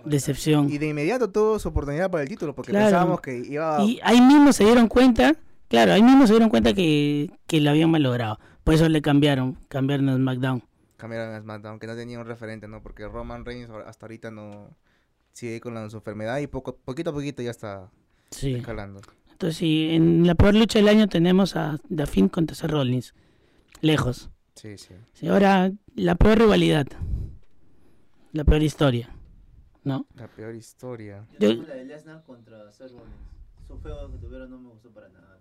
decepción. 0.04 0.70
Y 0.70 0.78
de 0.78 0.88
inmediato 0.88 1.30
tuvo 1.30 1.58
su 1.58 1.68
oportunidad 1.68 2.10
para 2.10 2.22
el 2.22 2.28
título, 2.28 2.54
porque 2.54 2.70
Claro. 2.70 2.86
pensábamos 2.86 3.20
que 3.20 3.36
iba 3.38 3.82
Y 3.82 3.98
ahí 4.02 4.20
mismo 4.20 4.52
se 4.52 4.64
dieron 4.64 4.86
cuenta, 4.88 5.34
claro, 5.68 5.92
ahí 5.92 6.02
mismo 6.02 6.26
se 6.26 6.34
dieron 6.34 6.48
cuenta 6.50 6.72
que, 6.74 7.30
que 7.46 7.60
lo 7.60 7.70
habían 7.70 7.90
malogrado. 7.90 8.38
Por 8.64 8.74
eso 8.74 8.88
le 8.88 9.02
cambiaron, 9.02 9.56
cambiaron 9.68 10.08
a 10.10 10.16
SmackDown. 10.16 10.62
A 11.00 11.02
cambiar 11.02 11.22
a 11.32 11.40
SmackDown, 11.40 11.78
que 11.78 11.86
no 11.86 11.96
tenía 11.96 12.18
un 12.20 12.26
referente, 12.26 12.68
¿no? 12.68 12.82
Porque 12.82 13.06
Roman 13.08 13.44
Reigns 13.44 13.70
hasta 13.86 14.06
ahorita 14.06 14.30
no 14.30 14.76
sigue 15.32 15.60
con 15.60 15.74
la, 15.74 15.88
su 15.90 15.96
enfermedad 15.96 16.38
y 16.38 16.46
poco, 16.46 16.76
poquito 16.76 17.10
a 17.10 17.12
poquito 17.12 17.42
ya 17.42 17.50
está 17.50 17.90
Sí. 18.30 18.54
escalando. 18.54 19.00
Entonces, 19.30 19.56
sí, 19.56 19.88
en 19.90 20.26
la 20.26 20.34
peor 20.34 20.54
lucha 20.54 20.78
del 20.78 20.88
año 20.88 21.08
tenemos 21.08 21.56
a 21.56 21.78
The 21.94 22.28
contra 22.28 22.54
Seth 22.54 22.70
Rollins. 22.70 23.14
Lejos. 23.80 24.30
Sí, 24.54 24.76
sí. 24.76 24.94
Sí, 25.14 25.28
ahora, 25.28 25.72
la 25.94 26.14
peor 26.16 26.38
rivalidad. 26.38 26.86
La 28.32 28.44
peor 28.44 28.62
historia. 28.62 29.08
¿No? 29.82 30.06
La 30.14 30.28
peor 30.28 30.54
historia. 30.54 31.26
Yo 31.32 31.38
tengo 31.48 31.62
la 31.62 31.74
de 31.74 31.84
Lesnar 31.86 32.22
contra 32.24 32.70
Seth 32.70 32.90
Rollins. 32.90 33.16
Su 33.66 33.78
feo 33.78 34.10
que 34.12 34.18
tuvieron 34.18 34.50
no 34.50 34.58
me 34.58 34.68
gustó 34.68 34.90
para 34.90 35.08
nada. 35.08 35.38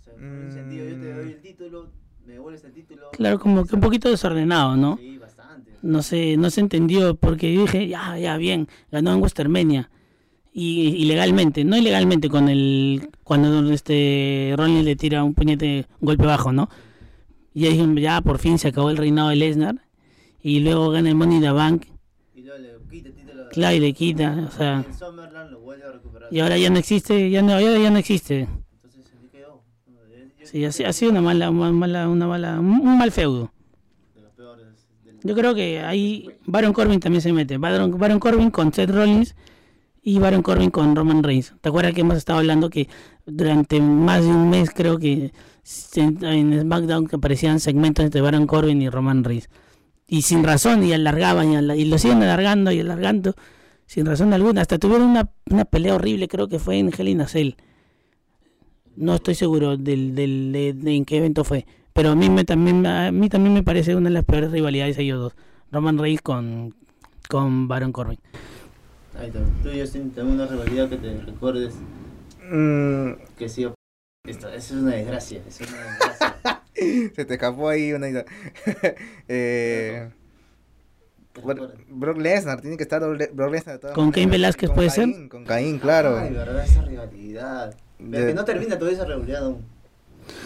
O 0.00 0.04
sea, 0.04 0.14
en 0.14 0.24
un 0.46 0.50
sentido, 0.50 0.84
yo 0.88 1.00
te 1.00 1.14
doy 1.14 1.32
el 1.32 1.40
título, 1.40 1.92
me 2.26 2.34
devuelves 2.34 2.64
el 2.64 2.72
título. 2.72 3.10
Claro, 3.12 3.38
como 3.38 3.64
que 3.64 3.74
un 3.74 3.80
poquito 3.80 4.08
desordenado, 4.10 4.76
¿no? 4.76 4.96
Sí, 4.98 5.18
bastante. 5.18 5.72
No 5.82 6.02
sé, 6.02 6.36
no 6.36 6.50
se 6.50 6.60
entendió 6.60 7.14
porque 7.16 7.52
yo 7.52 7.62
dije, 7.62 7.88
ya, 7.88 8.16
ya, 8.18 8.36
bien, 8.36 8.68
ganó 8.90 9.12
en 9.12 9.22
Westermenia. 9.22 9.90
Y 10.54 10.88
ilegalmente, 11.02 11.64
no 11.64 11.76
ilegalmente 11.78 12.28
con 12.28 12.48
el 12.50 13.08
cuando 13.24 13.72
este 13.72 14.52
Rollins 14.56 14.84
le 14.84 14.96
tira 14.96 15.24
un 15.24 15.32
puñete, 15.34 15.86
un 16.00 16.06
golpe 16.06 16.26
bajo, 16.26 16.52
¿no? 16.52 16.68
Y 17.54 17.64
ahí 17.66 17.72
dije, 17.78 18.00
ya 18.02 18.20
por 18.20 18.38
fin 18.38 18.58
se 18.58 18.68
acabó 18.68 18.90
el 18.90 18.96
reinado 18.98 19.30
de 19.30 19.36
Lesnar 19.36 19.76
y 20.42 20.60
luego 20.60 20.90
gana 20.90 21.08
el 21.08 21.14
Money 21.14 21.36
in 21.36 21.42
the 21.42 21.50
Bank, 21.52 21.86
Y 22.34 22.42
luego 22.42 22.58
le 22.58 22.68
quita 22.90 23.08
el 23.08 23.14
título. 23.14 23.48
claro, 23.50 23.76
y 23.76 23.80
le 23.80 23.92
quita, 23.94 24.46
o 24.46 24.50
sea, 24.50 24.84
Y 24.86 24.90
en 24.92 24.98
Summerland 24.98 25.50
lo 25.52 25.60
vuelve 25.60 25.84
a 25.86 25.92
recuperar. 25.92 26.28
y 26.30 26.40
ahora 26.40 26.58
ya 26.58 26.68
no 26.68 26.78
existe, 26.78 27.30
ya 27.30 27.40
no, 27.42 27.58
ya, 27.60 27.78
ya 27.78 27.90
no 27.90 27.96
existe. 27.98 28.40
Entonces, 28.74 29.06
así 29.16 29.28
quedó. 29.32 29.62
Yo- 29.86 30.41
Sí, 30.52 30.64
ha, 30.66 30.70
si- 30.72 30.84
ha 30.84 30.92
sido 30.92 31.10
una 31.12 31.22
mala, 31.22 31.50
una 31.50 31.72
mala, 31.72 32.08
una 32.08 32.26
mala, 32.26 32.60
un 32.60 32.98
mal 32.98 33.10
feudo. 33.10 33.50
Yo 35.24 35.34
creo 35.34 35.54
que 35.54 35.80
ahí 35.80 36.28
Baron 36.46 36.72
Corbin 36.72 37.00
también 37.00 37.22
se 37.22 37.32
mete. 37.32 37.56
Baron, 37.56 38.18
Corbin 38.18 38.50
con 38.50 38.72
Seth 38.72 38.90
Rollins 38.90 39.34
y 40.02 40.18
Baron 40.18 40.42
Corbin 40.42 40.70
con 40.70 40.94
Roman 40.96 41.22
Reigns. 41.22 41.54
¿Te 41.60 41.68
acuerdas 41.68 41.94
que 41.94 42.00
hemos 42.02 42.16
estado 42.16 42.40
hablando 42.40 42.68
que 42.70 42.88
durante 43.24 43.80
más 43.80 44.22
de 44.22 44.28
un 44.30 44.50
mes 44.50 44.70
creo 44.74 44.98
que 44.98 45.32
en 45.92 46.60
SmackDown 46.60 47.06
que 47.06 47.16
aparecían 47.16 47.60
segmentos 47.60 48.04
entre 48.04 48.20
Baron 48.20 48.46
Corbin 48.46 48.82
y 48.82 48.88
Roman 48.90 49.22
Reigns? 49.24 49.48
Y 50.08 50.22
sin 50.22 50.42
razón, 50.42 50.82
y 50.84 50.92
alargaban, 50.92 51.52
y, 51.52 51.80
y 51.80 51.84
lo 51.86 51.96
siguen 51.98 52.22
alargando 52.22 52.72
y 52.72 52.80
alargando, 52.80 53.34
sin 53.86 54.04
razón 54.04 54.34
alguna. 54.34 54.60
Hasta 54.60 54.78
tuvieron 54.78 55.06
una, 55.08 55.30
una 55.48 55.64
pelea 55.64 55.94
horrible, 55.94 56.28
creo 56.28 56.48
que 56.48 56.58
fue 56.58 56.78
en 56.78 56.90
Hell 56.96 57.08
in. 57.08 57.24
No 58.96 59.14
estoy 59.14 59.34
seguro 59.34 59.76
del, 59.76 60.14
del, 60.14 60.52
de, 60.52 60.72
de 60.72 60.94
en 60.94 61.04
qué 61.04 61.18
evento 61.18 61.44
fue. 61.44 61.66
Pero 61.92 62.10
a 62.10 62.14
mí, 62.14 62.30
me, 62.30 62.44
también, 62.44 62.86
a 62.86 63.12
mí 63.12 63.28
también 63.28 63.54
me 63.54 63.62
parece 63.62 63.94
una 63.94 64.08
de 64.08 64.14
las 64.14 64.24
peores 64.24 64.50
rivalidades 64.50 64.98
ellos 64.98 65.20
dos. 65.20 65.32
Roman 65.70 65.98
Reigns 65.98 66.22
con, 66.22 66.74
con 67.28 67.68
Baron 67.68 67.92
Corbin. 67.92 68.18
Ahí 69.18 69.28
está. 69.28 69.40
Tú 69.62 69.68
y 69.70 69.78
yo 69.78 69.90
tenemos 69.90 70.34
una 70.34 70.46
rivalidad 70.46 70.88
que 70.88 70.96
te 70.96 71.20
recuerdes 71.20 71.74
Mm, 72.52 73.12
que 73.38 73.48
sí. 73.48 73.66
Esto, 74.26 74.48
eso 74.48 74.74
es 74.74 74.80
una 74.82 74.92
desgracia. 74.92 75.40
Eso 75.48 75.64
es 75.64 75.70
una 75.70 75.82
desgracia. 75.82 76.62
se 77.14 77.24
te 77.24 77.34
escapó 77.34 77.68
ahí 77.68 77.92
una 77.92 78.08
idea. 78.08 78.24
eh. 79.28 80.10
Brock 81.88 82.18
Lesnar, 82.18 82.60
tiene 82.60 82.76
que 82.76 82.82
estar 82.82 83.00
Brock 83.00 83.50
Lesnar. 83.50 83.80
¿Con 83.94 84.12
Cain. 84.12 84.28
Velázquez 84.28 84.70
puede 84.70 84.90
ser? 84.90 85.28
Con 85.28 85.44
Caín, 85.44 85.78
claro. 85.78 86.18
Ay, 86.18 86.30
verdad, 86.34 86.62
esa 86.62 86.82
rivalidad. 86.82 87.74
Pero 88.10 88.22
De- 88.24 88.26
que 88.32 88.34
no 88.34 88.44
termina 88.44 88.78
todavía 88.78 88.98
esa 88.98 89.06
rivalidad 89.06 89.44
aún. 89.44 89.64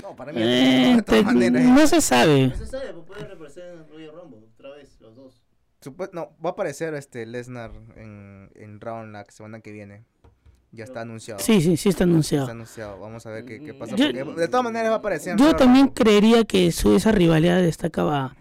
No, 0.03 0.17
para 0.17 0.33
mí, 0.33 0.41
Eh, 0.43 0.95
de 0.97 1.03
todas 1.03 1.21
te- 1.21 1.27
maneras. 1.27 1.65
no 1.65 1.87
se 1.87 2.01
sabe. 2.01 2.49
No 2.49 2.57
se 2.57 2.67
sabe, 2.67 2.93
pues 2.95 3.07
puede 3.07 3.27
reaparecer 3.27 3.73
en 3.75 3.89
Royal 3.89 4.13
Rumble 4.15 4.41
otra 4.55 4.71
vez, 4.71 4.97
los 5.01 5.15
dos. 5.17 5.43
Supu- 5.85 6.11
no, 6.13 6.31
va 6.45 6.51
a 6.51 6.53
aparecer 6.53 6.95
este 6.95 7.27
Lesnar 7.27 7.71
en, 7.97 8.51
en 8.55 8.81
Round 8.81 9.13
la 9.13 9.25
semana 9.27 9.61
que 9.61 9.73
viene. 9.73 10.05
Ya 10.73 10.85
está 10.85 11.03
anunciado. 11.03 11.41
Sí, 11.41 11.61
sí, 11.61 11.77
sí 11.77 11.89
está 11.89 11.89
Está 11.91 12.05
anunciado. 12.05 12.51
anunciado. 12.51 12.99
Vamos 12.99 13.25
a 13.27 13.31
ver 13.31 13.45
qué, 13.45 13.63
qué 13.63 13.73
pasa. 13.73 13.95
Yo- 13.97 14.07
porque 14.25 14.41
de 14.41 14.49
todas 14.49 14.65
maneras 14.65 14.91
va 14.91 14.95
a 14.97 14.99
aparecer 14.99 15.37
Yo 15.37 15.55
también 15.55 15.87
Rumble. 15.87 16.03
creería 16.05 16.45
que 16.45 16.73
su, 16.73 16.95
esa 16.97 17.13
rivalidad 17.13 17.63
destacaba, 17.63 18.35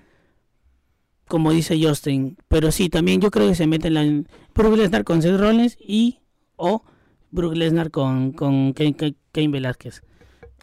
como 1.27 1.51
dice 1.51 1.77
Justin. 1.81 2.37
Pero 2.47 2.71
sí, 2.71 2.89
también 2.89 3.21
yo 3.21 3.31
creo 3.31 3.47
que 3.49 3.55
se 3.55 3.67
mete 3.67 3.87
en 3.89 3.93
la 3.93 4.29
Brook 4.53 4.75
Lesnar 4.77 5.03
con 5.03 5.21
Seth 5.21 5.37
Rollins 5.39 5.77
y 5.79 6.19
o 6.55 6.83
Brook 7.31 7.55
Lesnar 7.55 7.91
con, 7.91 8.31
con 8.31 8.73
Cain, 8.73 8.93
Cain- 8.95 9.17
Cain 9.31 9.51
Velázquez. 9.51 10.01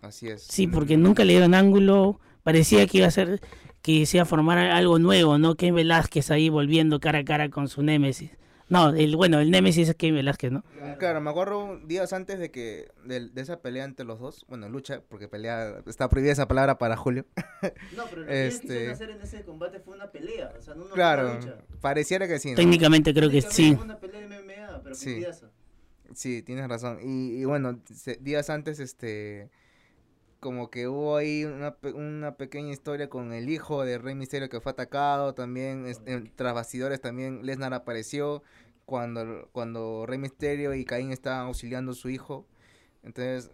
Así 0.02 0.28
es. 0.28 0.42
Sí, 0.42 0.66
porque 0.66 0.96
nunca 0.96 1.24
le 1.24 1.32
dieron 1.34 1.54
ángulo. 1.54 2.20
Parecía 2.42 2.86
que 2.86 2.98
iba 2.98 3.06
a 3.06 3.10
ser 3.10 3.40
que 3.82 4.04
se 4.06 4.16
iba 4.16 4.22
a 4.22 4.26
formar 4.26 4.58
algo 4.58 4.98
nuevo, 4.98 5.38
¿no? 5.38 5.54
Cain 5.56 5.74
Velázquez 5.74 6.30
ahí 6.30 6.48
volviendo 6.48 6.98
cara 7.00 7.20
a 7.20 7.24
cara 7.24 7.50
con 7.50 7.68
su 7.68 7.82
némesis. 7.82 8.30
No, 8.68 8.88
el 8.90 9.16
bueno, 9.16 9.38
el 9.40 9.50
némesis 9.50 9.88
es 9.90 9.94
Cain 9.96 10.14
Velázquez, 10.14 10.50
¿no? 10.50 10.64
Claro, 10.98 11.20
me 11.20 11.28
acuerdo 11.28 11.78
días 11.84 12.12
antes 12.14 12.38
de 12.38 12.50
que 12.50 12.88
de, 13.04 13.28
de 13.28 13.42
esa 13.42 13.60
pelea 13.60 13.84
entre 13.84 14.06
los 14.06 14.18
dos, 14.18 14.46
bueno, 14.48 14.68
lucha, 14.70 15.02
porque 15.10 15.28
pelea 15.28 15.82
está 15.86 16.08
prohibida 16.08 16.32
esa 16.32 16.48
palabra 16.48 16.78
para 16.78 16.96
Julio. 16.96 17.26
No, 17.96 18.04
pero 18.08 18.22
lo 18.22 18.26
que 18.28 18.46
Este- 18.46 18.66
quisieron 18.66 18.90
hacer 18.92 19.10
en 19.10 19.20
ese 19.20 19.42
combate 19.44 19.78
fue 19.80 19.94
una 19.94 20.10
pelea. 20.10 20.52
O 20.58 20.62
sea, 20.62 20.74
no 20.74 20.84
fue 20.84 20.94
Claro, 20.94 21.26
una 21.26 21.34
lucha. 21.36 21.54
pareciera 21.80 22.26
que 22.26 22.38
sí. 22.38 22.50
¿no? 22.50 22.56
Técnicamente 22.56 23.12
creo 23.12 23.28
que 23.30 23.42
sí. 23.42 23.74
Fue 23.76 23.84
una 23.84 23.98
pelea 24.00 24.20
de 24.20 24.26
MMA, 24.26 24.80
pero 24.82 24.94
Sí. 24.94 25.22
sí. 25.22 25.46
Sí, 26.14 26.42
tienes 26.42 26.68
razón. 26.68 26.98
Y, 27.02 27.40
y 27.40 27.44
bueno, 27.44 27.80
se- 27.94 28.16
días 28.20 28.50
antes, 28.50 28.78
este, 28.80 29.50
como 30.40 30.70
que 30.70 30.88
hubo 30.88 31.16
ahí 31.16 31.44
una, 31.44 31.76
pe- 31.76 31.92
una 31.92 32.36
pequeña 32.36 32.72
historia 32.72 33.08
con 33.08 33.32
el 33.32 33.48
hijo 33.48 33.84
de 33.84 33.98
Rey 33.98 34.14
Misterio 34.14 34.48
que 34.48 34.60
fue 34.60 34.72
atacado, 34.72 35.34
también, 35.34 35.86
es- 35.86 36.00
en- 36.06 36.32
tras 36.34 36.54
bastidores 36.54 37.00
también 37.00 37.46
Lesnar 37.46 37.74
apareció 37.74 38.42
cuando, 38.84 39.48
cuando 39.52 40.04
Rey 40.06 40.18
Misterio 40.18 40.74
y 40.74 40.84
Caín 40.84 41.12
estaban 41.12 41.46
auxiliando 41.46 41.92
a 41.92 41.94
su 41.94 42.08
hijo. 42.10 42.46
Entonces, 43.04 43.50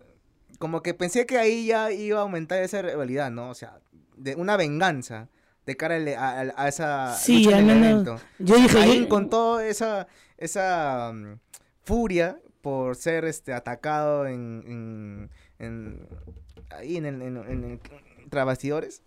como 0.58 0.82
que 0.82 0.94
pensé 0.94 1.26
que 1.26 1.38
ahí 1.38 1.66
ya 1.66 1.92
iba 1.92 2.18
a 2.18 2.22
aumentar 2.22 2.62
esa 2.62 2.80
rivalidad, 2.82 3.30
¿no? 3.30 3.50
O 3.50 3.54
sea, 3.54 3.80
de 4.16 4.34
una 4.34 4.56
venganza 4.56 5.28
de 5.66 5.76
cara 5.76 5.96
a, 6.18 6.40
a- 6.40 6.54
a 6.64 6.68
esa 6.68 7.14
Sí, 7.14 7.44
lucha 7.44 7.58
al 7.58 7.64
menos-. 7.66 8.22
Yo 8.38 8.56
dije, 8.56 8.68
Caín 8.74 9.02
yo- 9.02 9.08
con 9.10 9.28
toda 9.28 9.66
esa, 9.66 10.08
esa 10.38 11.12
mm, 11.14 11.34
furia 11.84 12.40
por 12.60 12.96
ser 12.96 13.24
este 13.24 13.52
atacado 13.52 14.26
en, 14.26 14.62
en, 14.66 15.30
en- 15.58 16.06
ahí 16.70 16.96
en 16.96 17.06
el, 17.06 17.22
en, 17.22 17.36
en 17.36 17.64
el 17.64 17.80
tras 18.30 18.44
bastidores, 18.46 19.02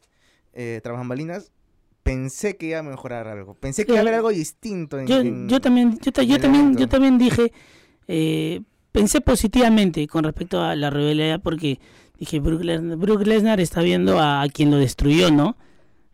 eh, 0.54 0.80
tras 0.84 0.98
bambalinas, 0.98 1.52
pensé 2.04 2.58
que 2.58 2.68
iba 2.68 2.80
a 2.80 2.84
mejorar 2.84 3.28
algo. 3.28 3.54
Pensé 3.56 3.86
que 3.86 3.92
iba 3.92 4.00
a 4.00 4.02
haber 4.02 4.16
algo 4.16 4.30
distinto 4.30 5.00
en, 5.00 5.08
yo, 5.08 5.20
en- 5.20 5.48
yo 5.50 5.62
también, 5.62 5.98
yo, 6.00 6.12
ta- 6.12 6.24
yo 6.24 6.40
también, 6.40 6.76
yo 6.78 6.88
también 6.88 7.18
dije, 7.18 7.52
eh, 8.08 8.62
pensé 8.92 9.22
positivamente 9.22 10.08
con 10.08 10.24
respecto 10.24 10.62
a 10.62 10.76
la 10.76 10.90
rivalidad 10.90 11.40
porque 11.42 11.80
dije 12.18 12.40
Brook 12.40 12.62
Lesnar, 12.64 12.98
Brook 12.98 13.22
Lesnar 13.26 13.60
está 13.60 13.82
viendo 13.82 14.20
a, 14.20 14.42
a 14.42 14.50
quien 14.50 14.72
lo 14.72 14.78
destruyó, 14.78 15.32
¿no? 15.32 15.56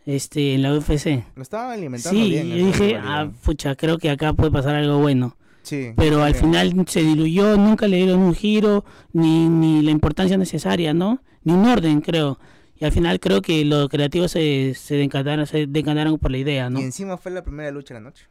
Este, 0.05 0.53
en 0.55 0.61
la 0.61 0.73
UFC. 0.73 1.25
Lo 1.35 1.41
estaban 1.43 1.71
alimentando 1.71 2.17
Sí, 2.23 2.29
bien. 2.29 2.47
yo 2.49 2.65
dije, 2.67 2.95
ah, 2.97 3.29
pucha, 3.43 3.75
creo 3.75 3.97
que 3.97 4.09
acá 4.09 4.31
puede 4.33 4.51
pasar 4.51 4.75
algo 4.75 4.99
bueno. 4.99 5.35
Sí, 5.67 5.91
Pero 5.97 6.23
al 6.23 6.33
final 6.33 6.73
se 6.87 7.01
diluyó, 7.01 7.57
nunca 7.57 7.87
le 7.87 7.97
dieron 7.97 8.19
un 8.19 8.33
giro, 8.33 8.85
ni, 9.11 9.49
ni 9.49 9.81
la 9.81 9.91
importancia 9.91 10.37
necesaria, 10.37 10.93
¿no? 10.93 11.21
Ni 11.43 11.53
un 11.53 11.65
orden, 11.65 11.99
creo. 12.01 12.39
Y 12.79 12.85
al 12.85 12.91
final 12.91 13.19
creo 13.19 13.41
que 13.41 13.65
los 13.65 13.89
creativos 13.89 14.31
se, 14.31 14.73
se 14.75 14.95
decantaron, 14.95 15.45
se 15.45 15.67
decantaron 15.67 16.17
por 16.19 16.31
la 16.31 16.37
idea, 16.37 16.69
¿no? 16.69 16.79
Y 16.79 16.83
encima 16.83 17.17
fue 17.17 17.31
la 17.31 17.43
primera 17.43 17.71
lucha 17.71 17.93
de 17.95 17.99
la 17.99 18.03
noche. 18.05 18.27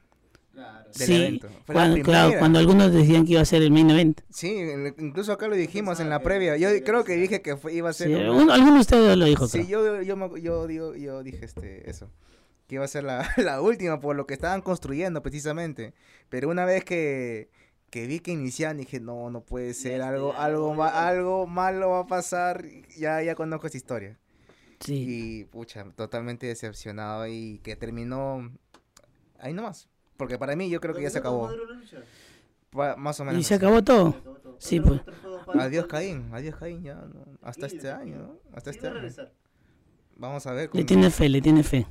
Claro. 0.52 0.84
del 0.96 1.06
Sí, 1.06 1.14
evento. 1.14 1.48
Fue 1.66 1.74
la 1.74 1.80
cuando, 1.82 2.02
claro, 2.02 2.32
cuando 2.38 2.58
algunos 2.58 2.90
decían 2.90 3.26
que 3.26 3.32
iba 3.32 3.42
a 3.42 3.44
ser 3.44 3.60
el 3.60 3.70
main 3.70 3.90
event. 3.90 4.22
Sí, 4.30 4.56
incluso 4.98 5.32
acá 5.32 5.48
lo 5.48 5.54
dijimos 5.56 6.00
en 6.00 6.08
la 6.08 6.22
previa. 6.22 6.56
Yo 6.56 6.68
creo 6.82 7.04
que 7.04 7.16
dije 7.16 7.42
que 7.42 7.58
fue- 7.58 7.74
iba 7.74 7.90
a 7.90 7.92
ser 7.92 8.08
Sí, 8.08 8.14
un- 8.14 8.50
alguno 8.50 8.74
de 8.76 8.80
ustedes 8.80 9.16
lo 9.18 9.26
dijo, 9.26 9.46
Sí, 9.48 9.64
creo. 9.66 10.00
yo, 10.00 10.02
yo, 10.02 10.36
yo, 10.38 10.66
digo- 10.66 10.94
yo 10.94 11.22
dije 11.22 11.44
este, 11.44 11.90
eso. 11.90 12.08
Que 12.66 12.76
iba 12.76 12.84
a 12.84 12.88
ser 12.88 13.04
la, 13.04 13.28
la 13.36 13.60
última 13.60 14.00
por 14.00 14.16
lo 14.16 14.26
que 14.26 14.34
estaban 14.34 14.60
construyendo 14.62 15.22
precisamente. 15.22 15.94
Pero 16.28 16.48
una 16.48 16.64
vez 16.64 16.84
que, 16.84 17.48
que 17.90 18.06
vi 18.06 18.20
que 18.20 18.32
iniciaban, 18.32 18.78
dije, 18.78 18.98
no, 19.00 19.30
no 19.30 19.40
puede 19.42 19.72
ser. 19.74 20.02
Algo, 20.02 20.32
algo 20.34 20.82
algo, 20.82 21.46
malo 21.46 21.90
va 21.90 22.00
a 22.00 22.06
pasar. 22.06 22.64
Ya, 22.98 23.22
ya 23.22 23.34
conozco 23.34 23.66
esa 23.68 23.76
historia. 23.76 24.18
Sí. 24.80 25.04
Y, 25.08 25.44
pucha, 25.44 25.84
totalmente 25.96 26.46
decepcionado. 26.46 27.26
Y 27.28 27.60
que 27.62 27.76
terminó 27.76 28.50
ahí 29.38 29.52
nomás. 29.54 29.88
Porque 30.16 30.38
para 30.38 30.56
mí 30.56 30.68
yo 30.70 30.80
creo 30.80 30.94
que 30.94 31.02
ya 31.02 31.10
se 31.10 31.20
¿Cuánto 31.20 31.46
acabó. 31.46 31.66
Pa- 32.70 32.96
Más 32.96 33.20
o 33.20 33.24
menos. 33.24 33.40
Y 33.40 33.44
se 33.44 33.54
acabó 33.54 33.82
todo. 33.84 34.12
Se 34.12 34.18
acabó 34.18 34.36
todo. 34.36 34.56
Sí, 34.58 34.80
pues. 34.80 35.00
Adiós 35.54 35.86
Caín, 35.86 36.30
adiós 36.32 36.56
Caín 36.56 36.82
ya. 36.82 36.94
¿no? 36.94 37.24
Hasta 37.42 37.66
este 37.66 37.90
año, 37.90 38.16
¿no? 38.18 38.38
Hasta 38.56 38.70
este 38.70 38.88
año. 38.88 39.08
Vamos 40.16 40.46
a 40.46 40.52
ver. 40.52 40.64
Le 40.64 40.68
cómo- 40.70 40.86
tiene 40.86 41.10
fe, 41.10 41.28
le 41.28 41.40
tiene 41.40 41.62
fe. 41.62 41.86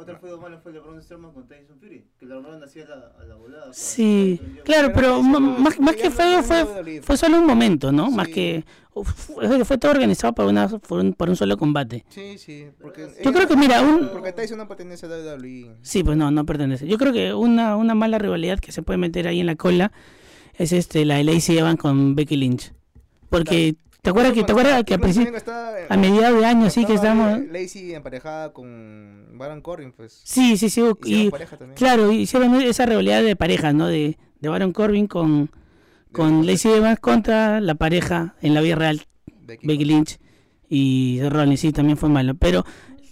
Otro 0.00 0.16
juego 0.20 0.38
malo 0.40 0.60
fue 0.60 0.70
el 0.70 0.76
de 0.76 0.80
Braun 0.80 1.02
Strowman 1.02 1.32
con 1.32 1.48
Tyson 1.48 1.76
Fury, 1.80 2.04
que 2.20 2.24
lo 2.24 2.36
armaron 2.36 2.62
así 2.62 2.80
a 2.80 2.86
la, 2.86 3.12
a 3.20 3.24
la 3.24 3.34
volada. 3.34 3.62
para- 3.62 3.72
Sí, 3.74 4.40
claro, 4.64 4.92
pero 4.94 5.20
no- 5.22 5.40
más, 5.40 5.80
más 5.80 5.96
que 5.96 6.04
no- 6.04 6.10
feo 6.12 6.36
no 6.36 6.42
fue, 6.44 7.00
fue 7.02 7.16
solo 7.16 7.38
un 7.40 7.46
momento, 7.46 7.90
¿no? 7.90 8.08
Más 8.08 8.28
Sí. 8.28 8.32
que 8.32 8.64
fue, 9.02 9.64
fue 9.64 9.76
todo 9.78 9.90
organizado 9.90 10.32
para, 10.34 10.48
una, 10.48 10.68
por, 10.68 11.00
un, 11.00 11.14
por 11.14 11.28
un 11.28 11.34
solo 11.34 11.56
combate. 11.56 12.04
Sí, 12.10 12.38
sí. 12.38 12.68
Porque 12.80 13.08
Yo 13.24 13.32
creo 13.32 13.48
que, 13.48 13.56
mira, 13.56 13.82
un- 13.82 14.08
Porque 14.12 14.32
Tyson 14.32 14.58
no 14.58 14.68
pertenece 14.68 15.06
a 15.06 15.08
WWE. 15.08 15.76
Sí, 15.82 16.04
pues 16.04 16.16
no, 16.16 16.30
no 16.30 16.46
pertenece. 16.46 16.86
Yo 16.86 16.96
creo 16.96 17.12
que 17.12 17.34
una, 17.34 17.74
una 17.76 17.96
mala 17.96 18.18
rivalidad 18.18 18.60
que 18.60 18.70
se 18.70 18.82
puede 18.82 18.98
meter 18.98 19.26
ahí 19.26 19.40
en 19.40 19.46
la 19.46 19.56
cola 19.56 19.90
es 20.54 20.72
este 20.72 21.04
la 21.06 21.16
de 21.16 21.24
Lacey 21.24 21.58
Evans 21.58 21.78
con 21.80 22.14
Becky 22.14 22.36
Lynch. 22.36 22.72
Porque, 23.30 23.74
¿te 24.02 24.10
acuerdas 24.10 24.32
que, 24.32 24.44
te 24.44 24.52
acuerdas 24.52 24.84
que 24.84 24.94
está- 24.94 25.74
a 25.88 25.96
mediados 25.96 26.40
de 26.40 26.46
año 26.46 26.70
sí 26.70 26.84
que 26.84 26.94
estábamos... 26.94 27.40
Lacey 27.50 27.94
emparejada 27.94 28.52
con 28.52 29.26
Baron 29.38 29.60
Corbin, 29.60 29.92
pues. 29.92 30.20
Sí, 30.24 30.56
sí, 30.56 30.70
sí. 30.70 30.82
Y, 31.04 31.30
claro, 31.74 32.10
hicieron 32.12 32.54
esa 32.62 32.86
rivalidad 32.86 33.22
de 33.22 33.36
parejas, 33.36 33.74
¿no? 33.74 33.86
De, 33.88 34.18
de 34.40 34.48
Baron 34.48 34.72
Corbin 34.72 35.06
con, 35.06 35.50
con 36.12 36.46
Lacey 36.46 36.72
Evans 36.72 37.00
contra 37.00 37.60
la 37.60 37.74
pareja 37.74 38.34
en 38.40 38.54
la 38.54 38.60
vida 38.60 38.76
real, 38.76 39.02
Becky 39.62 39.84
Lynch 39.84 40.18
y 40.68 41.20
Rollins, 41.28 41.60
sí, 41.60 41.72
también 41.72 41.96
fue 41.96 42.08
malo. 42.08 42.34
Pero 42.34 42.64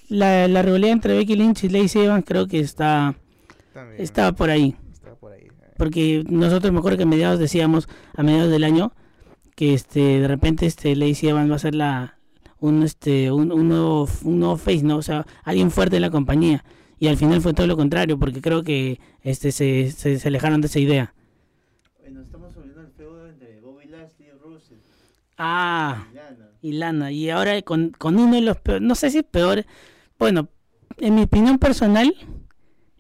la, 0.08 0.46
la 0.48 0.62
rivalidad 0.62 0.92
entre 0.92 1.16
Becky 1.16 1.34
Lynch 1.36 1.64
y 1.64 1.68
Lacey 1.68 2.04
Evans 2.04 2.24
creo 2.26 2.46
que 2.46 2.60
está, 2.60 3.14
está 3.98 4.32
por 4.32 4.50
ahí. 4.50 4.76
Estaba 4.92 5.16
por 5.16 5.32
ahí. 5.32 5.48
Porque 5.76 6.24
nosotros 6.28 6.72
me 6.72 6.78
acuerdo 6.78 6.96
que 6.98 7.04
a 7.04 7.06
mediados 7.06 7.38
decíamos, 7.38 7.88
a 8.14 8.22
mediados 8.22 8.50
del 8.50 8.64
año, 8.64 8.92
que 9.56 9.74
este 9.74 10.20
de 10.20 10.28
repente 10.28 10.66
este 10.66 10.94
Lacey 10.94 11.30
Evans 11.30 11.50
va 11.50 11.56
a 11.56 11.58
ser 11.58 11.74
la 11.74 12.18
un 12.60 12.82
este 12.84 13.32
un, 13.32 13.50
un 13.50 13.68
nuevo 13.68 14.08
un 14.22 14.38
nuevo 14.38 14.56
face, 14.56 14.84
¿no? 14.84 14.96
O 14.98 15.02
sea, 15.02 15.26
alguien 15.42 15.70
fuerte 15.72 15.96
en 15.96 16.02
la 16.02 16.10
compañía. 16.10 16.64
Y 16.98 17.08
al 17.08 17.16
final 17.18 17.42
fue 17.42 17.52
todo 17.52 17.66
lo 17.66 17.76
contrario, 17.76 18.18
porque 18.18 18.40
creo 18.40 18.62
que 18.62 19.00
este 19.22 19.52
se, 19.52 19.90
se, 19.90 20.18
se 20.18 20.28
alejaron 20.28 20.62
de 20.62 20.68
esa 20.68 20.78
idea. 20.78 21.12
Bueno, 22.00 22.22
estamos 22.22 22.56
olvidando 22.56 22.82
el 22.82 22.88
feudo 22.92 23.28
entre 23.28 23.60
Bobby 23.60 23.86
Lashley 23.88 24.28
y 24.28 24.38
Russell. 24.42 24.78
Ah, 25.36 26.06
y 26.10 26.14
Lana. 26.14 26.48
y 26.62 26.72
Lana. 26.72 27.12
Y 27.12 27.28
ahora 27.30 27.60
con, 27.62 27.90
con 27.98 28.18
uno 28.18 28.36
de 28.36 28.40
los 28.40 28.56
peores, 28.58 28.80
no 28.82 28.94
sé 28.94 29.10
si 29.10 29.22
peor, 29.22 29.66
bueno, 30.18 30.48
en 30.96 31.14
mi 31.16 31.22
opinión 31.24 31.58
personal, 31.58 32.14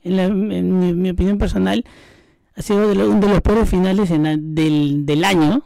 en, 0.04 0.16
la- 0.16 0.24
en 0.24 0.78
mi, 0.78 0.92
mi 0.92 1.08
opinión 1.10 1.38
personal, 1.38 1.84
ha 2.54 2.60
sido 2.60 2.88
de 2.88 2.94
lo- 2.96 3.08
uno 3.10 3.20
de 3.26 3.28
los 3.32 3.40
peores 3.40 3.66
finales 3.68 4.10
en 4.10 4.22
la- 4.24 4.36
del, 4.38 5.06
del 5.06 5.24
año. 5.24 5.62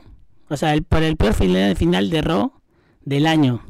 O 0.50 0.56
sea, 0.56 0.74
el, 0.74 0.82
para 0.84 1.06
el 1.06 1.16
peor 1.16 1.32
final, 1.32 1.74
final 1.76 2.10
de 2.10 2.20
Raw 2.22 2.52
del 3.04 3.26
año. 3.26 3.64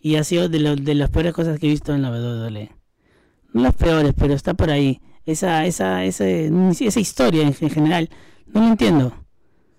Y 0.00 0.16
ha 0.16 0.24
sido 0.24 0.48
de, 0.48 0.58
lo- 0.58 0.74
de 0.76 0.94
las 0.94 1.10
peores 1.10 1.32
cosas 1.34 1.58
que 1.60 1.66
he 1.66 1.70
visto 1.70 1.94
en 1.94 2.02
la 2.02 2.10
WWE. 2.10 2.72
No 3.52 3.62
las 3.62 3.74
peores, 3.76 4.12
pero 4.18 4.34
está 4.34 4.54
por 4.54 4.70
ahí. 4.70 5.00
Esa, 5.26 5.66
esa, 5.66 6.04
ese- 6.04 6.50
esa 6.80 7.00
historia 7.00 7.42
en, 7.42 7.54
en 7.60 7.70
general. 7.70 8.08
No 8.46 8.60
lo 8.62 8.66
entiendo. 8.68 9.12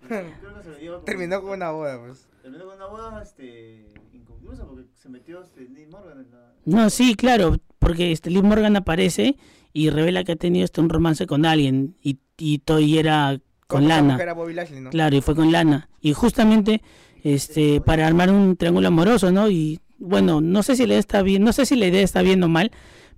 Terminó 1.06 1.42
con 1.42 1.52
una 1.52 1.72
boda, 1.72 2.00
pues. 2.00 2.28
Terminó 2.42 2.66
con 2.66 2.76
una 2.76 2.86
boda 2.88 3.22
este, 3.24 3.86
inconclusa 4.14 4.66
porque 4.66 4.84
se 4.96 5.10
metió 5.10 5.42
este, 5.44 5.68
Nick 5.70 5.90
Morgan 5.90 6.20
en 6.20 6.32
la. 6.32 6.54
No, 6.66 6.90
sí, 6.90 7.16
claro, 7.16 7.58
porque 7.80 8.12
este 8.12 8.30
Liv 8.30 8.44
Morgan 8.44 8.76
aparece 8.76 9.38
y 9.74 9.90
revela 9.90 10.24
que 10.24 10.34
ha 10.34 10.36
tenido 10.36 10.66
este 10.66 10.82
un 10.82 10.90
romance 10.90 11.26
con 11.26 11.46
alguien 11.46 11.96
y, 12.04 12.20
y 12.38 12.60
todo 12.60 12.80
y 12.80 12.98
era 13.00 13.40
con 13.70 13.88
Lana. 13.88 14.14
mujer 14.14 14.22
era 14.22 14.34
Bobby 14.34 14.54
Lashley, 14.54 14.82
¿no? 14.82 14.90
Claro, 14.90 15.16
y 15.16 15.22
fue 15.22 15.36
con 15.36 15.52
Lana. 15.52 15.90
Y 16.02 16.14
justamente 16.14 16.82
este 17.24 17.82
para 17.82 18.08
armar 18.08 18.32
un 18.32 18.56
triángulo 18.56 18.88
amoroso, 18.88 19.32
¿no? 19.32 19.48
Y 19.48 19.80
bueno, 20.00 20.42
no 20.42 20.64
sé 20.64 20.76
si 20.76 20.88
la 20.88 20.94
idea 20.94 21.00
está 21.00 21.22
bien, 21.22 21.44
no 21.44 21.54
sé 21.54 21.68
si 21.68 21.76
la 21.76 21.86
idea 21.86 22.02
está 22.02 22.24
bien 22.24 22.42
o 22.44 22.48
mal, 22.48 22.72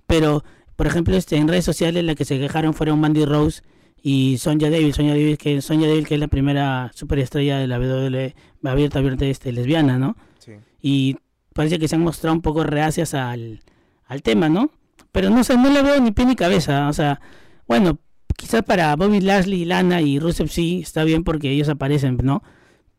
pero 0.06 0.44
por 0.76 0.86
ejemplo, 0.86 1.16
este 1.16 1.36
en 1.36 1.48
redes 1.48 1.64
sociales 1.64 2.04
la 2.04 2.14
que 2.14 2.26
se 2.26 2.38
quejaron 2.38 2.74
fueron 2.74 3.00
Mandy 3.00 3.24
Rose 3.24 3.62
y 4.02 4.36
Sonja 4.36 4.68
Deville, 4.68 4.92
Sonja 4.92 5.14
Deville 5.14 5.38
que 5.38 5.62
Sonja 5.62 5.86
Deville 5.86 6.06
que 6.06 6.14
es 6.14 6.20
la 6.20 6.28
primera 6.28 6.90
superestrella 6.94 7.56
de 7.56 7.66
la 7.66 7.78
WWE 7.78 8.34
abierta 8.64 8.98
abierta 8.98 9.24
este 9.24 9.52
lesbiana, 9.52 9.98
¿no? 9.98 10.16
Sí. 10.38 10.52
y 10.82 11.16
parece 11.54 11.78
que 11.78 11.88
se 11.88 11.94
han 11.94 12.02
mostrado 12.02 12.34
un 12.34 12.42
poco 12.42 12.62
reacias 12.64 13.14
al, 13.14 13.60
al 14.04 14.22
tema, 14.22 14.50
¿no? 14.50 14.70
Pero 15.12 15.30
no 15.30 15.44
sé, 15.44 15.56
no 15.56 15.70
le 15.70 15.82
veo 15.82 15.98
ni 15.98 16.10
pie 16.10 16.26
ni 16.26 16.36
cabeza, 16.36 16.88
o 16.88 16.92
sea, 16.92 17.20
bueno, 17.66 17.98
quizás 18.36 18.62
para 18.62 18.94
Bobby 18.96 19.20
Lashley, 19.20 19.64
Lana 19.64 20.00
y 20.00 20.18
Rusev 20.18 20.48
sí 20.48 20.80
está 20.82 21.04
bien 21.04 21.24
porque 21.24 21.50
ellos 21.50 21.68
aparecen, 21.68 22.18
¿no? 22.22 22.42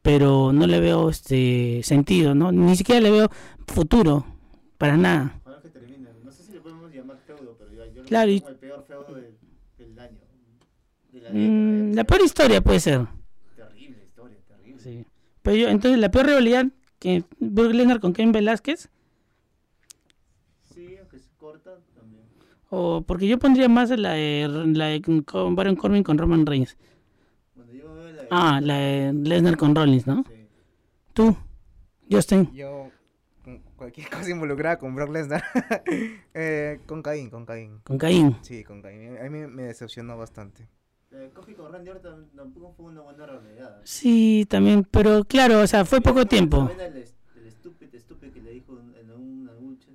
Pero 0.01 0.51
no 0.53 0.67
le 0.67 0.79
veo 0.79 1.09
este 1.09 1.81
sentido, 1.83 2.35
¿no? 2.35 2.51
Ni 2.51 2.75
siquiera 2.75 2.99
le 3.01 3.11
veo 3.11 3.29
futuro, 3.67 4.25
para 4.77 4.97
nada. 4.97 5.39
Ojalá 5.45 5.61
que 5.61 5.69
termine. 5.69 6.09
No 6.23 6.31
sé 6.31 6.43
si 6.43 6.51
le 6.53 6.59
podemos 6.59 6.91
llamar 6.93 7.17
feudo, 7.25 7.55
pero 7.57 7.71
yo, 7.71 7.85
yo 7.93 8.01
lo 8.01 8.07
Claro, 8.07 8.27
veo 8.27 8.35
y- 8.35 8.39
como 8.41 8.51
el 8.51 8.57
peor 8.57 8.83
feudo 8.87 9.13
del, 9.15 9.37
del 9.77 9.99
año. 9.99 10.19
De 11.11 11.21
la 11.21 11.29
Mm, 11.29 11.93
la 11.95 12.03
peor 12.03 12.21
historia 12.23 12.61
puede 12.61 12.79
ser. 12.81 13.07
Terrible 13.55 14.03
historia, 14.03 14.37
terrible. 14.47 14.81
Sí. 14.83 15.05
Pero 15.41 15.55
yo, 15.57 15.69
entonces 15.69 15.99
la 15.99 16.11
peor 16.11 16.25
rivalidad 16.27 16.65
que 16.99 17.23
Brock 17.39 17.73
Lesnar 17.73 17.99
con 17.99 18.13
Ken 18.13 18.31
Velázquez, 18.31 18.89
Sí, 20.73 20.97
aunque 20.99 21.19
se 21.19 21.29
corta 21.37 21.77
también. 21.95 22.23
O 22.75 23.03
porque 23.05 23.27
yo 23.27 23.37
pondría 23.37 23.69
más 23.69 23.91
la 23.91 24.13
de, 24.13 24.47
la 24.73 24.87
de 24.87 25.23
con 25.25 25.55
Baron 25.55 25.75
Corbin 25.75 26.01
con 26.01 26.17
Roman 26.17 26.43
Reigns. 26.45 26.75
Cuando 27.53 27.71
yo 27.71 27.93
veo 27.93 28.11
la. 28.11 28.23
Ah, 28.31 28.59
la 28.61 28.77
de 28.77 29.13
Lesnar 29.13 29.57
con 29.57 29.75
Rollins, 29.75 30.07
¿no? 30.07 30.23
Sí. 30.27 30.47
Tú, 31.13 31.37
Justin. 32.09 32.51
Yo, 32.53 32.89
cualquier 33.75 34.09
cosa 34.17 34.31
involucrada 34.31 34.79
con 34.79 34.95
Brock 34.95 35.11
Lesnar. 35.11 35.43
eh, 36.33 36.79
con 36.87 37.03
Caín, 37.03 37.29
con 37.29 37.45
Caín. 37.45 37.79
Con 37.83 37.99
Caín. 37.99 38.37
Sí, 38.41 38.63
con 38.63 38.81
Caín. 38.81 39.19
A 39.19 39.29
mí 39.29 39.45
me 39.47 39.63
decepcionó 39.63 40.17
bastante. 40.17 40.67
La 41.11 41.19
de 41.19 41.29
Kofi 41.29 41.53
con 41.53 41.71
Randy 41.71 41.91
Orton 41.91 42.29
tampoco 42.35 42.73
fue 42.75 42.85
una 42.87 43.01
buena 43.01 43.27
realidad. 43.27 43.81
Sí, 43.83 44.47
también, 44.49 44.83
pero 44.89 45.23
claro, 45.25 45.59
o 45.59 45.67
sea, 45.67 45.85
fue 45.85 46.01
poco 46.01 46.25
tiempo. 46.25 46.71
El, 46.73 46.81
el 46.81 47.45
estúpido, 47.45 47.95
estúpido 47.95 48.33
que 48.33 48.41
le 48.41 48.49
dijo 48.49 48.79
en 48.99 49.11
una 49.11 49.53
lucha 49.53 49.89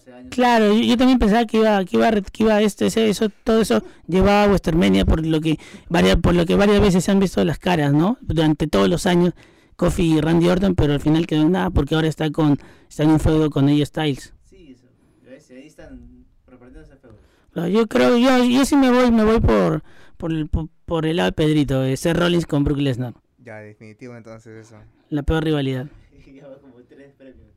hace 0.00 0.12
años. 0.12 0.30
Claro, 0.30 0.72
yo, 0.74 0.80
yo 0.82 0.96
también 0.96 1.18
pensaba 1.18 1.44
que 1.46 1.58
iba, 1.58 1.84
que 1.84 1.96
iba, 1.96 2.10
que 2.12 2.42
iba 2.42 2.60
este, 2.62 2.86
ese- 2.86 3.08
eso, 3.08 3.28
todo 3.44 3.60
eso 3.60 3.82
llevaba 4.06 4.44
a 4.44 4.48
Westermenia 4.48 5.04
por 5.04 5.24
lo 5.24 5.40
que 5.40 5.58
varias, 5.88 6.16
por 6.16 6.34
lo 6.34 6.44
que 6.46 6.54
varias 6.56 6.80
veces 6.80 7.04
se 7.04 7.10
han 7.10 7.20
visto 7.20 7.44
las 7.44 7.58
caras, 7.58 7.92
¿no? 7.92 8.16
Durante 8.20 8.66
todos 8.66 8.88
los 8.88 9.06
años, 9.06 9.34
Kofi 9.76 10.16
y 10.16 10.20
Randy 10.20 10.48
Orton, 10.48 10.74
pero 10.74 10.92
al 10.92 11.00
final 11.00 11.26
quedó 11.26 11.42
en 11.42 11.52
nada 11.52 11.70
porque 11.70 11.94
ahora 11.94 12.08
está 12.08 12.30
con, 12.30 12.58
está 12.88 13.02
en 13.04 13.10
un 13.10 13.20
feudo 13.20 13.48
con 13.50 13.68
AJ 13.68 13.86
Styles. 13.86 14.34
Sí, 14.44 14.72
eso. 14.76 14.86
¿Ves? 15.24 15.50
Ahí 15.50 15.66
están 15.66 16.26
repartiendo 16.46 16.80
ese 16.86 16.96
feudo. 16.96 17.16
Pero 17.52 17.68
yo 17.68 17.86
creo, 17.86 18.16
yo, 18.18 18.44
yo 18.44 18.64
sí 18.64 18.76
me 18.76 18.90
voy, 18.90 19.10
me 19.10 19.24
voy 19.24 19.40
por, 19.40 19.82
por, 20.16 20.32
el, 20.32 20.48
por, 20.48 20.68
por 20.84 21.06
el 21.06 21.16
lado 21.16 21.28
de 21.30 21.32
Pedrito, 21.32 21.80
de 21.80 21.96
Seth 21.96 22.16
Rollins 22.16 22.46
con 22.46 22.62
Brook 22.64 22.78
Lesnar, 22.78 23.14
Ya, 23.42 23.56
definitivo 23.56 24.16
entonces 24.16 24.66
eso. 24.66 24.76
la 25.08 25.22
peor 25.22 25.44
rivalidad. 25.44 25.86
ya 26.34 26.46
va 26.46 26.58
como 26.58 26.74
tres 26.88 27.12
premios 27.16 27.48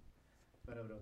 para 0.66 0.82
bro. 0.84 1.02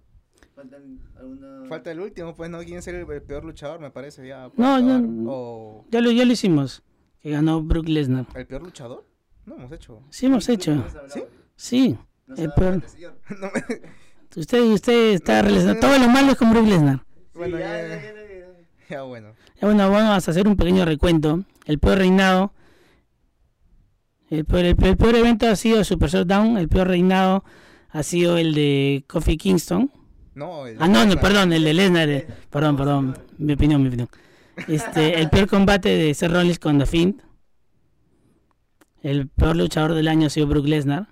Faltan 0.61 0.99
alguna. 1.19 1.65
Falta 1.69 1.91
el 1.91 1.99
último, 1.99 2.35
pues, 2.35 2.49
¿no? 2.49 2.59
¿Quién 2.59 2.77
es 2.77 2.87
el, 2.87 2.95
el 3.09 3.21
peor 3.23 3.43
luchador, 3.45 3.79
me 3.79 3.89
parece, 3.91 4.27
ya? 4.27 4.49
No, 4.55 4.79
ya- 4.79 4.95
acabar. 4.97 5.01
O 5.27 5.85
Ya 5.91 6.01
lo, 6.01 6.11
ya 6.11 6.25
lo 6.25 6.31
hicimos, 6.33 6.83
que 7.21 7.31
ganó 7.31 7.61
Brook 7.61 7.87
Lesnar. 7.87 8.25
el 8.35 8.45
peor 8.47 8.61
luchador. 8.63 9.05
No 9.45 9.55
hemos 9.55 9.71
hecho. 9.71 10.03
Sí 10.09 10.27
hemos 10.27 10.47
hecho. 10.49 10.83
¿Sí? 11.07 11.23
sí. 11.55 11.97
No 12.27 12.35
el 12.35 12.51
peor. 12.53 12.83
No 13.39 13.47
me- 13.53 13.81
Usted, 14.39 14.61
usted 14.61 15.13
está 15.15 15.41
No, 15.41 15.49
relacionado. 15.49 15.73
no, 15.73 15.81
no. 15.81 15.87
Todo 15.95 15.99
lo 16.07 16.09
malo 16.13 16.31
es 16.31 16.37
con 16.37 16.51
Brook 16.51 16.67
Lesnar. 16.67 17.03
Bueno, 17.33 17.57
ya, 17.59 17.65
ya- 17.81 17.87
ya, 17.87 17.95
ya, 18.01 18.13
ya, 18.13 18.37
ya. 18.39 18.87
ya, 18.89 19.01
bueno. 19.03 19.33
Ya, 19.59 19.67
bueno, 19.67 19.89
vamos 19.91 20.27
a 20.27 20.31
hacer 20.31 20.47
un 20.47 20.55
pequeño 20.55 20.85
recuento. 20.85 21.43
El 21.65 21.79
peor 21.79 21.97
reinado. 21.97 22.53
El 24.29 24.45
peor, 24.45 24.63
el, 24.65 24.83
el 24.85 24.97
peor 24.97 25.15
evento 25.15 25.47
ha 25.47 25.55
sido 25.55 25.83
Super 25.83 26.09
Showdown. 26.09 26.57
El 26.57 26.69
peor 26.69 26.87
reinado 26.87 27.43
ha 27.89 28.03
sido 28.03 28.37
el 28.37 28.53
de 28.53 29.03
Kofi 29.07 29.35
Kingston. 29.37 29.91
No, 30.33 30.65
el 30.67 30.77
Ah, 30.79 30.87
no, 30.87 31.05
no, 31.05 31.15
perdón, 31.19 31.51
el 31.53 31.63
de 31.63 31.73
Lesnar. 31.73 32.09
eh, 32.09 32.27
Perdón, 32.49 32.77
perdón. 32.77 33.17
Mi 33.37 33.53
opinión, 33.53 33.81
mi 33.81 33.87
opinión. 33.89 34.09
Este, 34.67 35.19
el 35.19 35.29
peor 35.29 35.47
combate 35.47 35.89
de 35.89 36.13
Seth 36.13 36.31
Rollins 36.31 36.59
con 36.59 36.77
The 36.79 36.85
Fiend. 36.85 37.21
El 39.03 39.27
peor 39.29 39.55
luchador 39.55 39.93
del 39.93 40.07
año 40.07 40.27
ha 40.27 40.29
sido 40.29 40.47
Brook 40.47 40.65
Lesnar. 40.67 41.07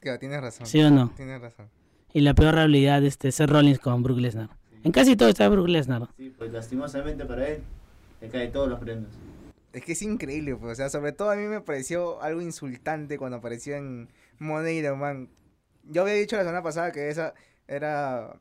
Claro, 0.00 0.18
tienes 0.18 0.40
razón. 0.40 0.66
¿Sí 0.66 0.80
o 0.82 0.90
no? 0.90 1.10
Tienes 1.16 1.40
razón. 1.40 1.68
Y 2.12 2.20
la 2.20 2.34
peor 2.34 2.54
realidad 2.54 3.00
de 3.00 3.08
este 3.08 3.32
Seth 3.32 3.50
Rollins 3.50 3.78
con 3.78 4.02
Brook 4.02 4.18
Lesnar. 4.18 4.50
En 4.84 4.92
casi 4.92 5.16
todo 5.16 5.28
está 5.28 5.48
Brook 5.48 5.68
Lesnar. 5.68 6.08
Sí, 6.16 6.32
pues 6.36 6.52
lastimosamente 6.52 7.24
para 7.24 7.48
él 7.48 7.62
le 8.20 8.28
caen 8.28 8.52
todos 8.52 8.68
los 8.68 8.78
premios. 8.78 9.10
Es 9.72 9.84
que 9.84 9.92
es 9.92 10.02
increíble, 10.02 10.56
pues, 10.56 10.72
o 10.72 10.74
sea, 10.74 10.88
sobre 10.88 11.12
todo 11.12 11.30
a 11.30 11.36
mí 11.36 11.42
me 11.42 11.60
pareció 11.60 12.22
algo 12.22 12.40
insultante 12.40 13.18
cuando 13.18 13.36
apareció 13.38 13.76
en 13.76 14.08
Money 14.38 14.80
the 14.80 14.90
Bank. 14.90 15.28
Yo 15.88 16.02
había 16.02 16.14
dicho 16.14 16.36
la 16.36 16.42
semana 16.42 16.62
pasada 16.62 16.92
que 16.92 17.08
esa 17.10 17.34
era 17.68 18.38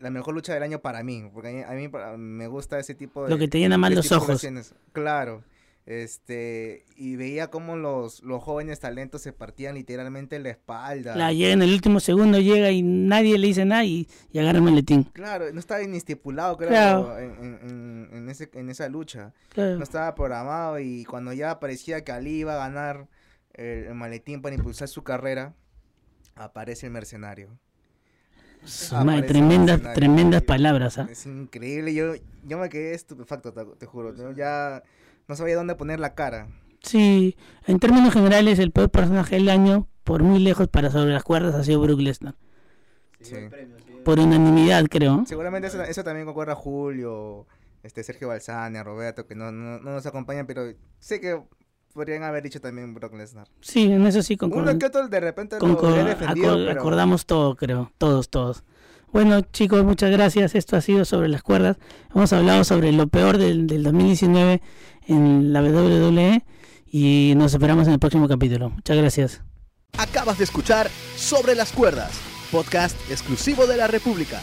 la 0.00 0.10
mejor 0.10 0.34
lucha 0.34 0.52
del 0.54 0.62
año 0.62 0.80
para 0.80 1.02
mí, 1.02 1.28
porque 1.32 1.64
a 1.64 1.70
mí, 1.72 1.84
a 1.92 2.16
mí 2.16 2.18
me 2.18 2.48
gusta 2.48 2.78
ese 2.78 2.94
tipo 2.94 3.24
de... 3.24 3.30
Lo 3.30 3.38
que 3.38 3.48
te 3.48 3.58
llena 3.58 3.78
más 3.78 3.92
los 3.94 4.12
ojos. 4.12 4.46
Claro. 4.92 5.42
Este, 5.86 6.84
y 6.96 7.14
veía 7.14 7.48
cómo 7.48 7.76
los, 7.76 8.20
los 8.24 8.42
jóvenes 8.42 8.80
talentos 8.80 9.22
se 9.22 9.32
partían 9.32 9.76
literalmente 9.76 10.38
la 10.40 10.50
espalda. 10.50 11.14
La 11.14 11.32
llega 11.32 11.52
en 11.52 11.62
el 11.62 11.72
último 11.72 12.00
segundo, 12.00 12.38
llega 12.40 12.70
y 12.72 12.82
nadie 12.82 13.38
le 13.38 13.46
dice 13.46 13.64
nada 13.64 13.84
y, 13.84 14.08
y 14.32 14.38
agarra 14.40 14.58
el 14.58 14.64
maletín. 14.64 15.04
Claro, 15.04 15.46
no 15.52 15.60
estaba 15.60 15.80
ni 15.84 15.96
estipulado, 15.96 16.56
creo, 16.56 16.68
Claro. 16.70 17.18
en, 17.18 17.30
en- 17.40 17.58
en- 17.62 18.08
en 18.12 18.28
ese, 18.28 18.50
en 18.54 18.68
esa 18.68 18.88
lucha. 18.88 19.32
Claro. 19.50 19.76
no 19.76 19.82
estaba 19.84 20.12
programado 20.16 20.78
y 20.80 21.04
cuando 21.04 21.32
ya 21.32 21.60
parecía 21.60 22.02
que 22.02 22.10
Ali 22.12 22.38
iba 22.40 22.54
a 22.54 22.68
ganar 22.68 23.06
el, 23.54 23.84
el 23.84 23.94
maletín 23.94 24.42
para 24.42 24.54
impulsar 24.56 24.88
su 24.88 25.04
carrera, 25.04 25.54
aparece 26.36 26.86
el 26.86 26.92
mercenario. 26.92 27.58
Madre, 28.92 29.22
tremendas, 29.22 29.76
mercenario. 29.76 29.94
tremendas 29.94 30.42
palabras, 30.42 30.98
¿ah? 30.98 31.08
Es 31.10 31.26
increíble, 31.26 31.94
yo, 31.94 32.14
yo 32.44 32.58
me 32.58 32.68
quedé 32.68 32.94
estupefacto, 32.94 33.52
te, 33.52 33.64
te 33.64 33.86
juro. 33.86 34.14
yo 34.14 34.32
ya 34.32 34.82
no 35.28 35.36
sabía 35.36 35.56
dónde 35.56 35.74
poner 35.74 36.00
la 36.00 36.14
cara. 36.14 36.48
Sí, 36.82 37.36
en 37.66 37.78
términos 37.78 38.12
generales, 38.12 38.58
el 38.58 38.70
peor 38.72 38.90
personaje 38.90 39.36
del 39.36 39.48
año, 39.48 39.88
por 40.04 40.22
muy 40.22 40.38
lejos 40.38 40.68
para 40.68 40.90
sobre 40.90 41.12
las 41.12 41.24
cuerdas, 41.24 41.54
ha 41.54 41.64
sido 41.64 41.80
Brook 41.80 42.00
Lesnar. 42.00 42.34
Sí. 43.20 43.36
Por 44.04 44.20
unanimidad, 44.20 44.84
creo. 44.88 45.24
Seguramente 45.26 45.68
eso, 45.68 45.82
eso 45.82 46.04
también 46.04 46.26
concuerda 46.26 46.54
Julio, 46.54 47.46
este 47.82 48.02
Sergio 48.04 48.28
Balsania, 48.28 48.82
Roberto, 48.84 49.26
que 49.26 49.34
no, 49.34 49.50
no, 49.50 49.78
no 49.78 49.90
nos 49.90 50.06
acompañan, 50.06 50.46
pero 50.46 50.72
sé 50.98 51.20
que 51.20 51.40
podrían 51.96 52.22
haber 52.22 52.44
dicho 52.44 52.60
también 52.60 52.94
Brock 52.94 53.14
Lesnar. 53.14 53.48
Sí, 53.60 53.90
en 53.90 54.06
eso 54.06 54.22
sí 54.22 54.34
Uno 54.40 54.50
concuerdo. 54.54 54.78
que 54.78 54.86
otro 54.86 55.08
de 55.08 55.18
repente 55.20 55.58
Concor- 55.58 55.90
lo 55.90 55.96
he 56.00 56.04
defendido, 56.04 56.54
acor- 56.56 56.66
pero... 56.68 56.80
Acordamos 56.80 57.26
todo, 57.26 57.56
creo. 57.56 57.90
Todos, 57.98 58.28
todos. 58.28 58.62
Bueno, 59.12 59.40
chicos, 59.40 59.82
muchas 59.84 60.10
gracias. 60.12 60.54
Esto 60.54 60.76
ha 60.76 60.80
sido 60.80 61.04
sobre 61.04 61.28
las 61.28 61.42
cuerdas. 61.42 61.78
Hemos 62.14 62.32
hablado 62.32 62.62
sobre 62.62 62.92
lo 62.92 63.08
peor 63.08 63.38
del, 63.38 63.66
del 63.66 63.82
2019 63.82 64.62
en 65.08 65.52
la 65.52 65.62
WWE 65.62 66.44
y 66.86 67.32
nos 67.36 67.52
esperamos 67.52 67.86
en 67.88 67.94
el 67.94 67.98
próximo 67.98 68.28
capítulo. 68.28 68.70
Muchas 68.70 68.96
gracias. 68.96 69.42
Acabas 69.98 70.38
de 70.38 70.44
escuchar 70.44 70.88
Sobre 71.16 71.54
las 71.54 71.72
Cuerdas, 71.72 72.12
podcast 72.52 72.96
exclusivo 73.10 73.66
de 73.66 73.76
la 73.78 73.86
República. 73.86 74.40